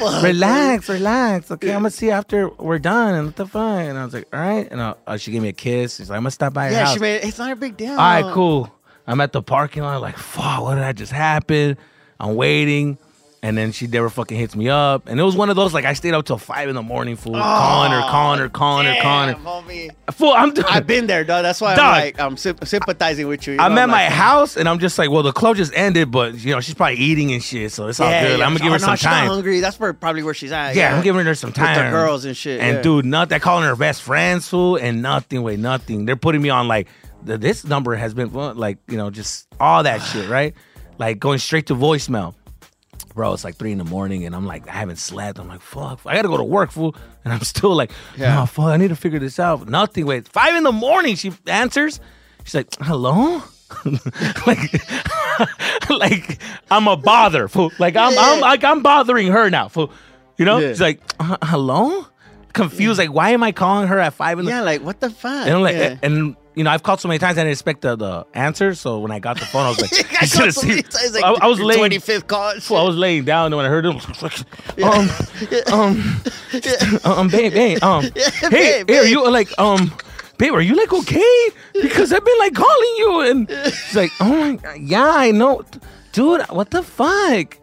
relax, 0.22 0.88
relax. 0.88 1.50
Okay, 1.50 1.70
I'm 1.72 1.80
gonna 1.80 1.90
see 1.90 2.10
after 2.10 2.48
we're 2.48 2.78
done 2.78 3.14
and 3.14 3.26
what 3.26 3.36
the 3.36 3.46
fuck. 3.46 3.80
And 3.80 3.98
I 3.98 4.04
was 4.04 4.14
like, 4.14 4.28
all 4.32 4.40
right. 4.40 4.66
And 4.70 4.80
uh, 4.80 4.94
uh, 5.06 5.16
she 5.16 5.30
gave 5.32 5.42
me 5.42 5.48
a 5.48 5.52
kiss. 5.52 5.96
She's 5.96 6.10
like, 6.10 6.16
I'm 6.16 6.22
gonna 6.22 6.30
stop 6.30 6.54
by 6.54 6.70
Yeah, 6.70 6.86
she 6.92 6.98
made. 6.98 7.24
It's 7.24 7.38
not 7.38 7.52
a 7.52 7.56
big 7.56 7.76
deal. 7.76 7.92
All 7.92 7.96
right, 7.96 8.32
cool. 8.32 8.72
I'm 9.06 9.20
at 9.20 9.32
the 9.32 9.42
parking 9.42 9.82
lot, 9.82 10.00
like, 10.00 10.16
fuck, 10.16 10.62
what 10.62 10.74
did 10.76 10.82
that 10.84 10.96
just 10.96 11.12
happen? 11.12 11.76
I'm 12.18 12.36
waiting. 12.36 12.98
And 13.42 13.56
then 13.56 13.72
she 13.72 13.86
never 13.86 14.10
fucking 14.10 14.36
hits 14.38 14.54
me 14.54 14.68
up. 14.68 15.08
And 15.08 15.18
it 15.18 15.22
was 15.22 15.34
one 15.34 15.48
of 15.48 15.56
those, 15.56 15.72
like, 15.72 15.86
I 15.86 15.94
stayed 15.94 16.12
up 16.12 16.26
till 16.26 16.36
five 16.36 16.68
in 16.68 16.74
the 16.74 16.82
morning, 16.82 17.16
fool. 17.16 17.36
Oh, 17.36 17.40
calling 17.40 17.90
her, 17.90 18.00
calling 18.02 18.38
her, 18.38 18.48
calling 18.50 18.84
her, 18.86 19.00
calling 19.00 19.32
Damn, 19.34 19.42
her. 19.42 19.50
homie. 19.50 19.90
Fool, 20.12 20.34
I'm 20.36 20.52
doing. 20.52 20.66
I've 20.68 20.86
been 20.86 21.06
there, 21.06 21.24
dog. 21.24 21.42
That's 21.44 21.58
why 21.58 21.74
Dog. 21.74 21.86
I'm 21.86 22.00
like 22.02 22.20
I'm 22.20 22.36
symp- 22.36 22.66
sympathizing 22.66 23.28
with 23.28 23.46
you. 23.46 23.54
you 23.54 23.58
I'm 23.60 23.74
know, 23.74 23.80
at 23.80 23.88
my 23.88 24.04
like, 24.04 24.12
house 24.12 24.58
and 24.58 24.68
I'm 24.68 24.78
just 24.78 24.98
like, 24.98 25.08
well, 25.10 25.22
the 25.22 25.32
club 25.32 25.56
just 25.56 25.72
ended, 25.74 26.10
but 26.10 26.34
you 26.38 26.52
know, 26.54 26.60
she's 26.60 26.74
probably 26.74 26.96
eating 26.98 27.32
and 27.32 27.42
shit, 27.42 27.72
so 27.72 27.88
it's 27.88 27.98
all 27.98 28.10
Yeah, 28.10 28.28
good. 28.28 28.38
yeah. 28.40 28.44
I'm 28.44 28.50
gonna 28.52 28.58
give 28.60 28.68
Oh, 28.72 28.72
her 28.74 28.78
some 28.78 28.96
time. 28.98 29.28
hungry. 29.28 29.60
That's 29.60 29.80
where 29.80 29.94
probably 29.94 30.22
where 30.22 30.34
she's 30.34 30.52
at. 30.52 30.74
Yeah, 30.76 30.94
I'm 30.94 31.02
giving 31.02 31.24
her 31.24 31.34
some 31.34 31.52
time. 31.54 31.76
With 31.78 31.86
the 31.86 31.90
girls 31.92 32.26
and 32.26 32.36
shit. 32.36 32.60
And 32.60 32.76
yeah. 32.76 32.82
dude, 32.82 33.06
not 33.06 33.30
they're 33.30 33.40
calling 33.40 33.64
her 33.66 33.74
best 33.74 34.02
friends, 34.02 34.48
fool, 34.48 34.76
and 34.76 35.00
nothing, 35.00 35.42
wait, 35.42 35.58
nothing. 35.60 36.04
They're 36.04 36.14
putting 36.14 36.42
me 36.42 36.50
on 36.50 36.68
like 36.68 36.88
the, 37.22 37.38
this 37.38 37.64
number 37.64 37.94
has 37.96 38.12
been 38.12 38.30
like 38.34 38.76
you 38.86 38.98
know 38.98 39.08
just 39.08 39.48
all 39.58 39.82
that 39.84 40.00
shit, 40.02 40.28
right? 40.28 40.52
Like 40.98 41.18
going 41.18 41.38
straight 41.38 41.68
to 41.68 41.74
voicemail. 41.74 42.34
Bro, 43.14 43.32
it's 43.34 43.44
like 43.44 43.56
three 43.56 43.72
in 43.72 43.78
the 43.78 43.84
morning, 43.84 44.24
and 44.24 44.34
I'm 44.36 44.46
like, 44.46 44.68
I 44.68 44.72
haven't 44.72 44.98
slept. 44.98 45.38
I'm 45.38 45.48
like, 45.48 45.60
fuck, 45.60 46.00
I 46.06 46.14
gotta 46.14 46.28
go 46.28 46.36
to 46.36 46.44
work, 46.44 46.70
fool. 46.70 46.94
And 47.24 47.34
I'm 47.34 47.40
still 47.40 47.74
like, 47.74 47.90
Yeah. 48.16 48.46
fuck, 48.46 48.66
I 48.66 48.76
need 48.78 48.88
to 48.88 48.96
figure 48.96 49.18
this 49.18 49.38
out. 49.38 49.68
Nothing. 49.68 50.06
Wait, 50.06 50.26
five 50.26 50.54
in 50.54 50.62
the 50.64 50.72
morning, 50.72 51.16
she 51.16 51.32
answers. 51.46 52.00
She's 52.44 52.54
like, 52.54 52.74
hello? 52.80 53.42
like, 54.46 54.72
like 55.90 56.40
I'm 56.70 56.88
a 56.88 56.96
bother, 56.96 57.46
fool. 57.48 57.72
Like 57.78 57.96
I'm, 57.96 58.16
I'm, 58.18 58.40
like 58.40 58.64
I'm 58.64 58.82
bothering 58.82 59.26
her 59.28 59.50
now, 59.50 59.68
fool. 59.68 59.92
You 60.38 60.46
know? 60.46 60.58
Yeah. 60.58 60.68
She's 60.68 60.80
like, 60.80 61.00
uh, 61.20 61.36
hello? 61.42 62.06
Confused, 62.52 62.98
like, 62.98 63.12
why 63.12 63.30
am 63.30 63.42
I 63.42 63.52
calling 63.52 63.88
her 63.88 63.98
at 63.98 64.14
five 64.14 64.38
in 64.38 64.44
the 64.44 64.50
yeah, 64.50 64.62
like 64.62 64.82
what 64.82 65.00
the 65.00 65.10
fuck? 65.10 65.46
and 65.46 65.56
I'm 65.56 65.62
like, 65.62 65.76
yeah. 65.76 65.96
and 66.02 66.36
you 66.54 66.64
know, 66.64 66.70
I've 66.70 66.82
called 66.82 67.00
so 67.00 67.08
many 67.08 67.18
times 67.18 67.38
I 67.38 67.42
didn't 67.42 67.52
expect 67.52 67.82
the, 67.82 67.96
the 67.96 68.26
answer. 68.34 68.74
So 68.74 68.98
when 68.98 69.12
I 69.12 69.18
got 69.20 69.38
the 69.38 69.46
phone, 69.46 69.66
I 69.66 69.68
was 69.68 69.80
like, 69.80 69.92
I 69.92 70.18
I 70.22 70.24
should 70.26 70.44
have 70.46 70.54
called 70.54 70.54
so 70.54 70.66
many 70.66 70.82
times, 70.82 71.14
like, 71.14 71.24
I, 71.24 71.32
I 71.32 71.46
was 71.46 71.60
laying. 71.60 71.90
25th 71.90 72.26
call. 72.26 72.60
Fool, 72.60 72.76
I 72.76 72.82
was 72.82 72.96
laying 72.96 73.24
down, 73.24 73.46
and 73.46 73.56
when 73.56 73.66
I 73.66 73.68
heard 73.68 73.86
it, 73.86 73.94
um, 75.72 75.72
um, 75.72 76.22
um, 77.04 77.28
babe, 77.28 77.52
babe, 77.52 77.82
um, 77.82 78.02
hey, 78.14 78.82
babe, 78.82 78.90
hey, 78.90 78.98
are 78.98 79.04
you 79.04 79.30
like, 79.30 79.56
um, 79.58 79.92
babe, 80.38 80.52
are 80.52 80.60
you 80.60 80.74
like 80.74 80.92
okay? 80.92 81.48
Because 81.80 82.12
I've 82.12 82.24
been 82.24 82.38
like 82.40 82.54
calling 82.54 82.94
you, 82.98 83.20
and 83.20 83.50
she's 83.72 83.96
like, 83.96 84.10
oh 84.20 84.28
my, 84.28 84.56
God, 84.56 84.78
yeah, 84.80 85.12
I 85.14 85.30
know, 85.30 85.64
dude, 86.12 86.42
what 86.48 86.70
the 86.70 86.82
fuck? 86.82 87.56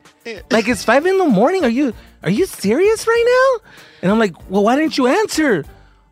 Like 0.51 0.67
it's 0.67 0.83
five 0.83 1.05
in 1.05 1.17
the 1.17 1.25
morning. 1.25 1.63
Are 1.63 1.69
you 1.69 1.93
are 2.23 2.29
you 2.29 2.45
serious 2.45 3.07
right 3.07 3.59
now? 3.63 3.69
And 4.01 4.11
I'm 4.11 4.19
like, 4.19 4.35
well, 4.49 4.63
why 4.63 4.75
didn't 4.75 4.97
you 4.97 5.07
answer? 5.07 5.65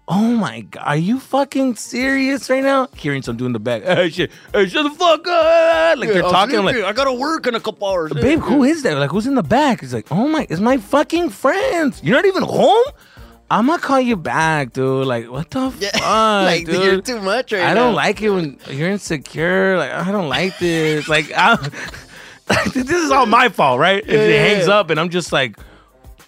Oh 0.08 0.36
my 0.36 0.62
god, 0.62 0.84
are 0.86 0.96
you 0.98 1.20
fucking 1.20 1.78
serious 1.78 2.48
right 2.48 2.62
now? 2.62 2.88
Hearing 2.96 3.24
some 3.24 3.38
dude 3.38 3.48
in 3.48 3.54
the 3.54 3.60
back, 3.60 3.82
hey 3.86 4.10
shit, 4.12 4.32
hey 4.54 4.68
shut 4.68 4.84
the 4.84 4.92
fuck 4.92 5.28
up! 5.28 5.98
Like 5.98 6.10
they're 6.10 6.22
talking, 6.22 6.60
I'm 6.60 6.66
like. 6.66 6.76
I 6.76 6.94
gotta 6.94 7.14
work 7.14 7.48
in 7.48 7.56
a 7.56 7.60
couple 7.60 7.88
hours. 7.88 8.14
babe, 8.14 8.40
who 8.40 8.64
is 8.64 8.84
that? 8.84 8.98
Like, 9.00 9.10
who's 9.10 9.26
in 9.26 9.34
the 9.34 9.42
back? 9.42 9.82
He's 9.82 9.96
like, 9.96 10.06
oh 10.12 10.28
my, 10.28 10.46
it's 10.48 10.62
my 10.62 10.78
fucking 10.78 11.32
friends. 11.32 12.04
You're 12.04 12.16
not 12.16 12.26
even 12.26 12.44
home. 12.44 12.84
I'm 13.50 13.66
gonna 13.66 13.82
call 13.82 14.00
you 14.00 14.16
back, 14.16 14.74
dude. 14.74 15.08
Like, 15.08 15.30
what 15.32 15.50
the 15.50 15.74
Yeah, 15.80 15.90
fuck, 15.94 16.02
like 16.04 16.66
dude? 16.68 16.84
you're 16.84 17.02
too 17.02 17.22
much 17.22 17.52
right 17.52 17.64
I 17.64 17.74
now. 17.74 17.86
don't 17.86 17.96
like 17.96 18.22
it 18.22 18.30
when 18.30 18.60
you're 18.70 18.90
insecure. 18.90 19.76
Like, 19.78 19.92
I 19.92 20.12
don't 20.12 20.30
like 20.30 20.58
this. 20.60 21.08
Like, 21.08 21.32
I, 21.36 21.56
this 22.76 22.90
is 22.92 23.10
all 23.10 23.26
my 23.26 23.50
fault, 23.50 23.80
right? 23.80 24.04
If 24.04 24.10
it 24.10 24.40
hangs 24.40 24.68
yeah. 24.68 24.76
up 24.76 24.92
and 24.92 25.00
I'm 25.00 25.10
just 25.10 25.32
like, 25.32 25.58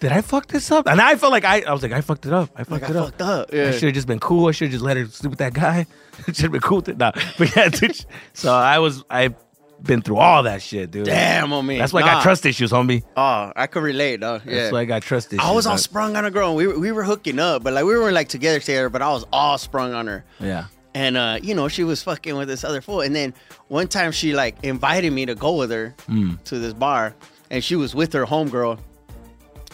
did 0.00 0.12
I 0.12 0.20
fuck 0.20 0.46
this 0.46 0.70
up? 0.70 0.86
And 0.86 1.00
I 1.00 1.16
felt 1.16 1.32
like 1.32 1.44
I, 1.44 1.62
I 1.62 1.72
was 1.72 1.82
like, 1.82 1.92
I 1.92 2.00
fucked 2.00 2.26
it 2.26 2.32
up. 2.32 2.50
I 2.56 2.64
fucked 2.64 2.82
Like, 2.82 2.90
it 2.90 2.96
I 2.96 2.98
up. 3.00 3.04
fucked 3.06 3.22
up. 3.22 3.52
I 3.52 3.70
should 3.72 3.82
have 3.84 3.94
just 3.94 4.06
been 4.06 4.20
cool. 4.20 4.48
I 4.48 4.52
should 4.52 4.66
have 4.66 4.72
just 4.72 4.84
let 4.84 4.96
her 4.96 5.06
sleep 5.06 5.30
with 5.30 5.38
that 5.40 5.54
guy. 5.54 5.86
should 6.26 6.38
have 6.38 6.52
been 6.52 6.60
cool 6.60 6.76
with 6.78 6.88
it. 6.90 6.98
Nah. 6.98 7.12
But 7.38 7.54
yeah, 7.56 7.68
dude, 7.68 8.04
so 8.32 8.52
I 8.52 8.78
was, 8.78 9.04
I've 9.10 9.34
been 9.82 10.02
through 10.02 10.16
all 10.18 10.42
that 10.44 10.60
shit, 10.62 10.90
dude. 10.90 11.06
Damn, 11.06 11.48
homie. 11.50 11.78
That's 11.78 11.92
why 11.92 12.00
I 12.00 12.04
got 12.06 12.22
trust 12.22 12.44
issues, 12.46 12.72
homie. 12.72 13.02
Oh, 13.16 13.52
I 13.54 13.66
could 13.68 13.82
relate, 13.82 14.20
though. 14.20 14.40
Yeah. 14.44 14.54
That's 14.54 14.72
why 14.72 14.80
I 14.80 14.84
got 14.84 15.02
trust 15.02 15.32
issues. 15.32 15.44
I 15.44 15.52
was 15.52 15.66
all 15.66 15.78
sprung 15.78 16.16
on 16.16 16.24
a 16.24 16.30
girl. 16.30 16.48
And 16.48 16.56
we 16.56 16.66
were, 16.66 16.78
we 16.78 16.92
were 16.92 17.04
hooking 17.04 17.38
up, 17.38 17.62
but 17.62 17.72
like 17.72 17.84
we 17.84 17.96
weren't 17.96 18.14
like 18.14 18.28
together 18.28 18.58
together. 18.60 18.88
But 18.88 19.02
I 19.02 19.08
was 19.10 19.24
all 19.32 19.56
sprung 19.58 19.94
on 19.94 20.06
her, 20.08 20.24
Yeah. 20.40 20.66
and 20.94 21.16
uh, 21.16 21.38
you 21.42 21.54
know 21.54 21.68
she 21.68 21.84
was 21.84 22.02
fucking 22.02 22.36
with 22.36 22.48
this 22.48 22.64
other 22.64 22.80
fool. 22.80 23.02
And 23.02 23.14
then 23.14 23.34
one 23.68 23.86
time 23.88 24.10
she 24.10 24.32
like 24.34 24.56
invited 24.64 25.12
me 25.12 25.26
to 25.26 25.34
go 25.36 25.54
with 25.56 25.70
her 25.70 25.94
Hmm. 26.06 26.34
to 26.46 26.58
this 26.58 26.72
bar, 26.72 27.14
and 27.50 27.62
she 27.62 27.76
was 27.76 27.94
with 27.94 28.12
her 28.14 28.26
homegirl. 28.26 28.78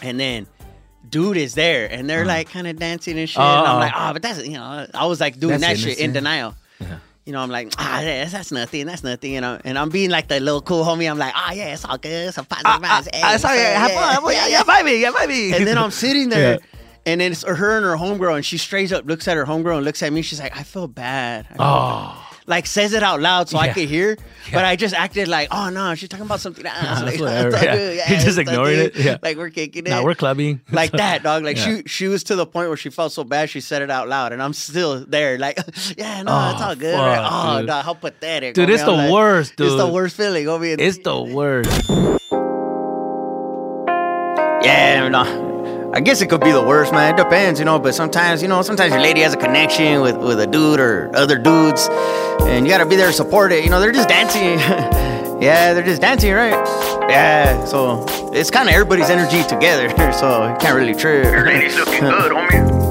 And 0.01 0.19
then, 0.19 0.47
dude 1.09 1.37
is 1.37 1.53
there, 1.55 1.89
and 1.91 2.09
they're 2.09 2.21
uh-huh. 2.21 2.27
like 2.27 2.49
kind 2.49 2.67
of 2.67 2.77
dancing 2.77 3.17
and 3.19 3.29
shit. 3.29 3.39
and 3.39 3.67
I'm 3.67 3.75
Oh. 3.75 3.79
like, 3.79 3.93
oh, 3.95 4.13
but 4.13 4.21
that's 4.21 4.45
you 4.45 4.53
know, 4.53 4.87
I 4.93 5.05
was 5.05 5.19
like 5.21 5.39
doing 5.39 5.59
That's 5.59 5.73
that 5.73 5.77
shit 5.79 5.97
in 5.99 6.05
innocent. 6.11 6.13
denial. 6.13 6.55
You 7.25 7.33
know, 7.33 7.39
I'm 7.41 7.49
like, 7.49 7.73
ah, 7.79 8.01
that's, 8.03 8.31
that's 8.33 8.51
nothing, 8.51 8.85
that's 8.85 9.03
nothing, 9.03 9.33
you 9.33 9.41
know. 9.41 9.59
And 9.65 9.79
I'm 9.79 9.89
being 9.89 10.11
like 10.11 10.27
the 10.27 10.39
little 10.39 10.61
cool 10.61 10.83
homie. 10.83 11.09
I'm 11.09 11.17
like, 11.17 11.33
ah, 11.35 11.53
yeah, 11.53 11.73
it's 11.73 11.83
all 11.83 11.97
good, 11.97 12.11
ah, 12.11 12.25
ah, 12.25 12.27
it's 12.29 12.37
a 12.37 12.43
positive 12.43 12.81
vibes. 12.87 13.15
Hey, 13.15 13.21
I 13.23 13.37
saw 13.37 13.51
you. 13.51 13.59
Have 13.61 13.91
fun. 13.91 14.03
have 14.13 14.21
fun. 14.23 14.33
Yeah, 14.33 14.47
yeah, 14.47 14.63
baby. 14.63 14.99
Yeah, 14.99 15.11
baby. 15.11 15.53
And 15.55 15.65
then 15.65 15.79
I'm 15.79 15.89
sitting 16.03 16.29
there, 16.29 16.53
Yeah. 16.59 16.79
and 17.07 17.21
then 17.21 17.31
it's 17.31 17.41
her 17.43 17.77
and 17.77 17.83
her 17.85 17.95
homegirl, 17.95 18.35
and 18.35 18.45
she 18.45 18.59
straight 18.59 18.91
up 18.91 19.05
looks 19.07 19.27
at 19.27 19.37
her 19.37 19.45
homegirl 19.45 19.77
and 19.77 19.85
looks 19.85 20.03
at 20.03 20.13
me. 20.13 20.21
She's 20.21 20.39
like, 20.39 20.55
I 20.55 20.61
feel 20.61 20.87
bad. 20.87 21.47
I 21.49 21.53
feel 21.55 21.65
Oh. 21.65 22.24
Like 22.47 22.67
says 22.67 22.93
it 22.93 23.01
out 23.01 23.21
loud 23.21 23.49
so 23.49 23.57
I 23.57 23.69
could 23.69 23.89
hear, 23.89 24.17
but 24.53 24.63
I 24.63 24.75
just 24.75 24.93
acted 24.93 25.27
like, 25.27 25.47
oh 25.51 25.69
no, 25.71 25.95
she's 25.95 26.09
talking 26.09 26.27
about 26.27 26.39
something 26.41 26.63
else. 26.63 26.99
Nah, 26.99 27.05
like, 27.05 27.19
whatever. 27.19 27.55
it's 27.57 27.63
Yeah. 27.97 28.09
You're 28.11 28.19
just 28.19 28.37
ignoring 28.37 28.79
it. 28.79 28.95
Yeah. 28.95 29.17
Like 29.23 29.37
we're 29.37 29.49
kicking 29.49 29.87
it. 29.87 29.89
Nah, 29.89 30.03
we're 30.03 30.13
clubbing. 30.13 30.61
like 30.71 30.91
that, 30.91 31.23
dog. 31.23 31.43
Like 31.43 31.57
Yeah. 31.57 31.77
she 31.77 31.83
she 31.87 32.07
was 32.07 32.23
to 32.25 32.35
the 32.35 32.45
point 32.45 32.67
where 32.67 32.77
she 32.77 32.91
felt 32.91 33.13
so 33.13 33.23
bad 33.23 33.49
she 33.49 33.61
said 33.61 33.81
it 33.81 33.89
out 33.89 34.07
loud, 34.07 34.31
and 34.31 34.43
I'm 34.43 34.53
still 34.53 35.03
there. 35.07 35.39
Like, 35.39 35.57
yeah, 35.97 36.21
no, 36.21 36.51
it's 36.51 36.61
Oh, 36.61 36.65
all 36.67 36.75
good. 36.75 36.93
right? 36.95 37.65
Oh, 37.67 37.81
how 37.81 37.93
pathetic, 37.95 38.53
Dude, 38.53 38.69
it's 38.69 38.83
the 38.83 38.91
like, 38.91 39.11
worst, 39.11 39.55
Dude, 39.55 39.67
It's 39.67 39.75
the 39.77 39.87
worst 39.87 40.15
feeling. 40.15 40.45
It's 40.79 40.99
the 40.99 41.21
worst. 41.23 41.89
Yeah, 44.63 45.07
no. 45.09 45.44
I 45.95 46.01
guess 46.01 46.19
it 46.21 46.27
could 46.27 46.41
be 46.41 46.51
the 46.51 46.61
worst, 46.61 46.91
man. 46.91 47.13
It 47.13 47.23
depends, 47.23 47.57
you 47.57 47.63
know. 47.63 47.79
But 47.79 47.95
sometimes, 47.95 48.41
you 48.41 48.49
know, 48.49 48.61
sometimes 48.63 48.91
your 48.91 49.01
lady 49.01 49.21
has 49.21 49.33
a 49.33 49.37
connection 49.37 50.01
with 50.01 50.17
with 50.17 50.41
a 50.41 50.45
dude 50.45 50.81
or 50.81 51.09
other 51.15 51.37
dudes, 51.37 51.87
and 52.41 52.65
you 52.65 52.71
gotta 52.71 52.85
be 52.85 52.97
there 52.97 53.07
to 53.07 53.13
support 53.13 53.53
it. 53.53 53.63
You 53.63 53.69
know, 53.69 53.79
they're 53.79 53.93
just 53.93 54.09
dancing. 54.09 54.59
yeah, 55.41 55.73
they're 55.73 55.85
just 55.85 56.01
dancing, 56.01 56.33
right? 56.33 56.51
Yeah. 57.09 57.63
So 57.63 58.05
it's 58.33 58.51
kind 58.51 58.67
of 58.67 58.75
everybody's 58.75 59.09
energy 59.09 59.43
together. 59.47 59.87
So 60.15 60.49
you 60.49 60.57
can't 60.57 60.75
really 60.75 60.95
trip. 60.95 61.25
Your 61.25 61.45
lady's 61.45 61.77
looking 61.77 62.01
good, 62.01 62.31
homie. 62.31 62.85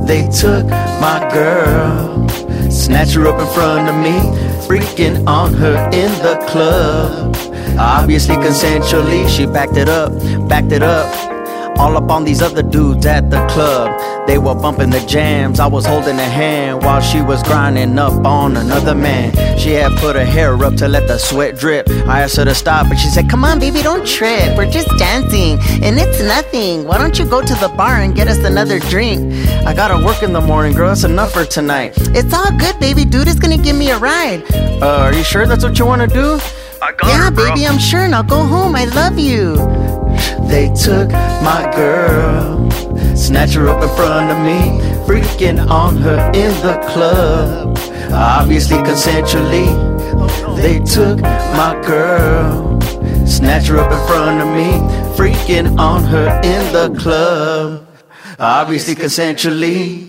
They 0.08 0.26
took 0.28 0.66
my 0.66 1.28
girl, 1.32 2.28
snatched 2.70 3.14
her 3.14 3.26
up 3.28 3.38
in 3.40 3.46
front 3.54 3.88
of 3.88 3.96
me, 3.96 4.18
freaking 4.66 5.26
on 5.28 5.54
her 5.54 5.76
in 5.92 6.10
the 6.22 6.44
club. 6.48 7.36
Obviously, 7.78 8.34
consensually, 8.36 9.28
she 9.28 9.46
backed 9.46 9.76
it 9.76 9.88
up, 9.88 10.10
backed 10.48 10.72
it 10.72 10.82
up. 10.82 11.37
All 11.78 11.96
up 11.96 12.10
on 12.10 12.24
these 12.24 12.42
other 12.42 12.62
dudes 12.62 13.06
at 13.06 13.30
the 13.30 13.46
club. 13.46 14.26
They 14.26 14.36
were 14.36 14.54
bumping 14.54 14.90
the 14.90 15.00
jams. 15.06 15.60
I 15.60 15.66
was 15.68 15.86
holding 15.86 16.18
a 16.18 16.24
hand 16.24 16.82
while 16.82 17.00
she 17.00 17.22
was 17.22 17.42
grinding 17.44 17.98
up 17.98 18.26
on 18.26 18.56
another 18.56 18.94
man. 18.94 19.32
She 19.56 19.70
had 19.70 19.92
put 19.98 20.16
her 20.16 20.24
hair 20.24 20.54
up 20.64 20.74
to 20.76 20.88
let 20.88 21.06
the 21.06 21.18
sweat 21.18 21.56
drip. 21.56 21.88
I 21.88 22.22
asked 22.22 22.36
her 22.36 22.44
to 22.44 22.54
stop, 22.54 22.88
but 22.88 22.96
she 22.96 23.08
said, 23.08 23.30
Come 23.30 23.44
on, 23.44 23.60
baby, 23.60 23.80
don't 23.80 24.06
trip. 24.06 24.56
We're 24.56 24.70
just 24.70 24.88
dancing, 24.98 25.58
and 25.84 25.98
it's 25.98 26.20
nothing. 26.20 26.84
Why 26.84 26.98
don't 26.98 27.18
you 27.18 27.24
go 27.24 27.40
to 27.42 27.54
the 27.54 27.68
bar 27.68 28.00
and 28.00 28.14
get 28.14 28.26
us 28.26 28.38
another 28.38 28.80
drink? 28.80 29.32
I 29.64 29.72
gotta 29.72 30.04
work 30.04 30.22
in 30.22 30.32
the 30.32 30.40
morning, 30.40 30.74
girl. 30.74 30.88
That's 30.88 31.04
enough 31.04 31.32
for 31.32 31.44
tonight. 31.44 31.94
It's 31.96 32.34
all 32.34 32.50
good, 32.58 32.78
baby. 32.80 33.04
Dude 33.04 33.28
is 33.28 33.38
gonna 33.38 33.56
give 33.56 33.76
me 33.76 33.90
a 33.90 33.98
ride. 33.98 34.42
Uh, 34.82 35.04
are 35.04 35.14
you 35.14 35.22
sure 35.22 35.46
that's 35.46 35.62
what 35.62 35.78
you 35.78 35.86
wanna 35.86 36.08
do? 36.08 36.40
yeah, 37.04 37.30
baby, 37.30 37.66
I'm 37.66 37.78
sure. 37.78 38.00
and 38.00 38.14
I'll 38.14 38.22
go 38.22 38.42
home. 38.42 38.74
I 38.74 38.84
love 38.84 39.18
you. 39.18 39.97
They 40.48 40.72
took 40.72 41.10
my 41.10 41.70
girl, 41.76 42.70
snatched 43.14 43.54
her 43.54 43.68
up 43.68 43.82
in 43.82 43.88
front 43.96 44.30
of 44.30 44.38
me, 44.38 44.80
freaking 45.06 45.68
on 45.68 45.96
her 45.98 46.18
in 46.34 46.52
the 46.62 46.82
club. 46.88 47.78
Obviously, 48.10 48.78
consensually, 48.78 49.68
they 50.56 50.78
took 50.80 51.20
my 51.20 51.78
girl, 51.86 52.80
snatched 53.26 53.68
her 53.68 53.76
up 53.78 53.92
in 53.92 54.06
front 54.06 54.40
of 54.40 54.48
me, 54.48 54.70
freaking 55.16 55.78
on 55.78 56.02
her 56.04 56.40
in 56.42 56.72
the 56.72 56.98
club. 56.98 57.86
Obviously, 58.38 58.94
consensually. 58.94 60.08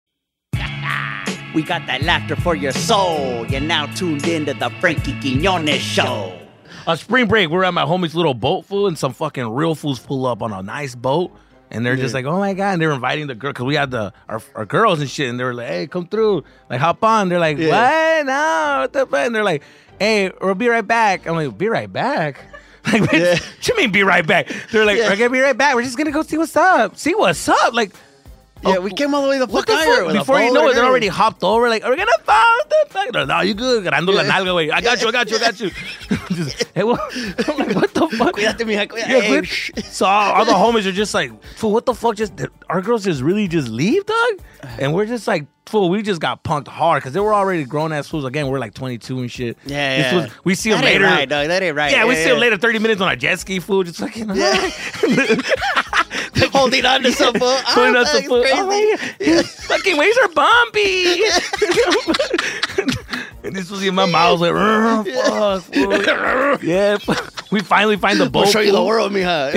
We 1.53 1.63
got 1.63 1.85
that 1.87 2.01
laughter 2.03 2.35
for 2.35 2.55
your 2.55 2.71
soul. 2.71 3.45
You're 3.47 3.61
now 3.61 3.85
tuned 3.87 4.25
into 4.27 4.53
the 4.53 4.69
Frankie 4.79 5.19
Quinones 5.19 5.81
show. 5.81 6.37
On 6.87 6.97
spring 6.97 7.27
break, 7.27 7.49
we're 7.49 7.63
at 7.63 7.73
my 7.73 7.83
homie's 7.83 8.15
little 8.15 8.33
boat 8.33 8.65
fool, 8.65 8.87
and 8.87 8.97
some 8.97 9.13
fucking 9.13 9.47
real 9.53 9.75
fools 9.75 9.99
pull 9.99 10.25
up 10.25 10.41
on 10.41 10.51
a 10.53 10.63
nice 10.63 10.95
boat. 10.95 11.31
And 11.69 11.85
they're 11.85 11.95
just 11.95 12.13
like, 12.13 12.25
oh 12.25 12.37
my 12.39 12.53
God. 12.53 12.73
And 12.73 12.81
they're 12.81 12.91
inviting 12.91 13.27
the 13.27 13.35
girl, 13.35 13.51
because 13.53 13.65
we 13.65 13.75
had 13.75 13.91
the 13.91 14.11
our, 14.27 14.41
our 14.55 14.65
girls 14.65 14.99
and 14.99 15.09
shit. 15.09 15.29
And 15.29 15.39
they 15.39 15.43
were 15.43 15.53
like, 15.53 15.67
hey, 15.67 15.87
come 15.87 16.05
through. 16.07 16.43
Like, 16.69 16.79
hop 16.81 17.03
on. 17.03 17.29
They're 17.29 17.39
like, 17.39 17.57
Yeah. 17.57 18.17
what? 18.17 18.25
No. 18.25 18.81
What 18.81 18.93
the 18.93 19.05
fuck? 19.05 19.25
And 19.27 19.35
they're 19.35 19.43
like, 19.43 19.63
hey, 19.99 20.31
we'll 20.41 20.55
be 20.55 20.67
right 20.67 20.85
back. 20.85 21.27
I'm 21.27 21.35
like, 21.35 21.57
be 21.57 21.67
right 21.67 21.91
back? 21.91 22.41
Like, 22.91 23.11
Yeah. 23.11 23.35
what 23.35 23.67
you 23.67 23.77
mean 23.77 23.91
be 23.91 24.01
right 24.01 24.25
back? 24.25 24.51
They're 24.71 24.85
like, 24.85 24.97
Yeah. 24.97 25.09
we're 25.09 25.15
gonna 25.15 25.29
be 25.29 25.39
right 25.39 25.55
back. 25.57 25.75
We're 25.75 25.83
just 25.83 25.97
gonna 25.99 26.09
go 26.11 26.23
see 26.23 26.37
what's 26.39 26.55
up. 26.57 26.97
See 26.97 27.13
what's 27.13 27.47
up. 27.47 27.73
Like, 27.75 27.91
Yeah, 28.63 28.75
oh, 28.77 28.81
we 28.81 28.91
came 28.91 29.13
all 29.15 29.23
the 29.23 29.29
way 29.29 29.39
the 29.39 29.47
fuck 29.47 29.67
fuck? 29.67 30.13
Before 30.13 30.39
you 30.39 30.53
know 30.53 30.67
it, 30.69 30.75
they're 30.75 30.85
already 30.85 31.07
hopped 31.07 31.43
over. 31.43 31.67
Like, 31.69 31.83
are 31.83 31.89
we 31.89 31.95
gonna? 31.97 32.11
What 32.25 32.69
the 32.69 32.85
fuck? 32.89 33.27
No, 33.27 33.41
you 33.41 33.53
good. 33.55 33.83
Grando 33.85 34.13
la 34.13 34.21
Yeah. 34.21 34.31
nalga, 34.31 34.53
güey. 34.53 34.71
I 34.71 34.81
got 34.81 35.01
you, 35.01 35.07
I 35.07 35.11
got 35.11 35.29
you, 35.31 35.37
I 35.37 35.39
got 35.39 35.59
you. 35.59 35.71
Just, 36.35 36.63
hey, 36.75 36.83
what? 36.83 36.99
I'm 37.49 37.57
like, 37.57 37.75
what 37.75 37.93
the 37.93 38.07
fuck? 38.17 38.35
Cuídate, 38.35 38.65
mija, 38.65 38.87
cuídate. 38.87 39.07
Yeah, 39.09 39.41
Hey, 39.41 39.81
so 39.81 40.05
all, 40.05 40.33
all 40.33 40.45
the 40.45 40.51
homies 40.53 40.85
are 40.85 40.91
just 40.93 41.13
like, 41.13 41.31
fool, 41.55 41.71
what 41.73 41.85
the 41.85 41.93
fuck? 41.93 42.15
Just 42.15 42.35
did 42.37 42.49
our 42.69 42.81
girls 42.81 43.03
just 43.03 43.21
really 43.21 43.47
just 43.47 43.67
leave, 43.67 44.05
dog? 44.05 44.39
And 44.79 44.93
we're 44.93 45.05
just 45.07 45.27
like, 45.27 45.45
fool, 45.65 45.89
we 45.89 46.01
just 46.03 46.21
got 46.21 46.43
punked 46.43 46.67
hard 46.69 47.01
because 47.01 47.13
they 47.13 47.19
were 47.19 47.33
already 47.33 47.65
grown 47.65 47.91
ass 47.91 48.07
fools. 48.07 48.23
Again, 48.25 48.47
we're 48.47 48.59
like 48.59 48.73
22 48.73 49.19
and 49.19 49.29
shit. 49.31 49.57
Yeah, 49.65 49.97
This 49.97 50.05
yeah. 50.13 50.15
was- 50.21 50.31
we 50.45 50.55
see 50.55 50.69
them 50.69 50.79
That 50.81 50.85
later. 50.85 51.03
right, 51.05 51.27
dog. 51.27 51.47
That 51.47 51.63
ain't 51.63 51.75
right. 51.75 51.91
Yeah, 51.91 52.05
we 52.05 52.15
Yeah, 52.15 52.23
see 52.23 52.29
them 52.29 52.39
later 52.39 52.57
30 52.57 52.79
minutes 52.79 53.01
on 53.01 53.11
a 53.11 53.15
jet 53.17 53.39
ski, 53.39 53.59
fool. 53.59 53.83
Just 53.83 53.99
fucking. 53.99 54.29
Yeah. 54.35 54.69
Holding 56.61 56.85
on 56.85 57.01
to 57.03 57.11
some 57.11 57.33
foot. 57.33 57.63
Pulling 57.73 57.95
Ah, 57.95 57.99
out 58.01 58.05
the 58.07 58.13
that's 58.13 58.27
foot. 58.27 58.43
crazy. 58.45 59.39
Oh, 59.39 59.43
fucking 59.43 59.97
waves 59.97 60.17
are 60.21 60.27
bumpy. 60.29 61.21
and 63.43 63.55
this 63.55 63.69
was 63.69 63.83
in 63.83 63.95
my 63.95 64.05
mouth 64.05 64.39
like, 64.39 64.53
"Ugh, 64.53 65.07
fuck, 65.25 65.63
fool." 65.63 66.63
yeah. 66.63 66.97
We 67.51 67.59
finally 67.59 67.97
find 67.97 68.17
the 68.17 68.29
boat. 68.29 68.43
We'll 68.43 68.51
show 68.53 68.59
you 68.61 68.71
the 68.71 68.81
world, 68.81 69.11
mija. 69.11 69.51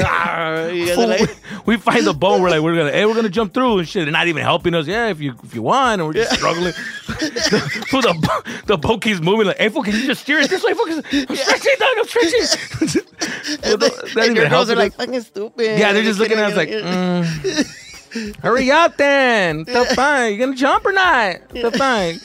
Fool, 0.97 1.07
like- 1.07 1.31
we, 1.65 1.77
find 1.77 2.05
the 2.05 2.13
boat. 2.13 2.41
We're 2.41 2.51
like, 2.51 2.61
we're 2.61 2.75
gonna, 2.75 2.91
hey, 2.91 3.07
we're 3.07 3.15
gonna 3.15 3.29
jump 3.29 3.55
through 3.55 3.79
and 3.79 3.89
shit. 3.89 4.05
They're 4.07 4.11
not 4.13 4.27
even 4.27 4.43
helping 4.43 4.75
us. 4.75 4.89
Yeah, 4.89 5.11
if 5.11 5.21
you 5.21 5.37
if 5.45 5.55
you 5.55 5.63
want, 5.63 6.01
and 6.01 6.09
we're 6.09 6.15
just 6.15 6.35
struggling. 6.35 6.73
so 6.73 8.01
the 8.01 8.63
the 8.67 8.77
boat 8.77 9.01
keeps 9.01 9.21
moving. 9.21 9.47
Like, 9.47 9.59
hey, 9.59 9.69
fool, 9.69 9.85
can 9.85 9.95
you 9.95 10.07
just 10.07 10.23
steer 10.23 10.41
it 10.41 10.51
this 10.51 10.65
way? 10.65 10.75
Fool, 10.75 10.87
'Cause 10.87 11.05
I'm 11.13 11.37
stretching, 11.37 11.73
dog. 11.79 11.89
I'm 11.99 12.05
stretching. 12.09 13.61
Well, 13.63 13.77
they're 13.79 13.89
not 13.91 14.03
and 14.03 14.19
even 14.19 14.35
your 14.37 14.49
girls 14.49 14.67
helping 14.67 14.73
are 14.73 14.77
like 14.77 14.95
fucking 14.95 15.21
stupid. 15.21 15.79
Yeah, 15.79 15.93
they're 15.93 16.03
just 16.03 16.19
looking 16.19 16.39
at 16.39 16.51
us 16.51 16.57
like, 16.57 16.71
mm, 16.71 18.37
hurry 18.43 18.73
up 18.73 18.97
then. 18.97 19.63
The 19.65 19.85
fine. 19.95 20.33
You 20.33 20.39
gonna 20.41 20.57
jump 20.57 20.85
or 20.85 20.91
not? 20.93 21.49
The 21.51 21.71
fine. 21.71 22.19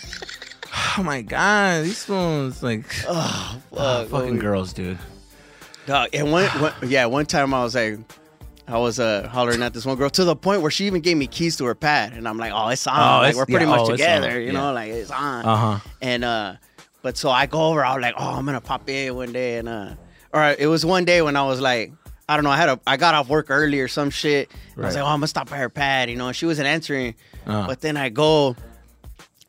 Oh 0.97 1.03
my 1.03 1.21
god, 1.21 1.85
these 1.85 2.03
fools 2.03 2.61
like 2.61 2.83
oh, 3.07 3.61
fuck, 3.73 4.07
fucking 4.09 4.35
homie. 4.37 4.39
girls, 4.41 4.73
dude. 4.73 4.97
Dog, 5.85 6.09
and 6.13 6.31
one, 6.31 6.45
one, 6.61 6.73
yeah, 6.87 7.05
one 7.05 7.25
time 7.25 7.53
I 7.53 7.63
was 7.63 7.73
like, 7.75 7.99
I 8.67 8.77
was 8.77 8.99
uh, 8.99 9.27
hollering 9.29 9.63
at 9.63 9.73
this 9.73 9.85
one 9.85 9.97
girl 9.97 10.09
to 10.11 10.23
the 10.25 10.35
point 10.35 10.61
where 10.61 10.69
she 10.71 10.85
even 10.85 11.01
gave 11.01 11.15
me 11.17 11.25
keys 11.27 11.55
to 11.57 11.65
her 11.65 11.75
pad, 11.75 12.13
and 12.13 12.27
I'm 12.27 12.37
like, 12.37 12.51
oh, 12.53 12.67
it's 12.69 12.85
on. 12.85 12.95
Oh, 12.99 13.17
like 13.21 13.29
it's- 13.29 13.35
we're 13.37 13.45
pretty 13.45 13.65
yeah, 13.65 13.71
much 13.71 13.81
oh, 13.81 13.91
together, 13.91 14.39
you 14.39 14.47
yeah. 14.47 14.51
know, 14.51 14.73
like 14.73 14.91
it's 14.91 15.11
on. 15.11 15.45
Uh 15.45 15.55
huh. 15.55 15.79
And 16.01 16.23
uh, 16.23 16.55
but 17.01 17.17
so 17.17 17.29
I 17.29 17.45
go 17.45 17.67
over, 17.67 17.83
I 17.83 17.95
was 17.95 18.01
like, 18.01 18.15
oh, 18.17 18.35
I'm 18.35 18.45
gonna 18.45 18.59
pop 18.61 18.89
in 18.89 19.15
one 19.15 19.31
day, 19.31 19.57
and 19.57 19.69
uh, 19.69 19.93
or 20.33 20.55
it 20.59 20.67
was 20.67 20.85
one 20.85 21.05
day 21.05 21.21
when 21.21 21.35
I 21.35 21.43
was 21.43 21.59
like. 21.61 21.93
I 22.27 22.35
don't 22.35 22.43
know. 22.43 22.51
I 22.51 22.57
had 22.57 22.69
a. 22.69 22.79
I 22.85 22.95
got 22.95 23.15
off 23.15 23.27
work 23.27 23.47
early 23.49 23.79
or 23.79 23.87
some 23.87 24.11
shit. 24.11 24.51
I 24.77 24.81
was 24.81 24.93
like, 24.93 25.03
"Oh, 25.03 25.07
I'm 25.07 25.17
gonna 25.17 25.25
stop 25.25 25.49
by 25.49 25.57
her 25.57 25.67
pad," 25.67 26.11
you 26.11 26.15
know. 26.15 26.27
And 26.27 26.35
she 26.35 26.45
wasn't 26.45 26.67
answering, 26.67 27.15
Uh. 27.47 27.65
but 27.65 27.81
then 27.81 27.97
I 27.97 28.09
go, 28.09 28.55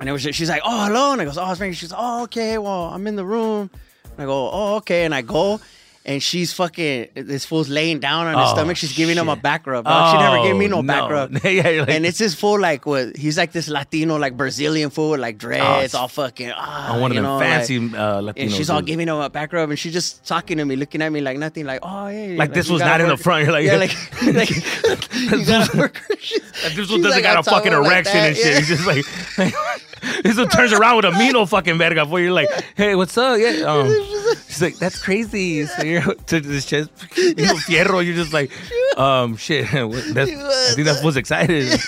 and 0.01 0.09
it 0.09 0.13
was. 0.13 0.23
She's 0.23 0.49
like, 0.49 0.63
"Oh, 0.65 0.87
hello," 0.87 1.13
and 1.13 1.21
I 1.21 1.25
goes, 1.25 1.39
"Oh, 1.39 1.49
it's 1.51 1.59
Frankie." 1.59 1.77
She's, 1.77 1.93
"Oh, 1.97 2.25
okay. 2.25 2.59
Well, 2.59 2.85
I'm 2.93 3.07
in 3.07 3.17
the 3.17 3.25
room." 3.25 3.71
And 4.05 4.19
I 4.19 4.25
go, 4.25 4.51
"Oh, 4.53 4.75
okay," 4.77 5.05
and 5.05 5.15
I 5.15 5.23
go. 5.23 5.61
And 6.07 6.23
she's 6.23 6.51
fucking 6.55 7.09
this 7.15 7.45
fool's 7.45 7.69
laying 7.69 8.01
down 8.01 8.27
on 8.27 8.33
his 8.35 8.49
Oh, 8.51 8.55
stomach. 8.55 8.79
She's 8.79 8.95
giving 8.97 9.19
him 9.19 9.29
a 9.29 9.37
back 9.37 9.67
rub. 9.67 9.85
dog. 9.85 10.17
she 10.17 10.19
never 10.19 10.43
gave 10.43 10.57
me 10.57 10.67
no, 10.67 10.79
Oh, 10.79 10.83
back 10.83 11.03
no. 11.03 11.11
rub. 11.11 11.33
Yeah, 11.45 11.69
you're 11.69 11.81
like- 11.85 11.91
and 11.91 12.07
it's 12.07 12.17
this 12.17 12.35
fool 12.35 12.59
like 12.59 12.87
what 12.87 13.19
he's 13.19 13.37
like 13.37 13.53
this 13.53 13.69
Latino, 13.69 14.17
like 14.17 14.35
Brazilian 14.35 14.89
fool 14.89 15.11
with 15.11 15.21
like 15.21 15.37
dreads, 15.37 15.85
it's 15.85 15.95
all 15.95 16.09
fucking 16.09 16.53
ah, 16.57 16.95
On 16.95 17.03
one 17.03 17.11
of 17.11 17.17
you 17.17 17.23
them 17.23 17.31
know, 17.31 17.39
fancy 17.39 17.79
like- 17.79 17.95
uh, 18.01 18.21
Latinos. 18.23 18.33
and 18.39 18.51
she's 18.51 18.71
all 18.71 18.79
dude. 18.81 18.87
giving 18.87 19.09
him 19.09 19.17
a 19.17 19.29
back 19.29 19.53
rub, 19.53 19.69
and 19.69 19.79
she's 19.79 19.93
just 19.93 20.25
talking 20.27 20.57
to 20.57 20.65
me, 20.65 20.75
looking 20.75 21.03
at 21.03 21.13
me 21.13 21.21
like 21.21 21.37
nothing, 21.37 21.67
like, 21.67 21.81
oh, 21.83 22.07
hey. 22.07 22.35
Like 22.35 22.55
this 22.55 22.69
you 22.69 22.73
was 22.73 22.81
gotta 22.83 22.93
not 22.93 23.01
in 23.03 23.07
the 23.09 23.13
work- 23.15 23.21
front. 23.23 23.45
You're 23.45 23.53
like, 23.53 23.67
yeah, 23.67 23.77
like, 23.77 23.95
like 24.35 24.51
you 24.51 25.45
gotta 25.47 25.77
work. 25.79 26.01
She's- 26.19 26.41
Like, 26.65 26.73
this 26.73 26.87
she's 26.87 26.91
one 26.93 27.03
doesn't 27.03 27.23
like, 27.23 27.23
got 27.23 27.39
a 27.39 27.43
fucking 27.43 27.73
talking 27.73 27.85
like 27.85 27.93
erection 28.07 28.17
that, 28.17 28.29
and 28.29 28.37
shit. 28.37 28.47
yeah. 28.47 28.59
He's 28.59 28.69
just 28.69 28.87
like, 28.87 29.55
this 30.23 30.37
one 30.37 30.49
turns 30.49 30.73
around 30.73 30.97
with 30.97 31.05
a 31.07 31.13
mean 31.13 31.47
fucking 31.47 31.79
verga 31.79 32.07
for 32.07 32.21
you're 32.21 32.33
Like, 32.33 32.49
hey, 32.77 32.95
what's 32.95 33.17
up? 33.19 33.39
Yeah. 33.39 33.65
Um, 33.67 33.89
she's 34.47 34.63
like, 34.63 34.77
that's 34.77 35.01
crazy. 35.03 35.67
So 35.67 35.83
you're 35.83 36.15
to 36.27 36.41
this 36.41 36.65
chest, 36.67 36.91
you 37.17 37.35
know, 37.35 37.55
fierro. 37.55 38.05
You're 38.05 38.15
just 38.15 38.33
like, 38.33 38.51
um, 38.99 39.37
shit. 39.37 39.67
That's, 39.71 40.31
I 40.31 40.75
think 40.75 40.87
that 40.87 41.01
was 41.05 41.17
excited. 41.17 41.81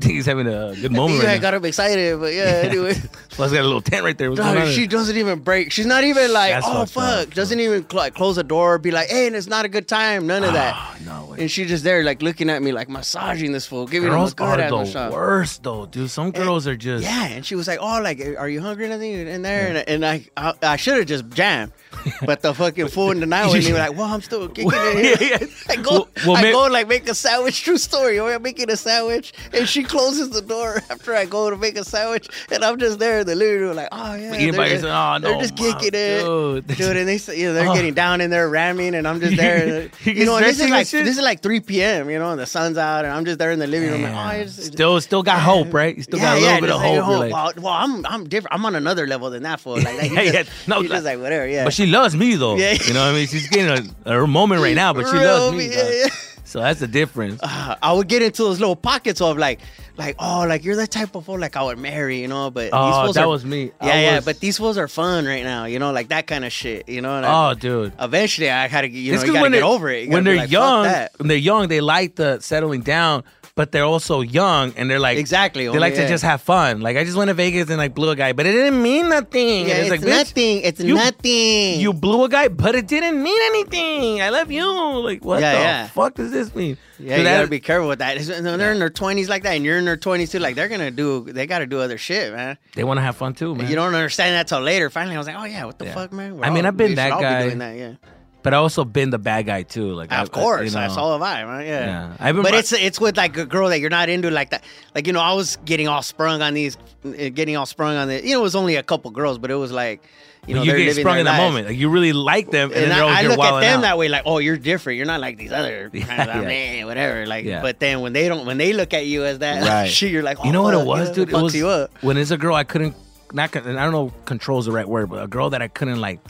He's 0.10 0.26
having 0.26 0.46
a 0.46 0.74
good 0.80 0.92
moment 0.92 1.22
Yeah, 1.22 1.28
I 1.30 1.32
right 1.34 1.40
got 1.42 1.54
him 1.54 1.64
excited, 1.64 2.18
but 2.20 2.32
yeah, 2.32 2.42
anyway. 2.64 2.94
Plus, 3.30 3.52
got 3.52 3.60
a 3.60 3.62
little 3.64 3.80
tent 3.80 4.04
right 4.04 4.16
there. 4.16 4.30
What's 4.30 4.40
Dog, 4.40 4.68
she 4.68 4.86
doesn't 4.86 5.16
even 5.16 5.40
break. 5.40 5.72
She's 5.72 5.86
not 5.86 6.04
even 6.04 6.32
like, 6.32 6.52
That's 6.52 6.66
oh 6.68 6.84
fucked 6.86 6.96
up, 6.96 7.24
fuck. 7.26 7.34
doesn't 7.34 7.60
even 7.60 7.86
like 7.92 8.14
close 8.14 8.36
the 8.36 8.44
door, 8.44 8.78
be 8.78 8.90
like, 8.90 9.08
hey, 9.08 9.26
and 9.26 9.36
it's 9.36 9.46
not 9.46 9.64
a 9.64 9.68
good 9.68 9.88
time. 9.88 10.26
None 10.26 10.44
of 10.44 10.52
that. 10.52 10.74
Ah, 10.76 10.96
no 11.04 11.26
way. 11.32 11.38
And 11.40 11.50
she's 11.50 11.68
just 11.68 11.84
there, 11.84 12.02
like 12.02 12.22
looking 12.22 12.50
at 12.50 12.62
me, 12.62 12.72
like 12.72 12.88
massaging 12.88 13.52
this 13.52 13.66
fool, 13.66 13.86
giving 13.86 14.10
Girls 14.10 14.32
him 14.32 14.38
a 14.38 14.44
are 14.48 14.56
good 14.56 14.64
ass 14.64 14.70
the 14.70 14.76
massage. 14.78 15.12
worst, 15.12 15.62
though, 15.62 15.86
dude. 15.86 16.10
Some 16.10 16.30
girls 16.32 16.66
are 16.66 16.76
just. 16.76 17.04
Yeah, 17.04 17.26
and 17.28 17.46
she 17.46 17.54
was 17.54 17.66
like, 17.68 17.78
"Oh, 17.80 18.00
like, 18.02 18.20
are 18.38 18.48
you 18.48 18.60
hungry? 18.60 18.86
or 18.88 18.92
Anything 18.92 19.26
in 19.28 19.42
there?" 19.42 19.68
And, 19.68 19.88
and 19.88 20.04
I, 20.06 20.26
I, 20.36 20.54
I 20.62 20.76
should 20.76 20.96
have 20.98 21.06
just 21.06 21.28
jammed, 21.30 21.72
but 22.26 22.42
the 22.42 22.54
fucking 22.54 22.88
fool 22.88 23.10
in 23.10 23.20
the 23.20 23.26
night 23.26 23.52
was 23.52 23.68
like, 23.70 23.92
"Well, 23.96 24.06
I'm 24.06 24.20
still 24.22 24.48
kicking 24.48 24.70
it." 24.72 25.20
Yeah, 25.20 25.38
yeah. 25.40 25.46
I 25.68 25.76
go, 25.76 26.08
Well- 26.26 26.36
I 26.36 26.42
may- 26.42 26.52
go 26.52 26.66
like 26.66 26.88
make 26.88 27.08
a 27.08 27.14
sandwich. 27.14 27.62
True 27.62 27.76
story. 27.78 28.18
Or 28.18 28.32
I'm 28.32 28.42
making 28.42 28.70
a 28.70 28.76
sandwich, 28.76 29.32
and 29.52 29.68
she 29.68 29.82
closes 29.82 30.30
the 30.30 30.42
door 30.42 30.76
after 30.90 31.14
I 31.14 31.24
go 31.26 31.50
to 31.50 31.56
make 31.56 31.76
a 31.76 31.84
sandwich, 31.84 32.28
and 32.50 32.64
I'm 32.64 32.78
just 32.78 32.98
there 32.98 33.20
in 33.20 33.26
the 33.26 33.34
living 33.34 33.60
room, 33.62 33.76
like, 33.76 33.88
"Oh 33.92 34.14
yeah." 34.14 34.30
They're- 34.30 34.66
yourself. 34.66 35.16
Oh, 35.16 35.18
they're 35.20 35.40
just 35.40 35.58
Mom, 35.58 35.72
kicking 35.72 35.90
it, 35.94 36.20
dude. 36.24 36.66
dude. 36.66 36.96
And 36.96 37.08
they, 37.08 37.18
say- 37.18 37.38
you 37.38 37.46
know, 37.48 37.54
they're 37.54 37.68
Oh. 37.68 37.74
getting 37.74 37.94
down 37.94 38.20
in 38.20 38.30
there 38.30 38.48
ramming, 38.48 38.94
and 38.94 39.06
I'm 39.06 39.20
just 39.20 39.36
there. 39.36 39.88
You 40.04 40.24
know, 40.24 40.38
this 40.40 40.60
is 40.60 40.70
like 40.70 40.86
shit? 40.86 41.04
this 41.04 41.16
is 41.16 41.22
like 41.22 41.42
3 41.42 41.60
p.m. 41.60 42.10
You 42.10 42.18
know, 42.18 42.30
and 42.30 42.40
the 42.40 42.46
sun's 42.46 42.78
out, 42.78 43.04
and 43.04 43.12
I'm 43.12 43.24
just 43.24 43.38
there 43.38 43.50
in 43.50 43.58
the 43.58 43.66
living 43.66 43.90
room, 43.90 44.02
like, 44.02 44.46
"Oh, 44.46 44.46
Still, 44.46 45.00
still 45.00 45.22
got 45.22 45.40
hope, 45.40 45.72
right? 45.74 45.96
You 45.96 46.02
still 46.02 46.18
got 46.20 46.38
a 46.38 46.40
little 46.40 46.60
bit 46.60 46.70
of 46.70 46.80
just 46.80 46.84
like, 46.84 47.00
hope. 47.00 47.08
Oh, 47.08 47.18
like- 47.20 47.32
well, 47.32 47.52
well, 47.56 47.72
I'm 47.74 48.06
I'm 48.06 48.28
different. 48.28 48.54
I'm 48.54 48.64
on 48.66 48.74
another 48.74 49.06
level 49.06 49.30
than 49.30 49.42
that 49.44 49.60
fool. 49.60 49.76
Like, 49.76 49.96
like 49.98 50.10
Yeah, 50.12 50.20
yeah. 50.22 50.42
just, 50.42 50.68
No, 50.68 50.80
he's 50.80 50.90
just 50.90 51.04
like 51.04 51.18
whatever. 51.18 51.46
Yeah, 51.48 51.64
But 51.64 51.72
she 51.74 51.86
loves 51.90 52.16
me 52.16 52.36
though. 52.36 52.56
Yeah. 52.56 52.72
You 52.72 52.94
know 52.94 53.00
what 53.04 53.10
I 53.10 53.12
mean? 53.14 53.26
She's 53.26 53.48
getting 53.48 53.90
a, 54.06 54.10
her 54.10 54.26
moment 54.26 54.62
right 54.62 54.74
now, 54.74 54.92
but 54.92 55.06
she 55.06 55.16
Real 55.18 55.38
loves 55.38 55.56
me. 55.56 55.68
yeah, 55.70 55.90
yeah. 55.90 56.06
So 56.44 56.58
that's 56.58 56.80
the 56.80 56.88
difference. 56.88 57.38
Uh, 57.44 57.76
I 57.80 57.92
would 57.92 58.08
get 58.08 58.22
into 58.22 58.42
those 58.42 58.58
little 58.58 58.74
pockets 58.74 59.20
of 59.20 59.38
like, 59.38 59.60
like 59.96 60.16
oh, 60.18 60.46
like 60.48 60.64
you're 60.64 60.74
the 60.74 60.86
type 60.88 61.14
of 61.14 61.24
fool 61.24 61.38
like 61.38 61.54
I 61.56 61.62
would 61.62 61.78
marry, 61.78 62.20
you 62.20 62.26
know. 62.26 62.50
But 62.50 62.62
these 62.64 62.70
Oh, 62.72 63.04
fools 63.04 63.14
that 63.14 63.24
are, 63.24 63.28
was 63.28 63.44
me. 63.44 63.70
I 63.80 63.86
Yeah, 63.86 64.00
yeah. 64.00 64.16
was- 64.16 64.24
But 64.24 64.40
these 64.40 64.58
fools 64.58 64.76
are 64.76 64.88
fun 64.88 65.26
right 65.26 65.44
now, 65.44 65.66
you 65.66 65.78
know, 65.78 65.92
like 65.92 66.08
that 66.08 66.26
kind 66.26 66.44
of 66.44 66.50
shit, 66.52 66.88
you 66.88 67.02
know. 67.02 67.16
And 67.16 67.24
I- 67.24 67.50
Oh, 67.50 67.54
dude. 67.54 67.92
eventually, 68.00 68.50
I 68.50 68.66
had 68.66 68.80
to, 68.80 68.88
you 68.88 69.14
know, 69.14 69.20
you 69.20 69.26
gotta 69.28 69.42
when 69.42 69.52
get 69.52 69.62
over 69.62 69.90
it. 69.90 70.06
You 70.06 70.10
when 70.10 70.24
they're 70.24 70.36
like, 70.38 70.50
young, 70.50 70.86
when 71.18 71.28
they're 71.28 71.36
young, 71.36 71.68
they 71.68 71.80
like 71.80 72.16
the 72.16 72.40
settling 72.40 72.80
down, 72.80 73.22
but 73.54 73.72
they're 73.72 73.84
also 73.84 74.20
young 74.20 74.72
and 74.76 74.90
they're 74.90 74.98
like 75.00 75.18
Exactly, 75.18 75.66
They 75.68 75.78
like 75.78 75.94
yeah. 75.94 76.02
to 76.02 76.08
just 76.08 76.24
have 76.24 76.40
fun. 76.42 76.80
Like 76.80 76.96
I 76.96 77.04
just 77.04 77.16
went 77.16 77.28
to 77.28 77.34
Vegas 77.34 77.68
and 77.68 77.78
like 77.78 77.94
blew 77.94 78.10
a 78.10 78.16
guy, 78.16 78.32
but 78.32 78.46
it 78.46 78.52
didn't 78.52 78.82
mean 78.82 79.08
nothing. 79.08 79.66
Yeah, 79.68 79.74
And 79.74 79.80
it's, 79.82 79.90
like, 79.90 80.00
nothing. 80.02 80.60
It's 80.62 80.80
you- 80.80 80.94
nothing. 80.94 81.80
You 81.80 81.92
blew 81.92 82.24
a 82.24 82.28
guy, 82.28 82.48
but 82.48 82.74
it 82.74 82.86
didn't 82.86 83.22
mean 83.22 83.40
anything. 83.50 84.22
I 84.22 84.30
love 84.30 84.50
you. 84.50 84.66
Like 85.00 85.24
what 85.24 85.40
Yeah, 85.40 85.52
the 85.54 85.58
yeah. 85.60 85.86
fuck 85.88 86.14
does 86.14 86.30
this 86.32 86.54
mean? 86.54 86.76
Yeah, 86.98 87.14
So 87.14 87.16
you 87.18 87.24
that- 87.24 87.36
gotta 87.38 87.48
be 87.48 87.60
careful 87.60 87.88
with 87.88 87.98
that. 88.00 88.16
When 88.26 88.58
they're 88.58 88.72
in 88.72 88.78
their 88.78 88.90
twenties 88.90 89.28
like 89.28 89.42
that, 89.44 89.54
and 89.56 89.64
you're 89.64 89.78
in 89.78 89.84
their 89.84 89.96
twenties 89.96 90.30
too. 90.30 90.38
Like 90.38 90.54
they're 90.54 90.68
gonna 90.68 90.90
do, 90.90 91.24
they 91.30 91.46
gotta 91.46 91.66
do 91.66 91.80
other 91.80 91.98
shit, 91.98 92.32
man. 92.34 92.58
They 92.74 92.84
want 92.84 92.98
to 92.98 93.02
have 93.02 93.16
fun 93.16 93.34
too, 93.34 93.54
man. 93.54 93.68
You 93.68 93.74
don't 93.76 93.94
understand 93.94 94.34
that 94.34 94.48
till 94.48 94.60
later. 94.60 94.90
Finally, 94.90 95.14
I 95.14 95.18
was 95.18 95.26
like, 95.26 95.36
oh 95.38 95.44
yeah, 95.44 95.64
what 95.64 95.78
the 95.78 95.86
fuck, 95.86 96.12
man? 96.12 96.36
We're 96.36 96.44
I 96.44 96.50
mean, 96.50 96.64
all- 96.64 96.68
I've 96.68 96.76
been 96.76 96.94
that 96.96 97.16
be 97.16 97.22
guy. 97.22 97.42
doing 97.46 97.58
that, 97.58 97.76
yeah. 97.76 97.94
But 98.42 98.54
I 98.54 98.56
also 98.56 98.84
been 98.84 99.10
the 99.10 99.18
bad 99.18 99.46
guy 99.46 99.62
too. 99.62 99.92
Like 99.92 100.10
I- 100.12 100.22
Of 100.22 100.30
course, 100.32 100.64
you 100.70 100.74
know. 100.74 100.80
that's 100.80 100.96
all 100.96 101.12
have 101.12 101.22
I, 101.22 101.44
man. 101.44 101.66
Yeah. 101.66 101.84
Yeah. 101.86 102.12
I've 102.18 102.34
been- 102.34 102.42
but 102.42 102.54
it's 102.54 102.72
it's 102.72 102.98
with 103.00 103.16
like 103.16 103.36
a 103.36 103.44
girl 103.44 103.68
that 103.68 103.80
you're 103.80 103.90
not 103.90 104.08
into 104.08 104.30
like 104.30 104.50
that. 104.50 104.64
Like 104.94 105.06
you 105.06 105.12
know, 105.12 105.20
I 105.20 105.34
was 105.34 105.56
getting 105.64 105.88
all 105.88 106.02
sprung 106.02 106.40
on 106.42 106.54
these, 106.54 106.76
uh, 107.04 107.10
getting 107.34 107.56
all 107.56 107.66
sprung 107.66 107.96
on 107.96 108.08
the. 108.08 108.24
You 108.24 108.34
know, 108.34 108.40
it 108.40 108.42
was 108.42 108.56
only 108.56 108.76
a 108.76 108.82
couple 108.82 109.10
girls, 109.10 109.38
but 109.38 109.50
it 109.50 109.56
was 109.56 109.72
like, 109.72 110.02
you 110.46 110.54
know, 110.54 110.62
you 110.62 110.74
get 110.74 110.96
sprung 110.96 111.18
in 111.18 111.26
the 111.26 111.32
moment. 111.34 111.66
Like 111.68 111.76
you 111.76 111.90
really 111.90 112.14
like 112.14 112.50
them, 112.50 112.70
and, 112.72 112.80
And 112.80 112.90
then 112.90 112.98
they're 112.98 113.06
I, 113.06 113.18
I 113.24 113.26
look 113.26 113.38
at 113.38 113.60
them 113.60 113.78
out. 113.80 113.82
that 113.82 113.98
way, 113.98 114.08
like, 114.08 114.22
oh, 114.24 114.38
you're 114.38 114.56
different. 114.56 114.96
You're 114.96 115.06
not 115.06 115.20
like 115.20 115.36
these 115.36 115.52
other 115.52 115.90
Yeah, 115.94 116.06
kind 116.06 116.30
of 116.30 116.36
yeah. 116.36 116.48
man, 116.48 116.86
whatever. 116.86 117.26
Like, 117.26 117.44
Yeah. 117.44 117.60
but 117.60 117.78
then 117.78 118.00
when 118.00 118.14
they 118.14 118.26
don't, 118.26 118.46
when 118.46 118.56
they 118.56 118.72
look 118.72 118.94
at 118.94 119.04
you 119.04 119.24
as 119.24 119.40
that, 119.40 119.62
Right. 119.68 119.86
shit, 119.90 120.10
you're 120.10 120.22
like, 120.22 120.38
oh, 120.40 120.44
you 120.46 120.52
know 120.52 120.62
what 120.62 120.72
fuck, 120.72 120.82
it 120.82 120.86
was, 120.86 121.10
dude? 121.10 121.28
It 121.28 121.34
was 121.34 121.54
you 121.54 121.68
up. 121.68 121.90
when 122.00 122.16
it's 122.16 122.30
a 122.30 122.38
girl 122.38 122.54
I 122.54 122.64
couldn't 122.64 122.96
not. 123.34 123.54
I 123.54 123.60
don't 123.60 123.92
know, 123.92 124.12
control's 124.24 124.64
the 124.64 124.72
right 124.72 124.88
word, 124.88 125.10
but 125.10 125.22
a 125.22 125.28
girl 125.28 125.50
that 125.50 125.60
I 125.60 125.68
couldn't 125.68 126.00
like. 126.00 126.20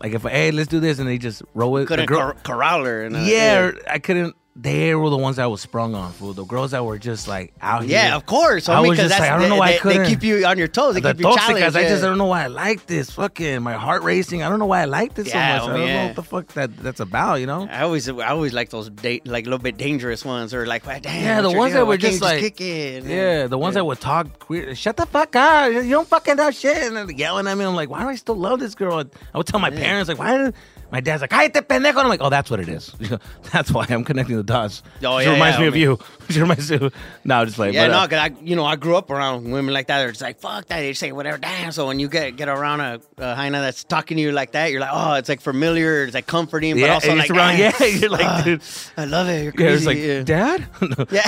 Like 0.00 0.12
if 0.12 0.22
hey, 0.22 0.50
let's 0.50 0.68
do 0.68 0.80
this, 0.80 0.98
and 0.98 1.08
they 1.08 1.18
just 1.18 1.42
roll 1.54 1.76
it. 1.78 1.86
Couldn't 1.86 2.06
corral 2.06 2.84
her. 2.84 3.04
And, 3.04 3.16
uh, 3.16 3.20
yeah, 3.20 3.72
I 3.90 3.98
couldn't. 3.98 4.36
They 4.60 4.92
were 4.96 5.08
the 5.08 5.16
ones 5.16 5.36
that 5.36 5.48
was 5.48 5.60
sprung 5.60 5.94
on, 5.94 6.12
fool. 6.12 6.32
The 6.32 6.44
girls 6.44 6.72
that 6.72 6.84
were 6.84 6.98
just 6.98 7.28
like 7.28 7.52
out 7.60 7.82
here. 7.84 7.92
Yeah, 7.92 8.16
of 8.16 8.26
course. 8.26 8.68
I 8.68 8.80
was 8.80 8.98
just 8.98 9.10
that's- 9.10 9.20
like, 9.20 9.30
I 9.30 9.38
don't 9.38 9.48
know 9.48 9.54
they, 9.54 9.60
why 9.60 9.68
I 9.68 9.72
they- 9.72 9.78
couldn't. 9.78 10.02
They 10.02 10.08
keep 10.08 10.24
you 10.24 10.44
on 10.46 10.58
your 10.58 10.66
toes. 10.66 10.94
They 10.94 11.00
the 11.00 11.12
keep 11.14 11.20
you 11.24 11.32
challenged. 11.36 11.76
I 11.76 11.82
just 11.82 12.02
yeah. 12.02 12.08
don't 12.08 12.18
know 12.18 12.24
why 12.26 12.42
I 12.42 12.46
like 12.48 12.86
this. 12.86 13.08
Fucking 13.12 13.62
my 13.62 13.74
heart 13.74 14.02
racing. 14.02 14.42
I 14.42 14.48
don't 14.48 14.58
know 14.58 14.66
why 14.66 14.82
I 14.82 14.86
like 14.86 15.14
this 15.14 15.28
Yeah, 15.28 15.60
so 15.60 15.68
much. 15.68 15.74
I 15.74 15.78
don't 15.78 15.86
know 15.88 16.06
what 16.06 16.16
the 16.16 16.22
fuck 16.24 16.46
that 16.54 16.76
that's 16.78 16.98
about. 16.98 17.36
You 17.36 17.46
know? 17.46 17.68
I 17.70 17.82
always, 17.82 18.08
I 18.08 18.26
always 18.30 18.52
like 18.52 18.70
those, 18.70 18.90
da- 18.90 19.22
like 19.26 19.44
a 19.46 19.48
little 19.48 19.62
bit 19.62 19.76
dangerous 19.76 20.24
ones, 20.24 20.52
or 20.52 20.66
like, 20.66 20.84
"Well, 20.84 20.98
damn, 21.00 21.22
Yeah, 21.22 21.40
the 21.40 21.52
ones 21.52 21.74
that 21.74 21.86
were 21.86 21.96
just 21.96 22.20
like, 22.20 22.40
kick 22.40 22.60
it? 22.60 23.04
yeah, 23.04 23.46
the 23.46 23.58
ones 23.58 23.76
that 23.76 23.86
would 23.86 24.00
talk 24.00 24.40
queer. 24.40 24.74
Shut 24.74 24.96
the 24.96 25.06
fuck 25.06 25.36
up! 25.36 25.72
You 25.72 25.88
don't 25.88 26.08
fucking 26.08 26.34
know 26.34 26.50
shit, 26.50 26.78
and 26.78 26.96
then 26.96 27.08
yelling 27.16 27.46
at 27.46 27.56
me. 27.56 27.64
I'm 27.64 27.76
like, 27.76 27.90
why 27.90 28.02
do 28.02 28.08
I 28.08 28.16
still 28.16 28.34
love 28.34 28.58
this 28.58 28.74
girl? 28.74 29.04
I 29.32 29.38
would 29.38 29.46
tell 29.46 29.60
my 29.60 29.70
parents 29.70 30.08
like, 30.08 30.18
why? 30.18 30.36
Did, 30.36 30.54
my 30.90 31.00
dad's 31.00 31.20
like, 31.20 31.30
"Cállate, 31.30 31.52
pendejo." 31.62 31.90
And 31.90 31.98
I'm 32.00 32.08
like, 32.08 32.20
oh, 32.22 32.30
that's 32.30 32.50
what 32.50 32.60
it 32.60 32.68
is. 32.68 32.92
that's 33.52 33.70
why 33.70 33.86
I'm 33.88 34.04
connecting 34.04 34.36
the 34.36 34.42
dots. 34.42 34.82
Oh, 35.04 35.18
she 35.20 35.26
yeah, 35.26 35.32
reminds 35.32 35.58
yeah, 35.58 35.60
me 35.62 35.66
of 35.68 35.74
homie. 35.74 35.78
you. 35.80 35.98
she 36.30 36.40
reminds 36.40 36.70
me. 36.70 36.76
Of, 36.78 36.94
no, 37.24 37.44
just 37.44 37.58
like, 37.58 37.74
Yeah, 37.74 37.88
but, 37.88 37.94
uh, 37.94 38.02
no, 38.02 38.08
cause 38.08 38.18
I, 38.18 38.34
you 38.42 38.56
know, 38.56 38.64
I 38.64 38.76
grew 38.76 38.96
up 38.96 39.10
around 39.10 39.50
women 39.50 39.74
like 39.74 39.86
that. 39.88 39.98
They're 39.98 40.10
just 40.10 40.22
like, 40.22 40.40
fuck 40.40 40.66
that. 40.66 40.80
They 40.80 40.92
say 40.94 41.12
whatever, 41.12 41.38
damn. 41.38 41.72
So 41.72 41.86
when 41.86 41.98
you 41.98 42.08
get 42.08 42.36
get 42.36 42.48
around 42.48 42.80
a, 42.80 43.00
a 43.18 43.34
hyena 43.34 43.60
that's 43.60 43.84
talking 43.84 44.16
to 44.16 44.22
you 44.22 44.32
like 44.32 44.52
that, 44.52 44.70
you're 44.72 44.80
like, 44.80 44.90
oh, 44.92 45.14
it's 45.14 45.28
like 45.28 45.40
familiar, 45.40 46.04
it's 46.04 46.14
like 46.14 46.26
comforting, 46.26 46.74
but 46.74 46.80
yeah, 46.80 46.94
also 46.94 47.14
like, 47.14 47.30
it's 47.30 47.30
around. 47.30 47.58
Yeah, 47.58 47.84
you're 47.84 48.10
like, 48.10 48.26
Ah, 48.26 48.42
dude. 48.44 48.62
I 48.96 49.04
love 49.04 49.28
it. 49.28 49.44
You're 49.44 49.54
Yeah, 49.68 49.74
it's 49.74 49.84
crazy. 49.84 50.16
like, 50.18 50.24
Dad? 50.26 50.66
Yeah. 51.10 51.22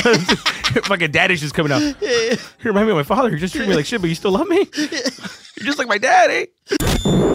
fucking 0.84 1.10
dad 1.10 1.30
issues 1.30 1.52
coming 1.52 1.72
out. 1.72 1.80
You 1.82 2.36
remind 2.64 2.86
me 2.86 2.92
of 2.92 2.96
my 2.96 3.02
father. 3.02 3.30
You 3.30 3.38
just 3.38 3.54
treat 3.54 3.68
me 3.68 3.74
like 3.74 3.86
shit, 3.86 4.00
but 4.00 4.08
you 4.08 4.14
still 4.14 4.32
love 4.32 4.48
me? 4.48 4.68
You're 4.76 5.66
just 5.66 5.78
like 5.78 5.88
my 5.88 5.98
dad, 5.98 6.30
eh? 6.30 7.34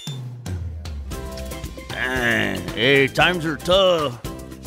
Man, 2.08 2.62
hey, 2.76 3.08
times 3.08 3.48
are 3.48 3.58
tough. 3.58 4.22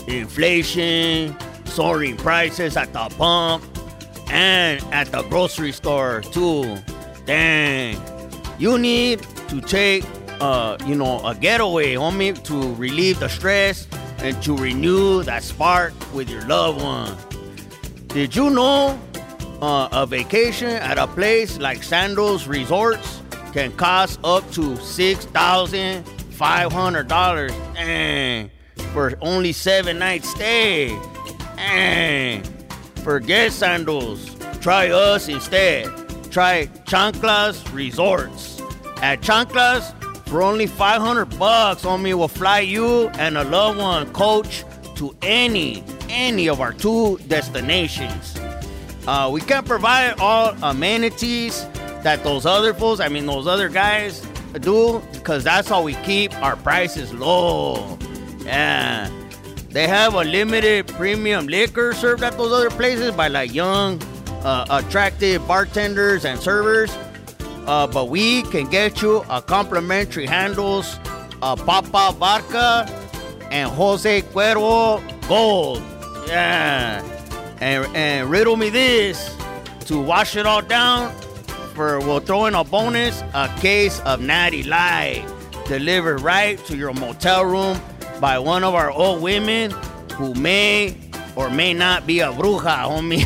Inflation, 0.09 1.37
soaring 1.67 2.17
prices 2.17 2.77
at 2.77 2.93
the 2.93 3.09
pump 3.17 3.63
and 4.29 4.83
at 4.93 5.13
the 5.13 5.23
grocery 5.23 5.71
store 5.71 6.23
too. 6.33 6.79
Dang. 7.27 7.97
You 8.59 8.77
need 8.77 9.21
to 9.51 9.61
take 9.61 10.05
uh, 10.41 10.79
you 10.85 10.97
know, 10.97 11.25
a 11.25 11.33
getaway, 11.33 11.95
homie, 11.95 12.43
to 12.43 12.75
relieve 12.75 13.21
the 13.21 13.29
stress 13.29 13.87
and 14.19 14.43
to 14.43 14.57
renew 14.57 15.23
that 15.23 15.45
spark 15.45 15.93
with 16.13 16.29
your 16.29 16.43
loved 16.47 16.83
one. 16.83 17.17
Did 18.09 18.35
you 18.35 18.51
know 18.51 18.99
uh, 19.63 19.89
a 19.93 20.07
vacation 20.07 20.71
at 20.71 20.99
a 20.99 21.07
place 21.07 21.57
like 21.59 21.85
Sandals 21.85 22.49
Resorts 22.49 23.23
can 23.53 23.71
cost 23.77 24.19
up 24.25 24.51
to 24.53 24.75
six 24.79 25.25
thousand 25.27 26.05
five 26.39 26.73
hundred 26.73 27.09
dollars? 27.09 27.53
Dang, 27.75 28.51
for 28.95 29.19
only 29.21 29.53
seven 29.53 29.99
nights 29.99 30.31
stay. 30.31 30.97
Dang, 31.57 32.45
forget 33.03 33.53
Sandals. 33.53 34.37
Try 34.61 34.91
us 34.91 35.29
instead. 35.29 35.87
Try 36.31 36.67
Chanclas 36.87 37.73
Resorts. 37.75 38.61
At 39.03 39.21
Chanclas, 39.21 39.95
for 40.29 40.43
only 40.43 40.67
500 40.67 41.39
bucks, 41.39 41.83
homie, 41.83 42.15
will 42.15 42.29
fly 42.29 42.61
you 42.61 43.09
and 43.11 43.39
a 43.39 43.45
loved 43.45 43.79
one 43.79 44.13
coach 44.13 44.65
to 44.97 45.17
any, 45.23 45.83
any 46.09 46.49
of 46.49 46.61
our 46.61 46.73
two 46.73 47.19
destinations. 47.29 48.39
Uh, 49.07 49.31
we 49.33 49.41
can't 49.41 49.67
provide 49.67 50.19
all 50.21 50.55
amenities 50.63 51.65
that 52.03 52.23
those 52.25 52.45
other 52.47 52.75
fools, 52.75 53.01
I 53.01 53.09
mean, 53.09 53.27
those 53.27 53.47
other 53.47 53.69
guys 53.69 54.28
do, 54.55 55.03
because 55.13 55.45
that's 55.45 55.69
how 55.69 55.83
we 55.83 55.95
keep 55.95 56.35
our 56.43 56.57
prices 56.57 57.13
low. 57.13 57.99
Yeah. 58.45 59.11
They 59.71 59.87
have 59.87 60.15
a 60.15 60.25
limited 60.25 60.89
premium 60.89 61.47
liquor 61.47 61.93
served 61.93 62.23
at 62.23 62.37
those 62.39 62.53
other 62.53 62.71
places 62.71 63.13
by 63.13 63.29
like 63.29 63.53
young, 63.53 64.03
uh, 64.43 64.65
attractive 64.71 65.47
bartenders 65.47 66.25
and 66.25 66.41
servers. 66.41 66.91
Uh, 67.67 67.87
but 67.87 68.09
we 68.09 68.43
can 68.45 68.67
get 68.71 69.03
you 69.03 69.25
a 69.29 69.43
complimentary 69.43 70.25
handles, 70.25 70.99
a 71.43 71.55
Papa 71.55 72.17
Barca 72.19 72.87
and 73.51 73.71
Jose 73.71 74.23
Cuervo 74.23 75.03
Gold. 75.29 75.83
Yeah. 76.27 77.03
And, 77.61 77.95
and 77.95 78.31
riddle 78.31 78.57
me 78.57 78.71
this 78.71 79.37
to 79.87 80.01
wash 80.01 80.37
it 80.37 80.47
all 80.47 80.63
down 80.63 81.15
we'll 81.79 82.19
throw 82.19 82.47
in 82.47 82.57
a 82.57 82.65
bonus 82.65 83.23
a 83.35 83.49
case 83.61 84.01
of 84.01 84.21
Natty 84.21 84.65
Light 84.65 85.25
delivered 85.67 86.21
right 86.23 86.59
to 86.67 86.77
your 86.77 86.93
motel 86.93 87.45
room 87.45 87.81
by 88.21 88.37
one 88.37 88.65
of 88.65 88.75
our 88.75 88.91
old 88.91 89.23
women 89.23 89.71
who 90.15 90.35
may 90.35 90.97
or 91.37 91.51
may 91.51 91.73
not 91.73 92.05
be 92.05 92.19
a 92.19 92.33
bruja, 92.33 92.83
homie. 92.83 93.25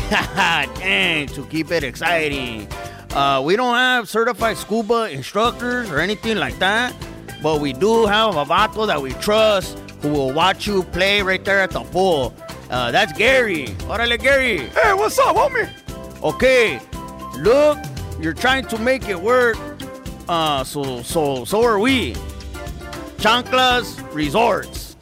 Dang, 0.79 1.27
to 1.29 1.43
keep 1.47 1.71
it 1.71 1.83
exciting. 1.83 2.67
Uh, 3.11 3.41
we 3.43 3.55
don't 3.55 3.75
have 3.75 4.07
certified 4.07 4.57
scuba 4.57 5.09
instructors 5.09 5.89
or 5.89 5.99
anything 5.99 6.37
like 6.37 6.59
that, 6.59 6.95
but 7.41 7.59
we 7.59 7.73
do 7.73 8.05
have 8.05 8.35
a 8.35 8.45
vato 8.45 8.85
that 8.85 9.01
we 9.01 9.13
trust 9.13 9.79
who 10.03 10.09
will 10.09 10.31
watch 10.31 10.67
you 10.67 10.83
play 10.83 11.23
right 11.23 11.43
there 11.43 11.59
at 11.59 11.71
the 11.71 11.81
pool. 11.85 12.35
Uh, 12.69 12.91
that's 12.91 13.13
Gary. 13.13 13.65
Órale, 13.87 14.21
Gary. 14.21 14.59
Hey, 14.59 14.93
what's 14.93 15.17
up, 15.17 15.35
homie? 15.35 15.67
Okay, 16.21 16.79
look, 17.39 17.79
you're 18.23 18.33
trying 18.33 18.65
to 18.67 18.77
make 18.79 19.07
it 19.09 19.19
work. 19.21 19.57
Uh, 20.27 20.63
so 20.63 21.01
so 21.03 21.43
so 21.45 21.63
are 21.63 21.79
we. 21.79 22.13
Chanclas 23.17 23.99
Resorts. 24.13 24.95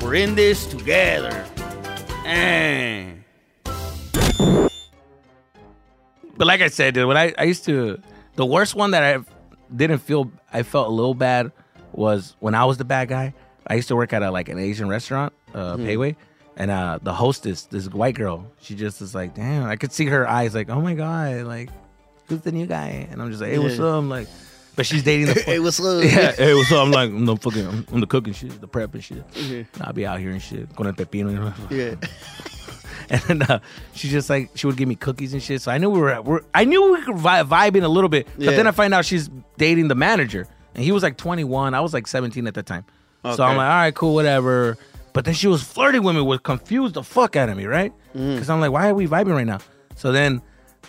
We're 0.00 0.14
in 0.14 0.34
this 0.34 0.66
together. 0.66 1.44
And 2.24 3.22
But 6.36 6.46
like 6.46 6.60
I 6.62 6.68
said, 6.68 6.94
dude, 6.94 7.06
when 7.06 7.16
I, 7.16 7.32
I 7.38 7.44
used 7.44 7.64
to, 7.66 8.00
the 8.34 8.44
worst 8.46 8.74
one 8.74 8.90
that 8.90 9.02
I 9.02 9.20
didn't 9.74 9.98
feel, 9.98 10.30
I 10.52 10.62
felt 10.64 10.88
a 10.88 10.90
little 10.90 11.14
bad 11.14 11.52
was 11.92 12.34
when 12.40 12.54
I 12.54 12.64
was 12.64 12.76
the 12.76 12.84
bad 12.84 13.08
guy. 13.08 13.34
I 13.66 13.74
used 13.74 13.88
to 13.88 13.96
work 13.96 14.12
at 14.12 14.22
a 14.22 14.30
like 14.30 14.48
an 14.48 14.58
Asian 14.58 14.88
restaurant, 14.88 15.32
uh, 15.54 15.76
Mhm. 15.76 15.84
Pei 15.86 15.96
Wei, 15.96 16.16
and 16.56 16.70
uh, 16.70 16.98
the 17.02 17.12
hostess, 17.14 17.62
this 17.66 17.88
white 17.88 18.16
girl, 18.16 18.50
she 18.60 18.74
just 18.74 19.00
is 19.00 19.14
like, 19.14 19.34
damn, 19.34 19.64
I 19.64 19.76
could 19.76 19.92
see 19.92 20.06
her 20.06 20.28
eyes 20.28 20.54
like, 20.54 20.68
oh 20.70 20.80
my 20.80 20.94
god, 20.94 21.44
like, 21.44 21.70
who's 22.28 22.40
the 22.42 22.52
new 22.52 22.66
guy? 22.66 23.08
And 23.10 23.20
I'm 23.22 23.30
just 23.30 23.40
like, 23.42 23.50
hey, 23.52 23.58
what's 23.58 23.78
up? 23.78 23.94
I'm 23.98 24.08
like, 24.08 24.28
but 24.76 24.86
she's 24.86 25.02
dating 25.02 25.26
the. 25.26 25.34
Hey, 25.46 25.58
what's 25.60 25.78
up? 25.80 26.02
Yeah, 26.04 26.32
hey, 26.32 26.54
what's 26.54 26.72
up? 26.72 26.84
I'm 26.84 26.90
like, 26.90 27.10
I'm 27.10 27.24
the 27.26 27.36
fucking, 27.36 27.66
I'm, 27.66 27.86
I'm 27.92 28.00
the 28.00 28.06
cooking 28.06 28.32
shit, 28.32 28.60
the 28.60 28.66
prep 28.68 28.94
and 28.94 29.04
shit. 29.04 29.28
Mhm. 29.32 29.66
I'll 29.80 29.92
be 29.92 30.04
out 30.06 30.18
here 30.20 30.30
and 30.30 30.42
shit, 30.42 30.74
con 30.74 30.86
el 30.86 30.92
pepino. 30.94 31.30
you 31.32 31.38
know? 31.38 31.54
Yeah. 31.70 31.94
And 33.10 33.20
then 33.22 33.42
uh, 33.42 33.58
she 33.92 34.08
just 34.08 34.30
like 34.30 34.50
she 34.54 34.66
would 34.66 34.78
give 34.78 34.88
me 34.88 34.94
cookies 34.94 35.34
and 35.34 35.42
shit. 35.42 35.60
So 35.60 35.70
I 35.70 35.76
knew 35.76 35.90
we 35.90 36.00
were, 36.00 36.22
we're 36.22 36.40
I 36.54 36.64
knew 36.64 36.90
we 36.94 37.02
could 37.02 37.18
vi- 37.18 37.42
vibe 37.42 37.76
in 37.76 37.84
a 37.84 37.88
little 37.88 38.08
bit. 38.08 38.26
But 38.34 38.44
Yeah. 38.44 38.50
then 38.52 38.66
I 38.66 38.70
find 38.70 38.94
out 38.94 39.04
she's 39.04 39.28
dating 39.58 39.88
the 39.88 39.94
manager, 39.94 40.48
and 40.74 40.82
he 40.82 40.90
was 40.90 41.02
like 41.02 41.18
21. 41.18 41.74
I 41.74 41.80
was 41.82 41.92
like 41.92 42.06
17 42.06 42.46
at 42.46 42.54
the 42.54 42.62
time. 42.62 42.86
Okay. 43.22 43.36
So 43.36 43.44
I'm 43.44 43.58
like, 43.58 43.66
all 43.66 43.76
right, 43.76 43.94
cool, 43.94 44.14
whatever. 44.14 44.78
But 45.12 45.26
then 45.26 45.34
she 45.34 45.48
was 45.48 45.62
flirting 45.62 46.02
with 46.02 46.16
me, 46.16 46.22
was 46.22 46.40
confused 46.40 46.94
the 46.94 47.02
fuck 47.02 47.36
out 47.36 47.50
of 47.50 47.58
me, 47.58 47.66
right? 47.66 47.92
Mm. 48.16 48.34
Because 48.36 48.48
I'm 48.48 48.60
like, 48.60 48.72
why 48.72 48.88
are 48.88 48.94
we 48.94 49.06
vibing 49.06 49.34
right 49.34 49.46
now? 49.46 49.58
So 49.96 50.10
then 50.10 50.40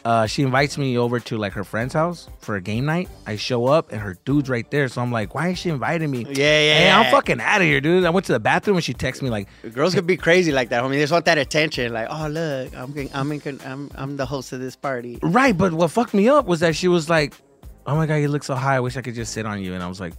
uh, 0.06 0.28
she 0.28 0.44
invites 0.44 0.78
me 0.78 0.98
over 0.98 1.20
to 1.20 1.36
like 1.38 1.52
her 1.54 1.64
friend's 1.64 1.94
house 1.94 2.30
for 2.38 2.56
a 2.56 2.62
game 2.62 2.86
night. 2.86 3.10
I 3.26 3.36
show 3.38 3.66
up 3.66 3.92
and 3.92 4.00
her 4.00 4.16
dude's 4.24 4.48
right 4.50 4.70
there. 4.70 4.88
So 4.88 5.02
I'm 5.02 5.12
like, 5.12 5.34
why 5.34 5.50
is 5.50 5.58
she 5.58 5.70
inviting 5.70 6.12
me? 6.12 6.20
Yeah, 6.30 6.34
yeah, 6.36 6.78
Hey, 6.78 6.92
I'm 6.92 7.12
fucking 7.12 7.42
out 7.42 7.62
of 7.62 7.68
here, 7.68 7.82
dude. 7.82 8.06
I 8.06 8.12
went 8.12 8.26
to 8.28 8.32
the 8.34 8.40
bathroom 8.40 8.78
and 8.78 8.84
she 8.84 8.94
texts 8.94 9.24
me 9.24 9.32
like, 9.32 9.48
Girls 9.74 9.96
could 9.96 10.06
be 10.14 10.16
crazy 10.16 10.52
like 10.52 10.70
that, 10.70 10.84
homie. 10.84 10.92
They 10.92 11.00
just 11.00 11.12
want 11.12 11.26
that 11.26 11.40
attention. 11.40 11.92
Like, 11.92 12.08
oh 12.12 12.28
look, 12.28 12.76
I'm 12.78 12.92
getting, 12.94 13.10
I'm 13.16 13.32
in, 13.32 13.60
I'm 13.66 13.90
I'm 13.96 14.16
the 14.16 14.28
host 14.28 14.54
of 14.54 14.60
this 14.60 14.76
party. 14.76 15.18
Right, 15.24 15.58
but 15.58 15.74
what 15.74 15.90
fucked 15.90 16.14
me 16.14 16.30
up 16.30 16.46
was 16.46 16.60
that 16.60 16.76
she 16.76 16.88
was 16.88 17.10
like, 17.10 17.34
"Oh 17.88 17.96
my 17.96 18.06
god, 18.06 18.16
you 18.18 18.28
look 18.28 18.44
so 18.44 18.54
high. 18.54 18.76
I 18.76 18.80
wish 18.82 18.98
I 18.98 19.02
could 19.02 19.16
just 19.16 19.34
sit 19.34 19.48
on 19.48 19.62
you." 19.64 19.74
And 19.74 19.82
I 19.82 19.88
was 19.88 20.00
like, 20.00 20.14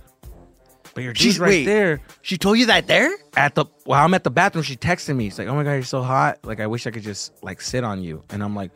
"But 0.95 1.05
your 1.05 1.15
She's- 1.15 1.35
dude's 1.35 1.39
right 1.39 1.49
wait, 1.51 1.65
there." 1.65 2.01
She 2.23 2.37
told 2.39 2.59
you 2.59 2.67
that 2.67 2.89
there? 2.89 3.13
At 3.37 3.55
the 3.55 3.67
while 3.85 4.05
I'm 4.05 4.15
at 4.15 4.25
the 4.25 4.31
bathroom, 4.31 4.65
she 4.65 4.75
texted 4.77 5.15
me. 5.15 5.27
She's 5.31 5.39
like, 5.39 5.47
"Oh 5.47 5.55
my 5.55 5.63
god, 5.63 5.75
you're 5.75 5.83
so 5.85 6.03
hot. 6.03 6.39
Like 6.45 6.59
I 6.59 6.67
wish 6.67 6.89
I 6.89 6.91
could 6.91 7.05
just 7.05 7.41
like 7.45 7.61
sit 7.61 7.85
on 7.85 8.03
you." 8.03 8.25
And 8.31 8.43
I'm 8.43 8.57
like, 8.57 8.73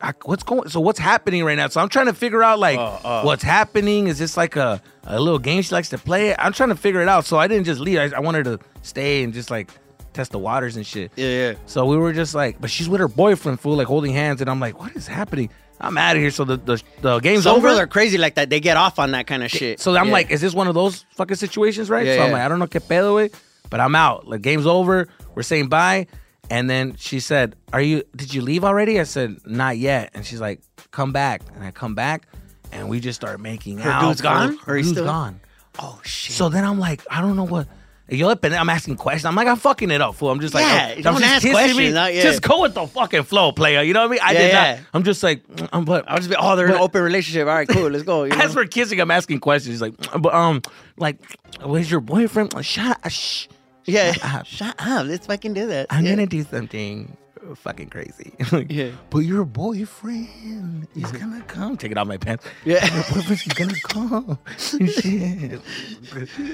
I, 0.00 0.12
"What's 0.24 0.42
going? 0.42 0.68
So 0.68 0.80
what's 0.80 0.98
happening 0.98 1.44
right 1.44 1.56
now?" 1.56 1.68
So 1.68 1.80
I'm 1.80 1.88
trying 1.88 2.06
to 2.06 2.12
figure 2.14 2.42
out 2.42 2.58
like 2.58 2.78
Uh, 2.78 2.98
uh. 3.04 3.22
what's 3.22 3.42
happening. 3.42 4.06
Is 4.06 4.18
this 4.18 4.36
like 4.36 4.56
a 4.56 4.80
a 5.04 5.20
little 5.20 5.38
game 5.38 5.62
she 5.62 5.74
likes 5.74 5.88
to 5.90 5.98
play? 5.98 6.34
I'm 6.36 6.52
trying 6.52 6.68
to 6.70 6.76
figure 6.76 7.00
it 7.02 7.08
out. 7.08 7.24
So 7.24 7.36
I 7.38 7.48
didn't 7.48 7.64
just 7.64 7.80
leave. 7.80 7.98
I, 7.98 8.16
I 8.16 8.20
wanted 8.20 8.44
to 8.44 8.58
stay 8.82 9.22
and 9.24 9.32
just 9.34 9.50
like 9.50 9.70
test 10.12 10.32
the 10.32 10.38
waters 10.38 10.76
and 10.76 10.86
shit. 10.86 11.12
Yeah, 11.16 11.28
yeah. 11.28 11.54
So 11.66 11.84
we 11.86 11.96
were 11.96 12.12
just 12.12 12.34
like, 12.34 12.60
but 12.60 12.70
she's 12.70 12.88
with 12.88 13.00
her 13.00 13.08
boyfriend, 13.08 13.60
fool, 13.60 13.76
like 13.76 13.86
holding 13.88 14.12
hands, 14.12 14.40
and 14.40 14.48
I'm 14.48 14.60
like, 14.60 14.78
what 14.80 14.94
is 14.96 15.06
happening? 15.06 15.50
I'm 15.80 15.96
out 15.96 16.16
of 16.16 16.22
here. 16.22 16.30
So 16.30 16.44
the 16.44 16.56
the, 16.56 16.82
the 17.02 17.18
game's 17.20 17.44
Some 17.44 17.56
over. 17.56 17.68
are 17.68 17.86
crazy 17.86 18.18
like 18.18 18.34
that. 18.36 18.50
They 18.50 18.60
get 18.60 18.76
off 18.76 18.98
on 18.98 19.12
that 19.12 19.26
kind 19.26 19.42
of 19.44 19.50
shit. 19.50 19.78
So 19.80 19.96
I'm 19.96 20.06
Yeah. 20.06 20.12
like, 20.12 20.30
is 20.30 20.40
this 20.40 20.54
one 20.54 20.66
of 20.68 20.74
those 20.74 21.04
fucking 21.16 21.36
situations, 21.36 21.88
right? 21.90 22.06
Yeah, 22.06 22.16
so 22.16 22.22
I'm 22.24 22.32
like, 22.32 22.42
I 22.42 22.48
don't 22.48 22.58
know 22.58 22.66
qué 22.66 22.80
pedo, 22.80 23.14
güey, 23.14 23.32
but 23.70 23.78
I'm 23.80 23.94
out. 23.94 24.26
Like, 24.26 24.42
game's 24.42 24.66
over. 24.66 25.06
We're 25.34 25.42
saying 25.44 25.68
bye. 25.68 26.06
And 26.50 26.68
then 26.68 26.94
she 26.96 27.20
said, 27.20 27.56
Are 27.72 27.80
you, 27.80 28.02
did 28.16 28.32
you 28.32 28.42
leave 28.42 28.64
already? 28.64 28.98
I 29.00 29.04
said, 29.04 29.36
Not 29.44 29.76
yet. 29.78 30.10
And 30.14 30.24
she's 30.24 30.40
like, 30.40 30.60
Come 30.90 31.12
back. 31.12 31.42
And 31.54 31.62
I 31.64 31.70
come 31.70 31.94
back 31.94 32.26
and 32.72 32.88
we 32.88 33.00
just 33.00 33.20
start 33.20 33.40
making 33.40 33.78
Her 33.78 33.90
out. 33.90 34.02
dude's 34.08 34.20
gone? 34.20 34.56
Her 34.64 34.76
dude's 34.76 34.90
still- 34.90 35.04
gone. 35.04 35.40
Oh 35.78 36.00
shit. 36.04 36.34
So 36.34 36.48
then 36.48 36.64
I'm 36.64 36.78
like, 36.78 37.02
I 37.10 37.20
don't 37.20 37.36
know 37.36 37.44
what. 37.46 37.68
Yo, 38.10 38.30
and 38.30 38.54
I'm 38.54 38.70
asking 38.70 38.96
questions. 38.96 39.26
I'm 39.26 39.34
like, 39.34 39.46
I'm 39.46 39.58
fucking 39.58 39.90
it 39.90 40.00
up, 40.00 40.14
fool. 40.14 40.30
I'm 40.30 40.40
just 40.40 40.54
like, 40.54 40.64
Yeah, 40.64 40.94
oh, 40.96 41.02
don't 41.02 41.22
ask 41.22 41.46
questions, 41.46 41.76
Me. 41.78 41.92
not- 41.92 42.14
yeah. 42.14 42.22
Just 42.22 42.40
go 42.40 42.62
with 42.62 42.72
the 42.72 42.86
fucking 42.86 43.24
flow, 43.24 43.52
player. 43.52 43.82
You 43.82 43.92
know 43.92 44.00
what 44.00 44.06
I 44.08 44.10
mean? 44.12 44.20
I 44.22 44.32
Yeah, 44.32 44.38
did 44.38 44.48
yeah. 44.48 44.74
not. 44.76 44.84
I'm 44.94 45.02
just 45.04 45.22
like, 45.22 45.42
I'm 45.74 45.84
but 45.84 46.06
I'll 46.08 46.16
just 46.16 46.30
be, 46.30 46.36
oh, 46.38 46.56
they're 46.56 46.66
in 46.68 46.72
an 46.72 46.78
open 46.80 47.02
relationship. 47.02 47.46
All 47.46 47.54
right, 47.54 47.68
cool, 47.68 47.88
let's 47.90 48.04
go. 48.04 48.24
You 48.24 48.30
know? 48.34 48.38
as 48.42 48.56
we're 48.56 48.64
kissing, 48.64 48.98
I'm 48.98 49.10
asking 49.10 49.40
questions. 49.40 49.74
He's 49.74 49.82
like, 49.82 49.92
but 50.20 50.32
um, 50.32 50.62
like, 50.96 51.18
where's 51.62 51.90
your 51.90 52.00
boyfriend? 52.00 52.54
Like, 52.54 52.64
Shut 52.64 52.96
up. 53.04 53.10
Shh. 53.10 53.46
Yeah, 53.88 54.12
Shut 54.12 54.34
up. 54.34 54.46
shut 54.46 54.74
up. 54.78 55.06
Let's 55.06 55.26
fucking 55.26 55.54
do 55.54 55.66
that. 55.68 55.86
I'm 55.90 56.04
yeah. 56.04 56.12
gonna 56.12 56.26
do 56.26 56.42
something 56.44 57.16
fucking 57.56 57.88
crazy. 57.88 58.32
Like, 58.52 58.70
Yeah. 58.70 58.90
But 59.10 59.20
your 59.20 59.44
boyfriend 59.44 60.86
is 60.94 61.04
mm-hmm. 61.04 61.16
gonna 61.30 61.42
come. 61.44 61.76
Take 61.76 61.92
it 61.92 61.98
out 61.98 62.06
my 62.06 62.16
pants. 62.18 62.44
Yeah. 62.64 62.84
Your 62.94 63.04
boyfriend's 63.04 63.44
gonna 63.54 63.80
come. 63.84 64.38
Shit. 64.58 65.60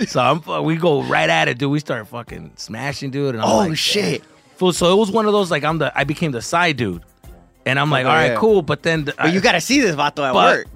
so 0.08 0.20
I'm. 0.20 0.64
We 0.64 0.76
go 0.76 1.02
right 1.02 1.28
at 1.28 1.48
it, 1.48 1.58
dude. 1.58 1.70
We 1.70 1.80
start 1.80 2.06
fucking 2.08 2.52
smashing, 2.56 3.10
dude. 3.10 3.34
And 3.34 3.42
I'm 3.42 3.48
Oh 3.50 3.56
like, 3.68 3.76
shit. 3.76 4.22
Fool, 4.56 4.72
So 4.72 4.92
it 4.92 4.96
was 4.98 5.10
one 5.10 5.26
of 5.26 5.32
those 5.32 5.50
like 5.50 5.64
I'm 5.64 5.78
the. 5.78 5.92
I 5.98 6.04
became 6.04 6.30
the 6.32 6.42
side 6.42 6.76
dude, 6.76 7.02
and 7.66 7.78
I'm 7.78 7.88
oh, 7.90 7.92
like, 7.92 8.06
Oh, 8.06 8.10
all 8.10 8.14
right, 8.14 8.26
yeah. 8.32 8.36
cool. 8.36 8.62
But 8.62 8.82
then, 8.84 9.04
the, 9.04 9.14
But 9.18 9.32
you 9.32 9.40
gotta 9.40 9.60
see 9.60 9.80
this 9.80 9.96
vato 9.96 10.22
at 10.28 10.32
but- 10.32 10.34
work. 10.34 10.66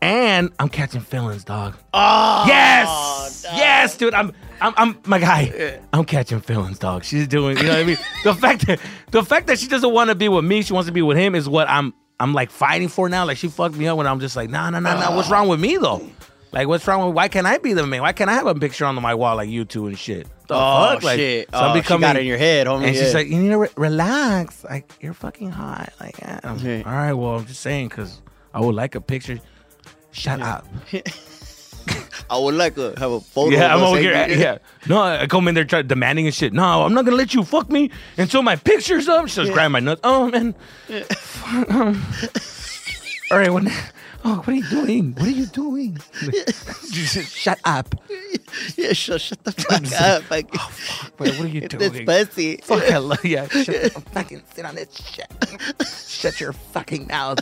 and 0.00 0.50
I'm 0.58 0.68
catching 0.70 1.00
feelings, 1.02 1.44
dog. 1.44 1.76
Oh 1.92 2.44
Yes, 2.46 3.42
dog. 3.42 3.52
yes, 3.56 3.96
dude. 3.98 4.14
I'm, 4.14 4.32
I'm, 4.60 4.74
I'm 4.76 4.98
my 5.06 5.18
guy. 5.18 5.80
I'm 5.92 6.04
catching 6.04 6.40
feelings, 6.40 6.78
dog. 6.78 7.04
She's 7.04 7.26
doing, 7.28 7.56
you 7.58 7.64
know 7.64 7.70
what 7.70 7.78
I 7.78 7.84
mean. 7.84 7.96
the 8.24 8.34
fact 8.34 8.66
that, 8.66 8.80
the 9.10 9.22
fact 9.22 9.46
that 9.48 9.58
she 9.58 9.68
doesn't 9.68 9.92
want 9.92 10.08
to 10.10 10.14
be 10.14 10.28
with 10.28 10.44
me, 10.44 10.62
she 10.62 10.72
wants 10.72 10.86
to 10.86 10.92
be 10.92 11.02
with 11.02 11.16
him, 11.16 11.34
is 11.34 11.48
what 11.48 11.68
I'm, 11.68 11.92
I'm 12.20 12.32
like 12.32 12.50
fighting 12.50 12.88
for 12.88 13.08
now. 13.08 13.24
Like 13.24 13.36
she 13.36 13.48
fucked 13.48 13.76
me 13.76 13.86
up 13.88 13.96
when 13.98 14.06
I'm 14.06 14.20
just 14.20 14.36
like, 14.36 14.50
nah, 14.50 14.70
nah, 14.70 14.80
nah, 14.80 14.98
nah. 14.98 15.14
What's 15.16 15.28
wrong 15.30 15.48
with 15.48 15.60
me 15.60 15.76
though? 15.76 16.06
Like, 16.52 16.68
what's 16.68 16.86
wrong 16.86 17.06
with? 17.06 17.16
Why 17.16 17.26
can't 17.26 17.48
I 17.48 17.58
be 17.58 17.72
the 17.72 17.84
man? 17.84 18.00
Why 18.02 18.12
can't 18.12 18.30
I 18.30 18.34
have 18.34 18.46
a 18.46 18.54
picture 18.54 18.84
on 18.84 18.94
my 19.02 19.14
wall 19.16 19.34
like 19.34 19.48
you 19.48 19.64
two 19.64 19.88
and 19.88 19.98
shit? 19.98 20.28
The 20.46 20.54
Oh, 20.54 20.90
fuck? 20.94 21.02
Like, 21.02 21.18
shit. 21.18 21.48
so 21.50 21.58
I'm 21.58 21.76
Oh, 21.76 21.82
she 21.82 21.98
got 21.98 22.14
it 22.14 22.20
in 22.20 22.26
your 22.26 22.38
head, 22.38 22.68
homie, 22.68 22.84
And 22.86 22.94
she's 22.96 23.08
yeah. 23.08 23.18
like, 23.18 23.26
you 23.26 23.38
need 23.42 23.48
to 23.48 23.58
re- 23.58 23.68
relax. 23.76 24.62
Like, 24.62 24.88
you're 25.00 25.14
fucking 25.14 25.50
hot. 25.50 25.92
Like, 26.00 26.16
yeah. 26.18 26.38
I'm 26.44 26.58
like, 26.58 26.86
all 26.86 26.92
right, 26.92 27.12
well, 27.12 27.34
I'm 27.38 27.46
just 27.46 27.60
saying 27.60 27.88
because 27.88 28.22
I 28.52 28.60
would 28.60 28.76
like 28.76 28.94
a 28.94 29.00
picture. 29.00 29.40
Shut 30.12 30.40
up. 30.40 30.64
I 32.30 32.38
would 32.38 32.54
like 32.54 32.74
to 32.76 32.94
have 32.98 33.10
a 33.12 33.20
photo. 33.20 33.54
Yeah, 33.56 33.74
I'm 33.74 33.82
over 33.82 33.98
here. 33.98 34.12
Yeah, 34.28 34.58
no, 34.88 35.00
I 35.00 35.26
come 35.26 35.46
in 35.48 35.54
there 35.54 35.64
trying 35.64 35.86
demanding 35.86 36.26
and 36.26 36.34
shit. 36.34 36.52
No, 36.52 36.82
I'm 36.84 36.94
not 36.94 37.04
gonna 37.04 37.16
let 37.16 37.34
you 37.34 37.44
fuck 37.44 37.68
me 37.70 37.90
until 38.16 38.42
my 38.42 38.56
picture's 38.56 39.08
up. 39.08 39.26
She 39.26 39.32
starts 39.32 39.50
grabbing 39.50 39.72
my 39.72 39.80
nuts. 39.80 40.00
Oh 40.04 40.30
man. 40.30 40.54
Fuck, 41.16 41.70
um, 41.74 42.02
all 43.30 43.38
right, 43.38 43.50
what? 43.52 43.64
Oh, 44.26 44.36
what 44.36 44.48
are 44.48 44.52
you 44.52 44.64
doing? 44.70 45.12
What 45.14 45.26
are 45.26 45.30
you 45.30 45.44
doing? 45.46 45.98
Shut 46.92 47.60
up. 47.64 47.94
Yeah, 48.76 48.94
shut, 48.94 49.20
shut 49.20 49.44
the 49.44 49.52
fuck 49.92 50.00
up. 50.00 50.30
Like, 50.30 50.50
Wait, 51.18 51.36
what 51.36 51.40
are 51.40 51.48
you 51.48 51.60
This 51.68 51.90
doing? 51.90 52.06
pussy. 52.06 52.56
Fuck, 52.62 52.90
I 52.90 52.96
love 52.98 53.22
yeah. 53.24 53.46
Shut 53.48 53.92
fucking 54.12 54.42
sit 54.54 54.64
on 54.64 54.76
this 54.76 54.88
shit. 54.94 55.30
Shut 56.08 56.40
your 56.40 56.52
fucking 56.54 57.06
mouth. 57.08 57.38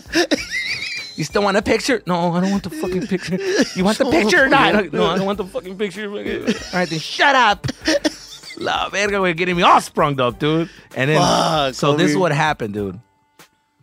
You 1.16 1.24
still 1.24 1.42
want 1.42 1.56
a 1.56 1.62
picture? 1.62 2.02
No, 2.06 2.32
I 2.32 2.40
don't 2.40 2.50
want 2.50 2.62
the 2.62 2.70
fucking 2.70 3.06
picture. 3.06 3.38
You 3.76 3.84
want 3.84 3.98
the 3.98 4.04
picture 4.10 4.44
or 4.44 4.48
not? 4.48 4.92
No, 4.92 5.06
I 5.06 5.16
don't 5.16 5.26
want 5.26 5.38
the 5.38 5.44
fucking 5.44 5.76
picture. 5.76 6.08
All 6.10 6.16
right, 6.16 6.88
then 6.88 6.98
shut 6.98 7.34
up. 7.34 7.66
La 8.58 8.88
verga, 8.90 9.20
we're 9.20 9.32
getting 9.34 9.56
me 9.56 9.62
all 9.62 9.80
sprung 9.80 10.20
up, 10.20 10.38
dude. 10.38 10.68
And 10.94 11.10
then, 11.10 11.18
Fuck, 11.20 11.74
so 11.74 11.96
this 11.96 12.10
is 12.10 12.16
what 12.16 12.32
happened, 12.32 12.74
dude. 12.74 13.00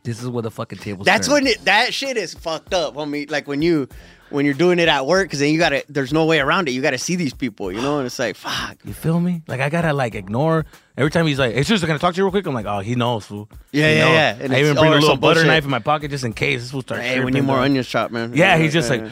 This 0.03 0.21
is 0.23 0.29
where 0.29 0.41
the 0.41 0.51
fucking 0.51 0.79
table. 0.79 1.03
That's 1.03 1.27
turned. 1.27 1.45
when 1.45 1.53
it, 1.53 1.65
that 1.65 1.93
shit 1.93 2.17
is 2.17 2.33
fucked 2.33 2.73
up, 2.73 2.95
homie. 2.95 3.29
Like 3.29 3.47
when 3.47 3.61
you 3.61 3.89
when 4.29 4.45
you're 4.45 4.53
doing 4.53 4.79
it 4.79 4.87
at 4.87 5.05
work, 5.05 5.25
because 5.25 5.39
then 5.39 5.51
you 5.51 5.59
gotta. 5.59 5.83
There's 5.89 6.11
no 6.13 6.25
way 6.25 6.39
around 6.39 6.67
it. 6.67 6.71
You 6.71 6.81
gotta 6.81 6.97
see 6.97 7.15
these 7.15 7.33
people, 7.33 7.71
you 7.71 7.81
know. 7.81 7.97
And 7.97 8.05
it's 8.05 8.19
like, 8.19 8.35
fuck. 8.35 8.77
You 8.85 8.93
feel 8.93 9.19
me? 9.19 9.41
Like 9.47 9.61
I 9.61 9.69
gotta 9.69 9.93
like 9.93 10.15
ignore 10.15 10.65
every 10.97 11.11
time 11.11 11.25
he's 11.27 11.39
like, 11.39 11.53
"Hey, 11.55 11.63
seriously, 11.63 11.87
can 11.87 11.95
I 11.95 11.99
talk 11.99 12.13
to 12.13 12.17
you 12.17 12.23
real 12.25 12.31
quick?" 12.31 12.45
I'm 12.45 12.53
like, 12.53 12.65
"Oh, 12.65 12.79
he 12.79 12.95
knows, 12.95 13.25
fool." 13.25 13.49
Yeah, 13.71 13.89
He 13.89 13.95
yeah, 13.97 14.05
knows. 14.05 14.13
yeah. 14.13 14.37
And 14.45 14.53
I 14.53 14.59
even 14.59 14.75
bring 14.75 14.91
a 14.93 14.95
little 14.95 15.17
butter 15.17 15.35
bullshit. 15.41 15.47
knife 15.47 15.63
in 15.63 15.69
my 15.69 15.79
pocket 15.79 16.11
just 16.11 16.23
in 16.23 16.33
case 16.33 16.61
this 16.61 16.73
will 16.73 16.81
start. 16.81 17.01
Hey, 17.01 17.23
we 17.23 17.31
need 17.31 17.43
more 17.43 17.57
dog. 17.57 17.65
onions 17.65 17.87
chopped, 17.87 18.11
man. 18.13 18.33
Yeah, 18.35 18.57
he's 18.57 18.73
just 18.73 18.91
yeah, 18.91 19.03
like, 19.03 19.11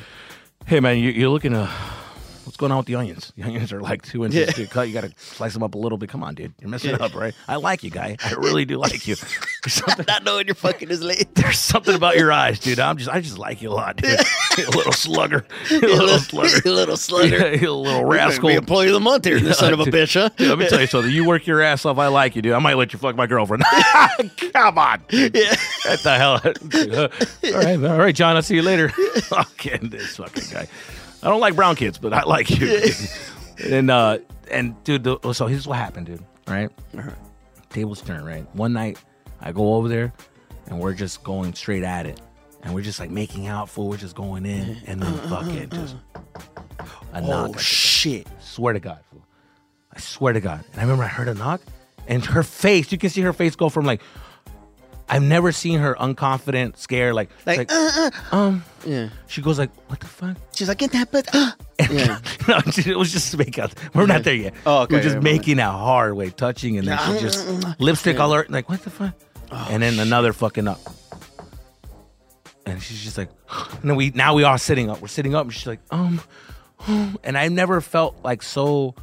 "Hey, 0.66 0.80
man, 0.80 0.98
you, 0.98 1.12
you're 1.12 1.30
looking 1.30 1.52
to." 1.54 1.70
What's 2.44 2.56
going 2.56 2.72
on 2.72 2.78
with 2.78 2.88
the 2.88 2.96
onions? 2.96 3.34
The 3.36 3.44
onions 3.44 3.74
are 3.74 3.82
like 3.82 4.04
two 4.04 4.24
inches 4.24 4.40
Yeah. 4.48 4.54
to 4.54 4.68
cut. 4.68 4.88
You 4.88 4.94
got 4.94 5.04
to 5.04 5.12
slice 5.18 5.54
them 5.54 5.64
up 5.64 5.76
a 5.76 5.78
little 5.78 5.98
bit. 5.98 6.08
Come 6.10 6.24
on, 6.24 6.34
dude. 6.34 6.54
You're 6.62 6.70
messing 6.70 6.94
up, 7.02 7.14
right? 7.14 7.34
I 7.46 7.58
like 7.58 7.84
you, 7.84 7.90
guy. 7.90 8.16
I 8.24 8.32
really 8.36 8.64
do 8.64 8.78
like 8.78 9.06
you. 9.06 9.16
Something, 9.78 10.06
not 10.08 10.24
knowing 10.24 10.48
you're 10.48 10.56
fucking 10.56 10.90
is 10.90 11.02
late. 11.02 11.34
there's 11.36 11.60
something 11.60 11.96
about 11.96 12.18
your 12.18 12.32
eyes, 12.32 12.60
dude. 12.60 12.80
I'm 12.80 12.98
just, 12.98 13.10
I 13.10 13.22
just 13.22 13.38
like 13.38 13.62
you 13.62 13.70
a 13.70 13.74
lot, 13.74 13.98
dude. 13.98 14.20
A 14.58 14.72
little 14.72 14.92
slugger. 14.92 15.46
A 15.72 15.76
little 15.76 16.18
slugger. 16.18 16.62
You 16.66 16.74
little 16.74 16.98
slugger. 16.98 17.38
Yeah, 17.38 17.62
you 17.62 17.74
little 17.74 18.06
rascal. 18.06 18.50
be 18.50 18.56
employee 18.56 18.88
of 18.88 18.94
the 18.94 19.00
month 19.00 19.26
here, 19.26 19.38
you 19.38 19.54
son 19.54 19.74
of 19.74 19.80
a 19.80 19.86
bitch, 19.86 20.14
huh? 20.14 20.30
Dude, 20.36 20.50
let 20.50 20.58
me 20.58 20.68
tell 20.68 20.82
you 20.82 20.88
something. 20.88 21.12
You 21.12 21.26
work 21.26 21.46
your 21.46 21.62
ass 21.62 21.86
off. 21.86 21.98
I 21.98 22.08
like 22.08 22.36
you, 22.36 22.42
dude. 22.42 22.54
I 22.54 22.60
might 22.60 22.76
let 22.76 22.94
you 22.94 23.00
fuck 23.00 23.16
my 23.16 23.28
girlfriend. 23.28 23.64
Come 24.54 24.78
on. 24.78 25.02
Yeah. 25.10 25.56
What 25.86 26.00
the 26.04 26.16
hell? 26.18 26.42
all 27.54 27.62
right, 27.62 27.92
all 27.92 27.98
right, 27.98 28.16
John. 28.16 28.36
I'll 28.36 28.42
see 28.42 28.56
you 28.56 28.64
later. 28.64 28.90
Fucking 28.90 29.90
this 29.90 30.18
fucking 30.18 30.44
guy. 30.52 30.68
I 31.24 31.30
don't 31.30 31.40
like 31.40 31.56
brown 31.56 31.76
kids, 31.76 31.98
but 31.98 32.14
I 32.14 32.24
like 32.24 32.50
you. 32.50 32.92
and 33.70 33.90
uh, 33.92 34.20
and 34.52 34.82
dude, 34.84 35.06
so 35.34 35.48
here's 35.48 35.68
what 35.68 35.78
happened, 35.78 36.08
dude. 36.08 36.24
Right? 36.48 36.70
Tables 37.70 38.02
turn. 38.02 38.24
Right. 38.24 38.46
One 38.56 38.74
night, 38.74 38.98
I 39.42 39.52
go 39.52 39.76
over 39.76 39.88
there, 39.88 40.14
and 40.68 40.80
we're 40.80 40.94
just 40.94 41.24
going 41.24 41.54
straight 41.54 41.84
at 41.84 42.06
it, 42.06 42.20
and 42.64 42.74
we're 42.74 42.82
just 42.82 43.00
like 43.00 43.10
making 43.12 43.48
out. 43.48 43.70
Fool, 43.70 43.90
we're 43.90 43.98
just 43.98 44.16
going 44.16 44.46
in, 44.46 44.78
and 44.86 45.02
then 45.02 45.14
fucking 45.30 45.70
just 45.70 45.96
a 47.14 47.22
knock. 47.22 47.52
Oh 47.56 47.58
shit! 47.58 48.28
Swear 48.40 48.74
to 48.74 48.80
God, 48.80 49.00
fool. 49.12 49.24
I 49.94 50.00
swear 50.00 50.34
to 50.34 50.40
God. 50.42 50.64
And 50.72 50.80
I 50.80 50.84
remember 50.84 51.04
I 51.04 51.08
heard 51.08 51.28
a 51.28 51.34
knock, 51.34 51.62
and 52.08 52.24
her 52.26 52.44
face, 52.44 52.92
you 52.92 52.98
can 52.98 53.10
see 53.10 53.22
her 53.22 53.34
face 53.34 53.56
go 53.56 53.70
from 53.70 53.86
like, 53.86 54.02
I've 55.10 55.24
never 55.24 55.52
seen 55.54 55.80
her 55.80 55.96
unconfident, 55.96 56.78
scared, 56.78 57.14
like, 57.16 57.30
Like, 57.46 57.58
like, 57.60 57.72
uh, 57.72 58.12
uh. 58.32 58.36
um, 58.36 58.64
Yeah. 58.86 59.08
she 59.28 59.42
goes 59.42 59.58
like, 59.58 59.70
what 59.90 60.02
the 60.02 60.06
fuck? 60.06 60.36
She's 60.54 60.68
like, 60.68 60.80
get 60.80 60.92
that, 60.92 61.12
but 61.12 61.30
yeah. 61.90 62.20
no, 62.48 62.58
it 62.66 62.98
was 62.98 63.12
just 63.14 63.38
make 63.38 63.58
out. 63.58 63.74
We're 63.94 64.06
not 64.06 64.24
there 64.26 64.34
yet. 64.34 64.54
Oh, 64.66 64.82
okay, 64.82 64.96
We're 64.98 65.02
just 65.04 65.16
yeah, 65.16 65.22
making 65.22 65.60
out 65.62 65.78
hard 65.80 66.14
way, 66.16 66.30
touching, 66.30 66.78
and 66.78 66.88
then 66.88 67.00
she 67.08 67.22
just 67.22 67.48
lipstick 67.80 68.20
all 68.20 68.34
over, 68.34 68.46
like, 68.50 68.68
what 68.68 68.82
the 68.84 68.90
fuck? 68.90 69.14
And 69.52 69.84
then 69.84 70.00
another 70.00 70.34
fucking 70.34 70.68
up. 70.68 70.80
And 72.66 72.82
she's 72.82 73.04
just 73.04 73.18
like, 73.18 73.30
and 73.82 73.90
then 73.90 73.96
we 73.96 74.12
now 74.12 74.34
we 74.34 74.44
are 74.44 74.58
sitting 74.58 74.90
up. 74.90 75.02
We're 75.02 75.08
sitting 75.08 75.36
up, 75.36 75.44
and 75.46 75.54
she's 75.54 75.68
like, 75.68 75.80
um, 75.92 76.22
and 77.24 77.38
I 77.38 77.48
never 77.48 77.82
felt 77.82 78.24
like 78.24 78.44
so 78.44 78.96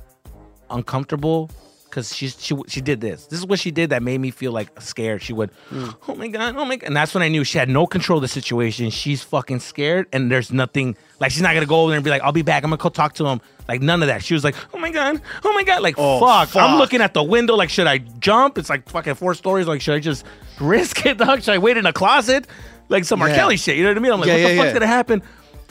uncomfortable 0.70 1.51
because 1.95 2.12
she 2.12 2.26
she 2.28 2.57
she 2.66 2.80
did 2.80 3.01
this. 3.01 3.26
This 3.26 3.38
is 3.38 3.47
what 3.47 3.61
she 3.61 3.70
did 3.70 3.90
that 3.90 4.03
made 4.03 4.18
me 4.18 4.32
feel 4.32 4.51
like 4.51 4.80
scared. 4.80 5.22
She 5.22 5.32
would, 5.32 5.53
mm. 5.70 5.95
oh 6.09 6.14
my 6.16 6.26
god, 6.26 6.57
oh 6.57 6.64
my 6.64 6.74
god, 6.74 6.88
and 6.88 6.97
that's 6.97 7.14
when 7.14 7.22
I 7.22 7.28
knew 7.28 7.45
she 7.45 7.57
had 7.57 7.68
no 7.68 7.86
control 7.86 8.18
of 8.18 8.22
the 8.22 8.28
situation. 8.28 8.90
She's 8.90 9.22
fucking 9.22 9.61
scared, 9.61 10.09
and 10.12 10.28
there's 10.28 10.53
nothing 10.53 10.97
like 11.20 11.30
she's 11.30 11.42
not 11.42 11.55
gonna 11.55 11.66
go 11.66 11.82
over 11.82 11.90
there 11.90 11.99
and 11.99 12.05
be 12.05 12.11
like, 12.11 12.22
I'll 12.22 12.32
be 12.32 12.42
back. 12.42 12.64
I'm 12.64 12.70
gonna 12.70 12.82
go 12.82 12.88
talk 12.88 13.14
to 13.14 13.26
him. 13.26 13.40
Like 13.68 13.80
none 13.80 14.03
of 14.03 14.09
that. 14.09 14.24
She 14.24 14.34
was 14.34 14.42
like, 14.42 14.57
oh 14.74 14.78
my 14.78 14.90
god, 14.90 15.22
oh 15.45 15.53
my 15.53 15.62
god, 15.62 15.82
like 15.82 15.95
Oh, 15.97 16.18
fuck. 16.18 16.57
I'm 16.57 16.78
looking 16.78 17.01
at 17.01 17.14
the 17.14 17.22
window. 17.22 17.55
Like, 17.55 17.70
should 17.70 17.86
I 17.86 17.99
jump? 17.99 18.59
It's 18.59 18.68
like 18.68 18.88
fucking 18.88 19.14
four 19.14 19.34
stories. 19.34 19.68
Like, 19.68 19.80
should 19.80 19.95
I 19.95 20.01
just 20.01 20.26
risk 20.61 21.07
it, 21.07 21.18
dog? 21.18 21.42
Should 21.42 21.55
I 21.55 21.59
wait 21.59 21.76
in 21.76 21.86
a 21.86 21.92
closet? 21.92 22.49
Like 22.88 23.05
some 23.05 23.22
R. 23.22 23.28
Kelly 23.28 23.57
shit. 23.57 23.76
You 23.76 23.84
know 23.84 23.90
what 23.90 23.99
I 23.99 24.01
mean? 24.01 24.12
I'm 24.12 24.20
like, 24.20 24.26
Yeah, 24.26 24.34
what 24.34 24.40
the 24.40 24.57
fuck's 24.57 24.66
yeah. 24.66 24.72
gonna 24.72 24.86
happen? 24.88 25.22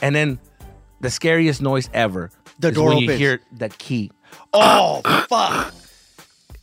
And 0.01 0.15
then 0.15 0.39
the 1.01 1.09
scariest 1.09 1.61
noise 1.61 1.89
ever. 1.93 2.31
The 2.59 2.71
door 2.71 2.89
when 2.89 2.99
you 2.99 3.07
opens. 3.07 3.19
hear 3.19 3.41
that 3.53 3.77
key. 3.77 4.11
Oh 4.53 5.01
fuck! 5.27 5.73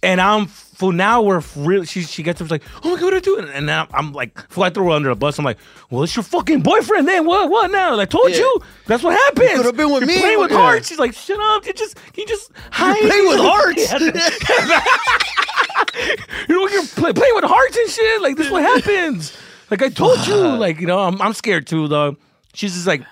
And 0.03 0.19
I'm 0.21 0.47
for 0.47 0.93
now 0.95 1.21
we're 1.21 1.43
really 1.57 1.85
she 1.85 2.01
she 2.03 2.23
gets 2.23 2.41
up 2.41 2.51
like 2.51 2.63
oh 2.85 2.95
my 2.95 2.99
god 2.99 3.13
what 3.13 3.23
do 3.23 3.27
I 3.37 3.43
do 3.45 3.49
and 3.51 3.67
now 3.67 3.87
I'm 3.93 4.15
like 4.15 4.33
before 4.35 4.65
I 4.65 4.71
throw 4.71 4.87
her 4.87 4.91
under 4.93 5.11
the 5.11 5.15
bus 5.15 5.39
I'm 5.39 5.45
like 5.45 5.59
well 5.91 6.03
it's 6.05 6.17
your 6.17 6.23
fucking 6.23 6.63
boyfriend 6.63 7.07
then 7.07 7.27
what 7.27 7.51
what 7.51 7.71
now 7.71 8.01
I 8.01 8.07
told 8.07 8.31
Yeah. 8.31 8.39
you 8.39 8.61
that's 8.87 9.03
what 9.03 9.13
happens 9.13 9.51
could've 9.61 9.77
been 9.77 9.93
with 9.93 10.01
You're 10.05 10.09
me. 10.09 10.19
playing 10.21 10.41
with 10.41 10.53
Yeah. 10.53 10.57
hearts 10.57 10.89
she's 10.89 10.99
like 10.99 11.13
shut 11.13 11.39
up 11.39 11.67
you 11.67 11.75
just 11.75 11.97
can 11.97 12.23
you 12.23 12.27
just 12.27 12.51
hide 12.71 12.97
playing 12.99 13.29
with 13.29 13.41
hearts. 13.41 13.93
you 16.49 16.55
know 16.55 16.67
you're 16.69 16.87
play, 16.87 17.13
playing 17.13 17.35
with 17.35 17.45
hearts 17.45 17.77
and 17.77 17.91
shit 17.91 18.23
like 18.23 18.37
this 18.39 18.47
is 18.47 18.53
what 18.53 18.63
happens 18.63 19.37
like 19.71 19.83
I 19.83 19.91
told 19.91 20.27
you 20.27 20.35
like 20.37 20.81
you 20.81 20.87
know 20.87 21.01
I'm 21.01 21.21
I'm 21.21 21.35
scared 21.35 21.67
too 21.67 21.89
though 21.89 22.17
she's 22.55 22.73
just 22.75 22.87
like 22.87 23.03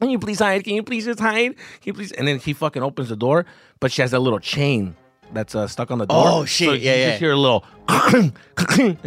can 0.00 0.08
you 0.10 0.18
please 0.18 0.38
hide? 0.40 0.64
Can 0.64 0.74
you 0.74 0.82
please 0.82 1.04
just 1.04 1.20
hide? 1.20 1.54
Can 1.54 1.84
you 1.84 1.94
please? 1.94 2.10
And 2.10 2.26
then 2.26 2.40
he 2.40 2.54
fucking 2.54 2.82
opens 2.82 3.08
the 3.08 3.14
door, 3.14 3.46
but 3.78 3.92
she 3.92 4.02
has 4.02 4.10
that 4.10 4.18
little 4.18 4.40
chain 4.40 4.96
that's 5.32 5.54
uh, 5.54 5.66
stuck 5.66 5.90
on 5.90 5.98
the 5.98 6.06
door. 6.06 6.24
Oh, 6.26 6.44
shit. 6.44 6.66
So 6.68 6.72
Yeah, 6.74 6.94
you 6.94 7.00
yeah. 7.00 7.08
just 7.10 7.20
hear 7.20 7.32
a 7.32 7.36
little, 7.36 7.64
and 7.88 8.32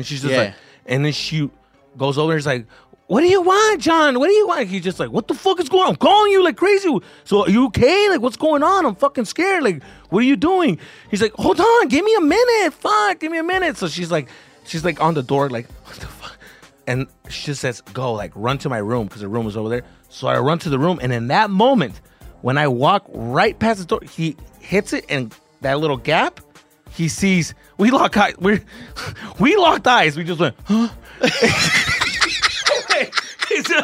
she's 0.05 0.21
just 0.21 0.25
Yeah. 0.25 0.37
like, 0.37 0.53
and 0.85 1.05
then 1.05 1.11
she 1.13 1.49
goes 1.97 2.17
over 2.17 2.33
and 2.33 2.39
is 2.39 2.45
like, 2.45 2.65
"What 3.07 3.21
do 3.21 3.27
you 3.27 3.41
want, 3.41 3.81
John? 3.81 4.19
What 4.19 4.27
do 4.27 4.33
you 4.33 4.47
want?" 4.47 4.67
He's 4.67 4.83
just 4.83 4.99
like, 4.99 5.11
"What 5.11 5.27
the 5.27 5.33
fuck 5.33 5.59
is 5.59 5.69
going 5.69 5.83
on? 5.83 5.89
I'm 5.91 5.95
calling 5.95 6.31
you 6.31 6.43
like 6.43 6.57
crazy. 6.57 6.89
So 7.23 7.43
are 7.43 7.49
you 7.49 7.65
okay? 7.67 8.09
Like, 8.09 8.21
what's 8.21 8.37
going 8.37 8.63
on? 8.63 8.85
I'm 8.85 8.95
fucking 8.95 9.25
scared. 9.25 9.63
Like, 9.63 9.81
what 10.09 10.19
are 10.19 10.25
you 10.27 10.35
doing?" 10.35 10.79
He's 11.09 11.21
like, 11.21 11.33
"Hold 11.33 11.59
on, 11.59 11.87
give 11.87 12.03
me 12.03 12.15
a 12.15 12.21
minute. 12.21 12.73
Fuck, 12.73 13.19
give 13.19 13.31
me 13.31 13.37
a 13.37 13.43
minute." 13.43 13.77
So 13.77 13.87
she's 13.87 14.11
like, 14.11 14.27
she's 14.65 14.83
like 14.85 15.01
on 15.01 15.13
the 15.13 15.23
door, 15.23 15.49
like, 15.49 15.67
what 15.85 15.95
the 15.95 16.07
fuck? 16.07 16.37
And 16.87 17.07
she 17.29 17.45
just 17.47 17.61
says, 17.61 17.81
"Go, 17.93 18.13
like, 18.13 18.31
run 18.35 18.57
to 18.59 18.69
my 18.69 18.77
room 18.79 19.05
because 19.07 19.21
the 19.21 19.27
room 19.27 19.45
was 19.45 19.57
over 19.57 19.69
there." 19.69 19.83
So 20.09 20.27
I 20.27 20.37
run 20.39 20.59
to 20.59 20.69
the 20.69 20.79
room, 20.79 20.99
and 21.01 21.11
in 21.11 21.27
that 21.27 21.49
moment, 21.49 21.99
when 22.41 22.57
I 22.57 22.67
walk 22.67 23.05
right 23.09 23.57
past 23.57 23.79
the 23.79 23.85
door, 23.85 24.01
he 24.09 24.35
hits 24.59 24.93
it, 24.93 25.05
and 25.09 25.33
that 25.65 25.79
little 25.79 25.97
gap, 25.97 26.39
he 26.91 27.07
sees. 27.09 27.55
We 27.77 27.89
lock 27.89 28.15
eyes. 28.17 28.35
We 28.37 28.61
we 29.39 29.55
locked 29.55 29.87
eyes. 29.87 30.15
We 30.15 30.23
just 30.23 30.39
went, 30.39 30.55
huh? 30.65 30.89
Uh, 33.67 33.83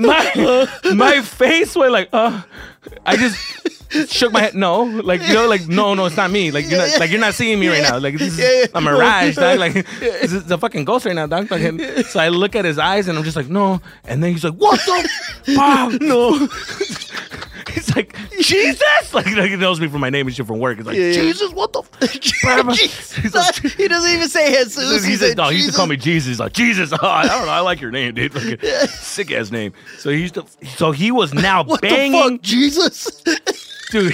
my, 0.00 0.32
my, 0.36 0.92
my 0.94 1.22
face 1.22 1.76
went 1.76 1.92
like, 1.92 2.08
uh, 2.12 2.40
I 3.04 3.16
just 3.16 3.36
shook 4.10 4.32
my 4.32 4.40
head. 4.40 4.54
No, 4.54 4.84
like 4.84 5.20
you 5.22 5.34
know, 5.34 5.46
like 5.46 5.68
no, 5.68 5.94
no, 5.94 6.06
it's 6.06 6.16
not 6.16 6.30
me. 6.30 6.50
Like 6.50 6.68
you're 6.70 6.78
not, 6.78 6.98
like 7.00 7.10
you're 7.10 7.20
not 7.20 7.34
seeing 7.34 7.60
me 7.60 7.68
right 7.68 7.82
now. 7.82 7.98
Like 7.98 8.16
this 8.16 8.38
is 8.38 8.70
a 8.74 8.80
mirage, 8.80 9.36
dog. 9.36 9.58
Like 9.58 9.74
this 10.00 10.32
is 10.32 10.44
the 10.44 10.56
fucking 10.56 10.84
ghost 10.84 11.04
right 11.04 11.14
now, 11.14 11.26
dog. 11.26 11.48
So 11.48 12.20
I 12.20 12.28
look 12.28 12.56
at 12.56 12.64
his 12.64 12.78
eyes 12.78 13.08
and 13.08 13.18
I'm 13.18 13.24
just 13.24 13.36
like, 13.36 13.48
no. 13.48 13.80
And 14.04 14.22
then 14.22 14.32
he's 14.32 14.44
like, 14.44 14.54
what 14.54 14.80
the? 14.80 15.08
Wow, 15.56 15.90
no. 16.00 16.48
He's 17.88 17.96
like, 17.96 18.16
Jesus! 18.40 18.82
Like, 19.12 19.24
like, 19.34 19.50
he 19.50 19.56
knows 19.56 19.80
me 19.80 19.88
from 19.88 20.02
my 20.02 20.10
name 20.10 20.26
and 20.26 20.36
shit 20.36 20.46
from 20.46 20.58
work. 20.58 20.76
He's 20.76 20.86
like, 20.86 20.96
Yeah, 20.96 21.06
yeah. 21.06 21.12
Jesus, 21.12 21.50
what 21.52 21.72
the? 21.72 21.80
F-? 21.80 22.12
He's 23.22 23.34
like, 23.34 23.56
he 23.76 23.88
doesn't 23.88 24.10
even 24.12 24.28
say 24.28 24.52
Jesus. 24.52 25.04
he 25.04 25.10
He 25.12 25.16
said, 25.16 25.36
no, 25.36 25.48
he 25.48 25.56
used 25.56 25.70
to 25.70 25.74
call 25.76 25.86
me 25.86 25.96
Jesus. 25.96 26.28
He's 26.28 26.40
like, 26.40 26.52
Jesus. 26.52 26.92
Oh, 26.92 26.98
I 27.02 27.26
don't 27.26 27.46
know. 27.46 27.52
I 27.52 27.60
like 27.60 27.80
your 27.80 27.90
name, 27.90 28.14
dude. 28.14 28.34
Like, 28.34 28.60
sick 28.90 29.30
ass 29.32 29.50
name. 29.50 29.72
So 29.98 30.10
he 30.10 30.20
used 30.20 30.34
to, 30.34 30.44
so 30.76 30.92
he 30.92 31.10
was 31.10 31.32
now 31.32 31.64
What 31.64 31.80
the 31.80 31.88
banging. 31.88 32.12
fuck, 32.38 32.42
Jesus? 32.42 33.22
Dude. 33.90 34.12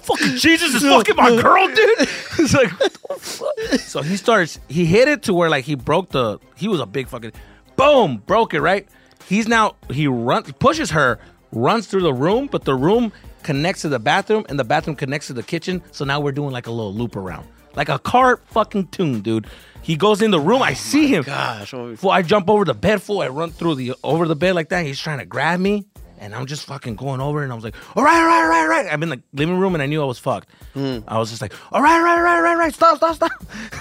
fucking 0.00 0.36
Jesus 0.36 0.74
is 0.74 0.82
fucking 0.82 1.16
my 1.16 1.40
girl, 1.40 1.66
dude. 1.68 1.98
It's 2.38 2.54
like, 2.54 2.70
what 2.80 2.92
the 2.92 3.14
fuck? 3.20 3.80
So 3.80 4.00
he 4.02 4.16
starts, 4.16 4.58
he 4.68 4.86
hit 4.86 5.08
it 5.08 5.22
to 5.24 5.34
where 5.34 5.50
like 5.50 5.64
he 5.64 5.74
broke 5.74 6.08
the, 6.10 6.38
he 6.56 6.68
was 6.68 6.80
a 6.80 6.86
big 6.86 7.08
fucking, 7.08 7.32
boom, 7.76 8.22
broke 8.26 8.54
it, 8.54 8.60
right? 8.60 8.88
he's 9.26 9.48
now 9.48 9.74
he 9.90 10.06
runs 10.06 10.50
pushes 10.58 10.90
her, 10.90 11.18
runs 11.54 11.86
through 11.86 12.02
the 12.02 12.12
room, 12.12 12.48
but 12.50 12.64
the 12.64 12.74
room 12.74 13.12
connects 13.42 13.82
to 13.82 13.88
the 13.88 13.98
bathroom, 13.98 14.44
and 14.48 14.58
the 14.58 14.64
bathroom 14.64 14.96
connects 14.96 15.28
to 15.28 15.32
the 15.32 15.42
kitchen. 15.42 15.82
So 15.92 16.04
now 16.04 16.20
we're 16.20 16.32
doing 16.32 16.50
like 16.50 16.66
a 16.66 16.70
little 16.70 16.94
loop 16.94 17.16
around, 17.16 17.46
like 17.74 17.88
a 17.88 17.98
car 17.98 18.38
fucking 18.46 18.88
tune, 18.88 19.20
dude. 19.20 19.46
He 19.82 19.96
goes 19.96 20.22
in 20.22 20.30
the 20.30 20.40
room. 20.40 20.62
I 20.62 20.70
oh 20.70 20.74
see 20.74 21.08
him. 21.08 21.24
Gosh, 21.24 21.74
oh, 21.74 21.94
Fool, 21.96 22.10
I 22.10 22.22
jump 22.22 22.48
over 22.48 22.64
the 22.64 22.72
bed. 22.74 23.02
Fool, 23.02 23.20
I 23.20 23.28
run 23.28 23.50
through 23.50 23.74
the 23.74 23.94
over 24.02 24.26
the 24.26 24.36
bed 24.36 24.54
like 24.54 24.70
that. 24.70 24.86
He's 24.86 24.98
trying 24.98 25.18
to 25.18 25.26
grab 25.26 25.60
me, 25.60 25.84
and 26.24 26.34
I'm 26.34 26.46
just 26.46 26.64
fucking 26.64 26.96
going 26.96 27.20
over. 27.20 27.42
And 27.42 27.52
I 27.52 27.54
was 27.54 27.64
like, 27.64 27.74
all 27.94 28.02
right, 28.02 28.16
all 28.16 28.26
right, 28.26 28.42
all 28.42 28.48
right, 28.48 28.60
all 28.62 28.68
right. 28.68 28.92
I'm 28.92 29.02
in 29.02 29.10
the 29.10 29.22
living 29.34 29.58
room, 29.58 29.74
and 29.74 29.82
I 29.82 29.86
knew 29.86 30.02
I 30.02 30.06
was 30.06 30.18
fucked. 30.18 30.48
Hmm. 30.72 31.00
I 31.06 31.18
was 31.18 31.28
just 31.28 31.42
like, 31.42 31.52
all 31.70 31.82
right, 31.82 31.96
all 31.96 32.02
right, 32.02 32.16
all 32.16 32.22
right, 32.22 32.36
all 32.36 32.42
right, 32.42 32.50
all 32.52 32.58
right. 32.58 32.74
Stop, 32.74 32.96
stop, 32.96 33.14
stop. 33.14 33.32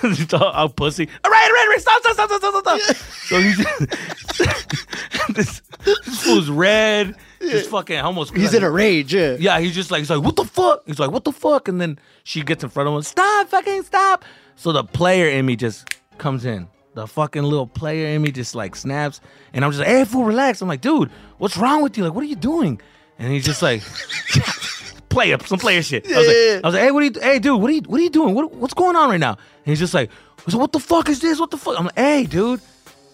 I'm 0.55 0.69
pussy. 0.71 1.07
All 1.23 1.31
right, 1.31 1.45
all 1.45 1.53
right, 1.53 1.65
all 1.65 1.69
right. 1.69 1.81
Stop, 1.81 2.01
stop, 2.01 2.13
stop, 2.13 2.29
stop, 2.29 2.63
stop, 2.63 2.79
stop. 2.79 2.95
so 3.27 3.39
he 3.39 3.53
just, 3.53 5.33
this, 5.35 5.61
this 5.85 6.23
fool's 6.23 6.49
red. 6.49 7.15
Just 7.39 7.69
fucking 7.69 7.99
almost. 7.99 8.35
He's 8.35 8.53
in 8.53 8.63
a 8.63 8.71
rage. 8.71 9.13
Yeah. 9.13 9.35
Yeah, 9.39 9.59
he's 9.59 9.75
just 9.75 9.91
like, 9.91 9.99
he's 9.99 10.09
like, 10.09 10.23
what 10.23 10.35
the 10.35 10.45
fuck? 10.45 10.83
He's 10.85 10.99
like, 10.99 11.11
what 11.11 11.23
the 11.23 11.31
fuck? 11.31 11.67
And 11.67 11.79
then 11.79 11.99
she 12.23 12.41
gets 12.41 12.63
in 12.63 12.69
front 12.69 12.89
of 12.89 12.95
him, 12.95 13.01
stop, 13.03 13.47
fucking 13.49 13.83
stop. 13.83 14.23
So 14.55 14.71
the 14.71 14.83
player 14.83 15.29
in 15.29 15.45
me 15.45 15.55
just 15.55 15.87
comes 16.17 16.45
in. 16.45 16.67
The 16.93 17.07
fucking 17.07 17.43
little 17.43 17.67
player 17.67 18.07
in 18.07 18.21
me 18.21 18.31
just 18.31 18.53
like 18.53 18.75
snaps. 18.75 19.19
And 19.53 19.65
I'm 19.65 19.71
just 19.71 19.79
like, 19.79 19.87
hey, 19.87 20.05
fool, 20.05 20.25
relax. 20.25 20.61
I'm 20.61 20.67
like, 20.67 20.81
dude, 20.81 21.09
what's 21.37 21.57
wrong 21.57 21.81
with 21.81 21.97
you? 21.97 22.03
Like, 22.03 22.13
what 22.13 22.23
are 22.23 22.27
you 22.27 22.35
doing? 22.35 22.79
And 23.17 23.31
he's 23.31 23.45
just 23.45 23.61
like, 23.61 23.81
play 25.09 25.33
up 25.33 25.45
some 25.47 25.59
player 25.59 25.81
shit. 25.81 26.05
I 26.05 26.17
was 26.17 26.27
like, 26.27 26.35
I 26.35 26.67
was 26.67 26.73
like, 26.75 26.83
hey, 26.83 26.91
what 26.91 27.03
are 27.03 27.05
you, 27.05 27.13
hey, 27.21 27.39
dude, 27.39 27.61
what 27.61 27.69
are 27.69 27.73
you, 27.73 27.81
what 27.81 27.99
are 27.99 28.03
you 28.03 28.09
doing? 28.09 28.33
What, 28.35 28.53
what's 28.53 28.73
going 28.73 28.95
on 28.95 29.09
right 29.09 29.19
now? 29.19 29.31
And 29.31 29.65
he's 29.65 29.79
just 29.79 29.93
like, 29.93 30.11
like, 30.45 30.55
what 30.55 30.71
the 30.71 30.79
fuck 30.79 31.09
is 31.09 31.19
this? 31.19 31.39
What 31.39 31.51
the 31.51 31.57
fuck? 31.57 31.77
I'm 31.77 31.85
like, 31.85 31.97
hey, 31.97 32.25
dude, 32.25 32.61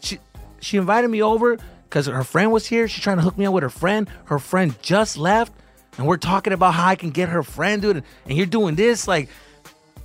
she, 0.01 0.17
she 0.59 0.77
invited 0.77 1.09
me 1.09 1.21
over 1.21 1.57
because 1.83 2.07
her 2.07 2.23
friend 2.23 2.51
was 2.51 2.65
here. 2.65 2.87
She's 2.87 3.03
trying 3.03 3.17
to 3.17 3.23
hook 3.23 3.37
me 3.37 3.45
up 3.45 3.53
with 3.53 3.63
her 3.63 3.69
friend. 3.69 4.09
Her 4.25 4.39
friend 4.39 4.75
just 4.81 5.17
left, 5.17 5.53
and 5.97 6.07
we're 6.07 6.17
talking 6.17 6.53
about 6.53 6.73
how 6.73 6.87
I 6.87 6.95
can 6.95 7.11
get 7.11 7.29
her 7.29 7.43
friend, 7.43 7.81
dude. 7.81 7.97
And, 7.97 8.05
and 8.25 8.37
you're 8.37 8.47
doing 8.47 8.75
this, 8.75 9.07
like, 9.07 9.29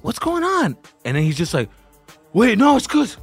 what's 0.02 0.18
going 0.18 0.44
on? 0.44 0.76
And 1.04 1.16
then 1.16 1.22
he's 1.22 1.36
just 1.36 1.54
like, 1.54 1.70
wait, 2.32 2.58
no, 2.58 2.76
it's 2.76 2.86
because, 2.86 3.16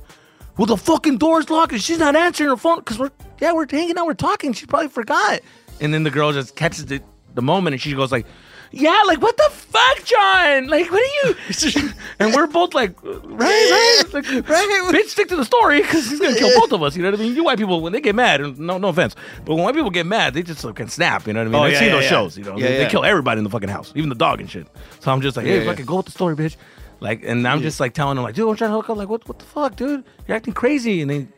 well, 0.61 0.67
the 0.67 0.77
fucking 0.77 1.17
door's 1.17 1.49
locked 1.49 1.71
and 1.71 1.81
she's 1.81 1.97
not 1.97 2.15
answering 2.15 2.47
her 2.47 2.55
phone 2.55 2.77
because 2.77 2.99
we're, 2.99 3.09
yeah, 3.39 3.51
we're 3.51 3.65
hanging 3.67 3.97
out, 3.97 4.05
we're 4.05 4.13
talking. 4.13 4.53
She 4.53 4.67
probably 4.67 4.89
forgot. 4.89 5.39
And 5.79 5.91
then 5.91 6.03
the 6.03 6.11
girl 6.11 6.31
just 6.33 6.55
catches 6.55 6.85
the, 6.85 7.01
the 7.33 7.41
moment 7.41 7.73
and 7.73 7.81
she 7.81 7.95
goes 7.95 8.11
like, 8.11 8.27
yeah, 8.69 9.01
like 9.07 9.19
what 9.23 9.35
the 9.37 9.49
fuck, 9.51 10.03
John? 10.05 10.67
Like, 10.67 10.91
what 10.91 11.01
are 11.01 11.29
you? 11.29 11.89
and 12.19 12.35
we're 12.35 12.45
both 12.45 12.75
like, 12.75 12.95
right, 13.03 13.23
right, 13.25 14.03
like, 14.13 14.27
right. 14.47 14.93
Bitch, 14.93 15.07
stick 15.07 15.29
to 15.29 15.35
the 15.35 15.45
story 15.45 15.81
because 15.81 16.07
he's 16.07 16.19
gonna 16.19 16.37
kill 16.37 16.55
both 16.59 16.71
of 16.71 16.83
us. 16.83 16.95
You 16.95 17.01
know 17.01 17.09
what 17.09 17.19
I 17.19 17.23
mean? 17.23 17.35
You 17.35 17.43
white 17.43 17.57
people 17.57 17.81
when 17.81 17.91
they 17.91 17.99
get 17.99 18.13
mad, 18.13 18.39
and 18.39 18.59
no, 18.59 18.77
no 18.77 18.89
offense, 18.89 19.15
but 19.43 19.55
when 19.55 19.63
white 19.63 19.73
people 19.73 19.89
get 19.89 20.05
mad, 20.05 20.35
they 20.35 20.43
just 20.43 20.63
can 20.75 20.89
snap. 20.89 21.25
You 21.25 21.33
know 21.33 21.39
what 21.39 21.47
I 21.47 21.49
mean? 21.49 21.59
Oh, 21.59 21.63
I've 21.63 21.71
yeah, 21.73 21.79
seen 21.79 21.87
yeah, 21.87 21.93
those 21.95 22.03
yeah. 22.03 22.09
shows. 22.09 22.37
You 22.37 22.43
know, 22.43 22.59
they, 22.59 22.77
they 22.77 22.87
kill 22.87 23.03
everybody 23.03 23.39
in 23.39 23.45
the 23.45 23.49
fucking 23.49 23.67
house, 23.67 23.91
even 23.95 24.09
the 24.09 24.15
dog 24.15 24.39
and 24.39 24.49
shit. 24.49 24.67
So 24.99 25.11
I'm 25.11 25.21
just 25.21 25.35
like, 25.35 25.47
hey, 25.47 25.63
yeah. 25.63 25.65
fucking 25.65 25.87
go 25.87 25.97
with 25.97 26.05
the 26.05 26.11
story, 26.11 26.35
bitch. 26.35 26.55
Like, 27.01 27.23
and 27.25 27.45
I'm 27.47 27.61
just 27.61 27.79
like 27.79 27.93
telling 27.93 28.17
him 28.17 28.23
like, 28.23 28.35
dude, 28.35 28.47
I'm 28.47 28.55
trying 28.55 28.69
to 28.69 28.75
hook 28.75 28.89
up. 28.89 28.97
Like, 28.97 29.09
what, 29.09 29.27
what 29.27 29.39
the 29.39 29.45
fuck, 29.45 29.75
dude? 29.75 30.05
You're 30.27 30.37
acting 30.37 30.53
crazy. 30.53 31.01
And 31.01 31.09
then 31.09 31.33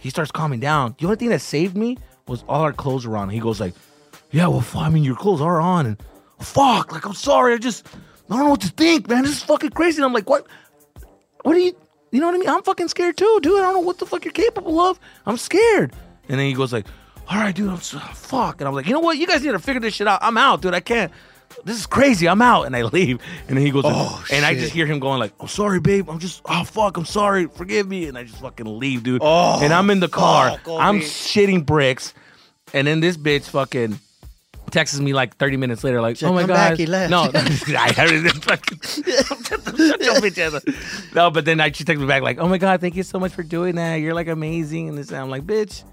he 0.00 0.10
starts 0.10 0.30
calming 0.30 0.60
down. 0.60 0.96
The 0.98 1.06
only 1.06 1.16
thing 1.16 1.28
that 1.30 1.40
saved 1.40 1.76
me 1.76 1.96
was 2.26 2.44
all 2.48 2.62
our 2.62 2.72
clothes 2.72 3.06
were 3.06 3.16
on. 3.16 3.30
He 3.30 3.38
goes 3.38 3.60
like, 3.60 3.72
yeah, 4.32 4.48
well, 4.48 4.64
I 4.74 4.90
mean, 4.90 5.04
your 5.04 5.14
clothes 5.14 5.40
are 5.40 5.60
on, 5.60 5.86
and 5.86 6.02
fuck, 6.40 6.92
like 6.92 7.06
I'm 7.06 7.14
sorry, 7.14 7.54
I 7.54 7.58
just 7.58 7.86
I 8.28 8.34
don't 8.34 8.44
know 8.44 8.50
what 8.50 8.60
to 8.62 8.68
think, 8.68 9.08
man. 9.08 9.22
This 9.22 9.36
is 9.36 9.42
fucking 9.44 9.70
crazy. 9.70 9.98
And 9.98 10.04
I'm 10.04 10.12
like, 10.12 10.28
what? 10.28 10.46
What 11.42 11.54
are 11.54 11.60
you? 11.60 11.76
You 12.10 12.20
know 12.20 12.26
what 12.26 12.34
I 12.34 12.38
mean? 12.38 12.48
I'm 12.48 12.62
fucking 12.62 12.88
scared 12.88 13.16
too, 13.16 13.38
dude. 13.42 13.58
I 13.58 13.62
don't 13.62 13.74
know 13.74 13.80
what 13.80 13.98
the 13.98 14.06
fuck 14.06 14.24
you're 14.24 14.32
capable 14.32 14.80
of. 14.80 14.98
I'm 15.26 15.36
scared. 15.36 15.92
And 16.28 16.38
then 16.40 16.46
he 16.46 16.54
goes 16.54 16.72
like, 16.72 16.86
all 17.28 17.38
right, 17.38 17.54
dude, 17.54 17.68
I'm 17.70 17.80
so, 17.80 17.98
fuck. 17.98 18.60
And 18.60 18.68
I'm 18.68 18.74
like, 18.74 18.86
you 18.86 18.92
know 18.92 19.00
what? 19.00 19.18
You 19.18 19.26
guys 19.26 19.44
need 19.44 19.52
to 19.52 19.58
figure 19.58 19.80
this 19.80 19.94
shit 19.94 20.08
out. 20.08 20.18
I'm 20.22 20.36
out, 20.36 20.62
dude. 20.62 20.74
I 20.74 20.80
can't. 20.80 21.12
This 21.64 21.78
is 21.78 21.86
crazy. 21.86 22.28
I'm 22.28 22.42
out. 22.42 22.64
And 22.64 22.76
I 22.76 22.82
leave. 22.82 23.20
And 23.48 23.56
then 23.56 23.64
he 23.64 23.72
goes, 23.72 23.84
Oh, 23.86 24.24
and 24.32 24.44
I 24.44 24.54
just 24.54 24.72
hear 24.72 24.86
him 24.86 24.98
going 24.98 25.18
like, 25.18 25.32
I'm 25.40 25.48
sorry, 25.48 25.80
babe. 25.80 26.08
I'm 26.08 26.18
just, 26.18 26.42
oh 26.46 26.64
fuck, 26.64 26.96
I'm 26.96 27.04
sorry. 27.04 27.46
Forgive 27.46 27.88
me. 27.88 28.06
And 28.06 28.16
I 28.16 28.24
just 28.24 28.40
fucking 28.40 28.78
leave, 28.78 29.02
dude. 29.02 29.22
Oh, 29.24 29.60
and 29.62 29.72
I'm 29.72 29.90
in 29.90 30.00
the 30.00 30.08
car. 30.08 30.58
I'm 30.66 31.00
shitting 31.00 31.64
bricks. 31.64 32.14
And 32.74 32.86
then 32.86 33.00
this 33.00 33.16
bitch 33.16 33.44
fucking 33.44 33.98
texts 34.70 34.98
me 34.98 35.12
like 35.12 35.36
30 35.36 35.56
minutes 35.56 35.84
later, 35.84 36.00
like, 36.00 36.20
oh 36.22 36.32
my 36.32 36.44
god. 36.44 36.76
he 36.76 36.86
left." 36.86 37.10
No, 37.10 37.30
I 37.34 37.92
heard 37.92 38.12
it. 38.12 38.44
Fucking, 38.44 38.80
Shut 38.80 40.00
your 40.00 40.14
bitch 40.16 40.38
ass 40.38 40.54
up. 40.54 40.62
no, 41.14 41.30
but 41.30 41.44
then 41.44 41.60
I, 41.60 41.70
she 41.70 41.84
texts 41.84 42.00
me 42.00 42.06
back 42.06 42.22
like, 42.22 42.38
oh 42.38 42.48
my 42.48 42.58
god, 42.58 42.80
thank 42.80 42.96
you 42.96 43.02
so 43.02 43.18
much 43.18 43.32
for 43.32 43.42
doing 43.42 43.76
that. 43.76 43.96
You're 43.96 44.14
like 44.14 44.28
amazing. 44.28 44.88
And 44.88 44.98
this, 44.98 45.10
and 45.10 45.18
I'm 45.18 45.30
like, 45.30 45.44
bitch. 45.46 45.84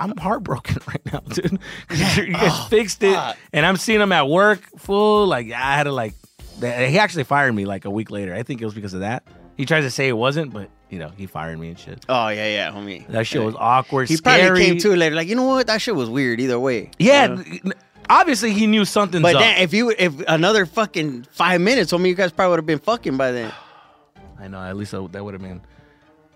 I'm 0.00 0.16
heartbroken 0.16 0.78
right 0.88 1.12
now, 1.12 1.20
dude. 1.20 1.58
'Cause 1.88 2.16
you 2.16 2.32
guys 2.32 2.50
Oh, 2.52 2.66
fixed 2.70 3.02
it, 3.02 3.18
and 3.52 3.64
I'm 3.66 3.76
seeing 3.76 4.00
him 4.00 4.10
at 4.12 4.26
work 4.28 4.62
full. 4.78 5.26
Like 5.26 5.52
I 5.52 5.76
had 5.76 5.84
to 5.84 5.92
like, 5.92 6.14
he 6.60 6.98
actually 6.98 7.24
fired 7.24 7.52
me 7.54 7.66
like 7.66 7.84
a 7.84 7.90
week 7.90 8.10
later. 8.10 8.34
I 8.34 8.42
think 8.42 8.60
it 8.62 8.64
was 8.64 8.74
because 8.74 8.94
of 8.94 9.00
that. 9.00 9.22
He 9.56 9.66
tries 9.66 9.84
to 9.84 9.90
say 9.90 10.08
it 10.08 10.16
wasn't, 10.16 10.52
but 10.54 10.70
you 10.88 10.98
know 10.98 11.10
he 11.16 11.26
fired 11.26 11.58
me 11.58 11.68
and 11.68 11.78
shit. 11.78 12.04
Oh 12.08 12.28
yeah, 12.28 12.48
yeah, 12.48 12.70
homie. 12.72 13.06
That 13.08 13.26
shit 13.26 13.42
was 13.42 13.54
awkward. 13.58 14.08
He 14.08 14.16
scary. 14.16 14.46
probably 14.46 14.64
came 14.64 14.78
to 14.78 14.96
later, 14.96 15.14
like 15.14 15.28
you 15.28 15.34
know 15.34 15.44
what? 15.46 15.66
That 15.66 15.82
shit 15.82 15.94
was 15.94 16.08
weird. 16.08 16.40
Either 16.40 16.58
way. 16.58 16.90
Yeah, 16.98 17.36
You 17.38 17.60
know? 17.64 17.72
obviously 18.08 18.52
he 18.52 18.66
knew 18.66 18.84
something. 18.86 19.20
But 19.20 19.34
then 19.34 19.58
if 19.62 19.74
you 19.74 19.90
if 19.90 20.14
another 20.28 20.64
fucking 20.64 21.26
five 21.30 21.60
minutes, 21.60 21.92
homie, 21.92 22.08
you 22.08 22.14
guys 22.14 22.32
probably 22.32 22.50
would 22.52 22.58
have 22.60 22.66
been 22.66 22.78
fucking 22.78 23.18
by 23.18 23.32
then. 23.32 23.52
I 24.40 24.48
know. 24.48 24.62
At 24.62 24.76
least 24.78 24.92
that 24.92 25.02
would 25.02 25.34
have 25.34 25.42
been 25.42 25.60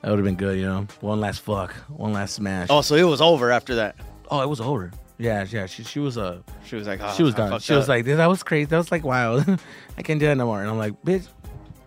that 0.04 0.10
would 0.10 0.18
have 0.18 0.24
been 0.26 0.36
good. 0.36 0.58
You 0.58 0.66
know, 0.66 0.86
one 1.00 1.18
last 1.18 1.40
fuck, 1.40 1.72
one 1.88 2.12
last 2.12 2.34
smash. 2.34 2.68
Oh, 2.70 2.82
so 2.82 2.94
it 2.94 3.04
was 3.04 3.22
over 3.22 3.50
after 3.50 3.76
that. 3.76 3.96
Oh, 4.30 4.42
it 4.42 4.48
was 4.50 4.60
over. 4.60 4.90
Yeah, 5.16 5.46
yeah. 5.48 5.64
She 5.64 5.82
she 5.82 5.98
was 5.98 6.18
uh 6.18 6.42
She 6.66 6.76
was 6.76 6.86
like, 6.86 7.00
oh, 7.02 7.14
she 7.16 7.22
was 7.22 7.34
I 7.34 7.38
done. 7.38 7.50
fucked 7.52 7.64
She 7.64 7.72
was 7.72 7.84
up. 7.84 7.88
like, 7.88 8.04
that 8.04 8.26
was 8.26 8.42
crazy. 8.42 8.66
That 8.66 8.76
was 8.76 8.92
like 8.92 9.02
wow. 9.02 9.36
I 9.96 10.02
can't 10.02 10.20
do 10.20 10.26
that 10.26 10.36
no 10.36 10.44
more. 10.44 10.60
And 10.60 10.68
I'm 10.70 10.76
like, 10.76 10.92
bitch. 11.02 11.26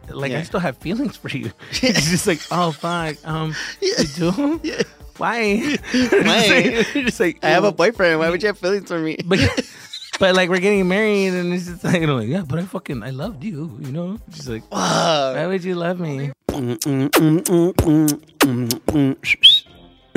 Like 0.09 0.32
I 0.32 0.41
still 0.43 0.61
have 0.61 0.78
feelings 0.78 1.15
for 1.15 1.30
you. 1.30 1.51
She's 1.72 2.09
just 2.09 2.26
like, 2.26 2.39
oh 2.49 2.72
fuck, 2.72 3.18
um, 3.24 3.53
you 3.82 3.93
do? 4.15 4.32
Why? 5.18 5.78
Why? 5.91 6.84
You're 6.93 7.03
just 7.03 7.20
like, 7.20 7.43
I 7.43 7.49
have 7.49 7.65
a 7.65 7.72
boyfriend. 7.72 8.18
Why 8.20 8.30
would 8.32 8.41
you 8.41 8.47
have 8.47 8.57
feelings 8.57 8.88
for 8.88 8.99
me? 8.99 9.18
but 9.26 9.39
but 10.20 10.34
like 10.36 10.49
we're 10.49 10.59
getting 10.59 10.88
married, 10.88 11.34
and 11.34 11.53
it's 11.53 11.65
just 11.68 11.84
like, 11.84 12.01
you 12.01 12.07
know, 12.07 12.15
like 12.15 12.30
yeah, 12.30 12.43
but 12.47 12.57
I 12.57 12.63
fucking 12.63 13.03
I 13.03 13.09
loved 13.11 13.43
you, 13.43 13.78
you 13.82 13.91
know. 13.91 14.18
She's 14.34 14.49
like, 14.49 14.63
why 14.72 15.45
would 15.45 15.63
you 15.63 15.76
love 15.76 15.99
me? 15.99 16.32
mmh, 16.58 16.78
mmh, 16.88 17.74
mmh, 18.45 18.68
mmh. 18.93 19.57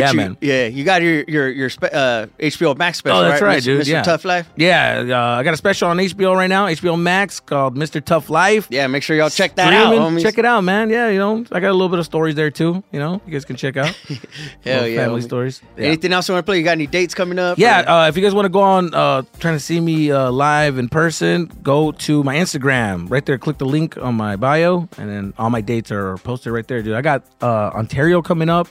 Yeah, 0.01 0.11
You- 0.11 0.16
man. 0.16 0.36
Yeah, 0.40 0.66
you 0.66 0.84
got 0.84 1.03
your 1.03 1.22
your 1.28 1.48
your 1.51 1.70
spe- 1.70 1.92
uh, 1.92 2.26
HBO 2.38 2.76
Max 2.76 2.98
special. 2.98 3.18
Oh, 3.18 3.22
that's 3.22 3.42
right, 3.42 3.61
Mr. 3.61 3.64
dude. 3.64 3.82
Mr. 3.82 3.86
Yeah. 3.88 4.03
Tough 4.03 4.24
Life. 4.24 4.48
Yeah, 4.57 5.05
uh, 5.09 5.38
I 5.38 5.42
got 5.42 5.55
a 5.55 5.57
special 5.57 5.88
on 5.88 5.98
HBO 5.98 6.34
right 6.36 6.48
now, 6.48 6.66
HBO 6.66 6.98
Max 6.98 7.40
called 7.40 7.76
Mr. 7.76 8.05
Tough 8.05 8.30
Life. 8.30 8.66
Yeah, 8.70 8.86
make 8.86 9.03
sure 9.03 9.16
y'all 9.16 9.30
check 9.30 9.55
that 9.57 9.72
out, 9.72 9.92
homies. 9.94 10.22
Check 10.22 10.38
it 10.38 10.44
out, 10.44 10.62
man. 10.64 10.90
Yeah, 10.90 11.09
you 11.09 11.18
know, 11.18 11.44
I 11.53 11.61
got 11.61 11.70
a 11.70 11.72
little 11.72 11.88
bit 11.88 11.98
of 11.98 12.05
stories 12.07 12.34
there 12.34 12.51
too. 12.51 12.82
You 12.92 12.98
know, 12.98 13.20
you 13.26 13.32
guys 13.32 13.44
can 13.44 13.57
check 13.57 13.76
out. 13.76 13.94
Hell 14.64 14.86
yeah, 14.86 15.05
family 15.05 15.20
homie. 15.20 15.24
stories. 15.24 15.62
Yeah. 15.76 15.86
Anything 15.86 16.12
else 16.12 16.28
you 16.28 16.34
want 16.34 16.44
to 16.44 16.51
play? 16.51 16.59
You 16.59 16.64
got 16.64 16.72
any 16.72 16.86
dates 16.86 17.14
coming 17.14 17.38
up? 17.38 17.59
Yeah, 17.59 17.78
uh, 17.80 18.09
if 18.09 18.16
you 18.16 18.22
guys 18.22 18.34
want 18.34 18.46
to 18.46 18.51
go 18.51 18.61
on 18.61 18.94
uh, 18.94 19.22
trying 19.38 19.55
to 19.55 19.61
see 19.61 19.80
me 19.80 20.11
uh, 20.11 20.30
live 20.30 20.78
in 20.78 20.88
person, 20.88 21.46
go 21.62 21.92
to 21.92 22.22
my 22.24 22.36
Instagram. 22.36 23.11
Right 23.11 23.24
there, 23.24 23.38
click 23.38 23.59
the 23.59 23.66
link 23.66 23.96
on 23.98 24.14
my 24.14 24.36
bio, 24.36 24.88
and 24.98 25.09
then 25.11 25.34
all 25.38 25.51
my 25.51 25.61
dates 25.61 25.90
are 25.90 26.16
posted 26.18 26.53
right 26.53 26.66
there, 26.66 26.82
dude. 26.82 26.94
I 26.94 27.03
got 27.03 27.24
uh, 27.42 27.70
Ontario 27.74 28.22
coming 28.22 28.48
up, 28.48 28.68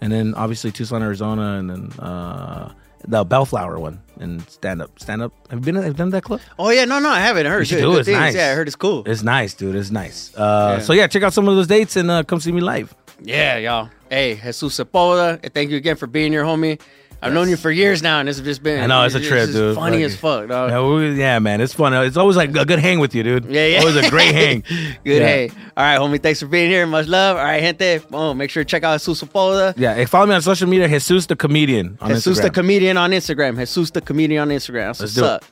and 0.00 0.12
then 0.12 0.34
obviously 0.34 0.70
Tucson, 0.72 1.02
Arizona, 1.02 1.58
and 1.58 1.70
then 1.70 1.92
uh, 1.98 2.72
the 3.06 3.24
Bellflower 3.24 3.78
one 3.78 4.00
and 4.20 4.48
stand 4.50 4.82
up. 4.82 4.98
Stand 4.98 5.22
up. 5.22 5.32
Have 5.50 5.60
you 5.60 5.64
been? 5.64 5.74
Have 5.76 5.86
you 5.86 5.92
done 5.94 6.10
that 6.10 6.22
club? 6.24 6.40
oh 6.58 6.70
yeah, 6.70 6.84
no, 6.84 6.98
no, 6.98 7.08
I 7.10 7.20
haven't 7.20 7.46
heard. 7.46 7.60
You 7.60 7.64
should 7.64 7.80
do 7.80 7.96
it. 7.96 8.00
It's 8.00 8.08
nice. 8.08 8.34
Yeah, 8.34 8.50
I 8.50 8.54
heard 8.54 8.66
it's 8.68 8.76
cool. 8.76 9.04
It's 9.06 9.22
nice, 9.22 9.54
dude. 9.54 9.74
It's 9.76 9.90
nice. 9.90 10.34
Uh, 10.36 10.76
Yeah. 10.78 10.84
So 10.84 10.92
yeah, 10.92 11.06
check 11.06 11.22
out 11.22 11.32
some 11.32 11.48
of 11.48 11.54
those 11.56 11.66
dates 11.68 11.96
and 11.96 12.10
uh, 12.10 12.22
come 12.24 12.40
see 12.40 12.52
me 12.52 12.60
live. 12.60 12.94
Yeah, 13.22 13.56
y'all. 13.58 13.90
Hey, 14.10 14.36
Jesus 14.36 14.78
Sepulveda, 14.78 15.52
thank 15.52 15.70
you 15.70 15.76
again 15.76 15.96
for 15.96 16.06
being 16.06 16.32
here, 16.32 16.44
homie. 16.44 16.80
I've 17.20 17.32
known 17.32 17.48
you 17.48 17.56
for 17.56 17.70
years 17.70 18.00
now, 18.02 18.20
and 18.20 18.28
this 18.28 18.36
has 18.38 18.44
just 18.46 18.62
been. 18.62 18.80
I 18.80 18.86
know 18.86 19.02
it's 19.04 19.14
a 19.16 19.20
trip, 19.20 19.46
just 19.46 19.52
dude. 19.52 19.74
Funny 19.74 19.98
Fuck 19.98 20.04
as 20.06 20.16
fuck, 20.16 20.48
dog. 20.48 20.70
Yeah, 20.70 20.86
we- 20.88 21.18
yeah, 21.18 21.38
man, 21.40 21.60
it's 21.60 21.72
fun. 21.74 21.92
It's 21.94 22.16
always 22.16 22.36
like 22.36 22.54
a 22.56 22.64
good 22.64 22.78
hang 22.78 23.00
with 23.00 23.14
you, 23.14 23.22
dude. 23.24 23.46
Yeah, 23.46 23.66
yeah. 23.66 23.78
Always 23.80 23.96
a 23.96 24.08
great 24.08 24.34
hang. 24.40 24.60
Good 24.68 24.96
Yeah. 25.04 25.26
hey. 25.26 25.50
All 25.76 25.84
right, 25.84 25.98
homie. 25.98 26.22
Thanks 26.22 26.38
for 26.40 26.46
being 26.46 26.70
here. 26.70 26.86
Much 26.86 27.06
love. 27.08 27.36
All 27.36 27.42
right, 27.44 27.60
gente. 27.60 28.00
Oh, 28.12 28.34
make 28.34 28.50
sure 28.50 28.62
to 28.62 28.68
check 28.68 28.84
out 28.84 29.00
Jesus 29.00 29.22
Sepulveda. 29.22 29.74
Yeah, 29.76 29.94
hey, 29.94 30.04
follow 30.04 30.26
me 30.26 30.34
on 30.34 30.42
social 30.42 30.68
media, 30.68 30.86
Jesus 30.88 31.26
the 31.26 31.34
comedian 31.36 31.98
on 32.00 32.10
Jesus 32.10 32.38
Instagram. 32.38 32.42
the 32.42 32.50
comedian 32.50 32.96
on 32.96 33.10
Instagram. 33.10 33.58
Jesus 33.58 33.90
the 33.90 34.00
comedian 34.00 34.42
on 34.42 34.48
Instagram. 34.50 34.96
That's 34.96 35.00
Let's 35.00 35.16
what's 35.16 35.16
do 35.16 35.24
up. 35.24 35.44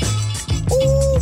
it. 0.00 0.05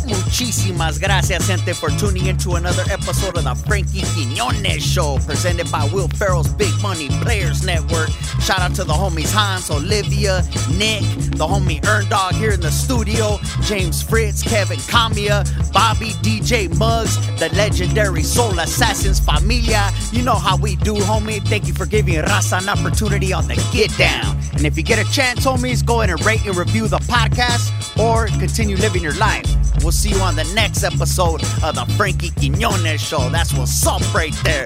Muchísimas 0.07 0.99
gracias, 0.99 1.47
gente, 1.47 1.73
for 1.73 1.89
tuning 1.91 2.27
in 2.27 2.37
to 2.37 2.55
another 2.55 2.83
episode 2.91 3.37
of 3.37 3.43
the 3.43 3.55
Frankie 3.65 4.03
Quinones 4.13 4.83
Show, 4.83 5.17
presented 5.25 5.71
by 5.71 5.85
Will 5.91 6.07
Ferrell's 6.09 6.47
Big 6.49 6.73
Money 6.81 7.09
Players 7.21 7.65
Network. 7.65 8.09
Shout 8.41 8.59
out 8.59 8.75
to 8.75 8.83
the 8.83 8.93
homies 8.93 9.33
Hans, 9.33 9.71
Olivia, 9.71 10.43
Nick, 10.77 11.01
the 11.31 11.47
homie 11.47 11.83
Earn 11.87 12.07
Dog 12.09 12.35
here 12.35 12.51
in 12.51 12.61
the 12.61 12.71
studio, 12.71 13.39
James 13.63 14.03
Fritz, 14.03 14.43
Kevin 14.43 14.77
Kamia, 14.77 15.43
Bobby, 15.73 16.11
DJ 16.21 16.69
Muggs, 16.77 17.17
the 17.39 17.49
legendary 17.55 18.21
Soul 18.21 18.59
Assassins 18.59 19.19
Familia. 19.19 19.89
You 20.11 20.21
know 20.21 20.35
how 20.35 20.57
we 20.57 20.75
do, 20.75 20.93
homie. 20.93 21.43
Thank 21.47 21.67
you 21.67 21.73
for 21.73 21.87
giving 21.87 22.15
Raza 22.15 22.61
an 22.61 22.69
opportunity 22.69 23.33
on 23.33 23.47
the 23.47 23.55
Get 23.73 23.95
Down. 23.97 24.37
And 24.53 24.65
if 24.65 24.77
you 24.77 24.83
get 24.83 24.99
a 24.99 25.11
chance, 25.11 25.45
homies, 25.45 25.83
go 25.83 26.01
ahead 26.01 26.11
and 26.11 26.23
rate 26.25 26.45
and 26.45 26.55
review 26.55 26.87
the 26.87 26.99
podcast 26.99 27.71
or 27.99 28.27
continue 28.39 28.77
living 28.77 29.01
your 29.01 29.15
life. 29.15 29.64
We'll 29.81 29.91
see 29.91 30.09
you 30.09 30.19
on 30.19 30.35
the 30.35 30.51
next 30.53 30.83
episode 30.83 31.43
of 31.63 31.75
the 31.75 31.85
Frankie 31.97 32.31
Quinones 32.31 33.01
Show. 33.01 33.29
That's 33.29 33.53
what's 33.53 33.85
up 33.85 34.01
right 34.13 34.33
there. 34.43 34.65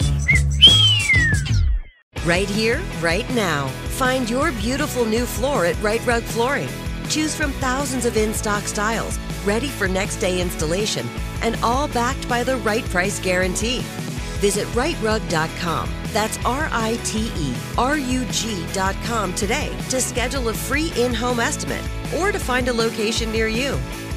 Right 2.26 2.50
here, 2.50 2.82
right 3.02 3.30
now. 3.34 3.68
Find 3.98 4.30
your 4.30 4.52
beautiful 4.54 5.06
new 5.06 5.26
floor 5.26 5.66
at 5.66 5.82
Right 5.82 6.06
Rug 6.06 6.24
Flooring. 6.24 6.70
Choose 7.10 7.36
from 7.36 7.52
thousands 7.54 8.06
of 8.06 8.18
in 8.18 8.34
stock 8.34 8.64
styles, 8.64 9.18
ready 9.46 9.68
for 9.68 9.88
next 9.88 10.18
day 10.18 10.40
installation, 10.42 11.08
and 11.42 11.58
all 11.64 11.88
backed 11.88 12.30
by 12.30 12.44
the 12.44 12.58
right 12.58 12.84
price 12.86 13.20
guarantee. 13.20 13.80
Visit 14.40 14.68
rightrug.com. 14.70 15.90
That's 16.14 16.38
R 16.46 16.70
I 16.72 17.00
T 17.04 17.32
E 17.36 17.54
R 17.78 17.98
U 17.98 18.26
G.com 18.32 19.34
today 19.34 19.76
to 19.90 20.02
schedule 20.02 20.50
a 20.50 20.54
free 20.54 20.92
in 20.98 21.14
home 21.14 21.40
estimate 21.40 21.84
or 22.18 22.32
to 22.32 22.40
find 22.40 22.68
a 22.68 22.74
location 22.74 23.32
near 23.32 23.48
you. 23.48 23.78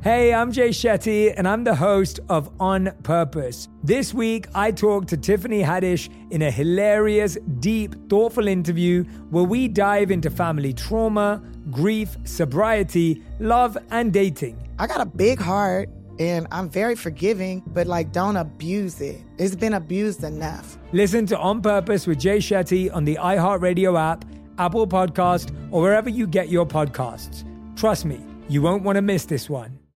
Hey, 0.00 0.32
I'm 0.32 0.52
Jay 0.52 0.68
Shetty, 0.68 1.34
and 1.36 1.46
I'm 1.46 1.64
the 1.64 1.74
host 1.74 2.20
of 2.28 2.50
On 2.60 2.90
Purpose. 3.02 3.68
This 3.82 4.14
week, 4.14 4.46
I 4.54 4.70
talked 4.70 5.08
to 5.08 5.16
Tiffany 5.16 5.60
Haddish 5.60 6.08
in 6.30 6.42
a 6.42 6.50
hilarious, 6.50 7.36
deep, 7.58 8.08
thoughtful 8.08 8.46
interview 8.46 9.02
where 9.30 9.44
we 9.44 9.66
dive 9.68 10.10
into 10.10 10.30
family 10.30 10.72
trauma, 10.72 11.42
grief, 11.70 12.16
sobriety, 12.24 13.22
love, 13.40 13.76
and 13.90 14.12
dating. 14.12 14.56
I 14.78 14.86
got 14.86 15.00
a 15.00 15.06
big 15.06 15.40
heart 15.40 15.88
and 16.18 16.46
I'm 16.52 16.68
very 16.68 16.94
forgiving, 16.94 17.62
but 17.66 17.86
like 17.86 18.12
don't 18.12 18.36
abuse 18.36 19.00
it. 19.00 19.20
It's 19.36 19.54
been 19.56 19.74
abused 19.74 20.24
enough. 20.24 20.78
Listen 20.92 21.26
to 21.26 21.38
On 21.38 21.60
Purpose 21.60 22.06
with 22.06 22.18
Jay 22.18 22.38
Shetty 22.38 22.94
on 22.94 23.04
the 23.04 23.16
iHeartRadio 23.16 23.98
app, 23.98 24.24
Apple 24.58 24.86
Podcast, 24.86 25.52
or 25.70 25.82
wherever 25.82 26.08
you 26.08 26.26
get 26.26 26.48
your 26.48 26.66
podcasts. 26.66 27.44
Trust 27.76 28.04
me, 28.04 28.20
you 28.48 28.62
won't 28.62 28.82
want 28.82 28.96
to 28.96 29.02
miss 29.02 29.26
this 29.26 29.48
one. 29.50 29.78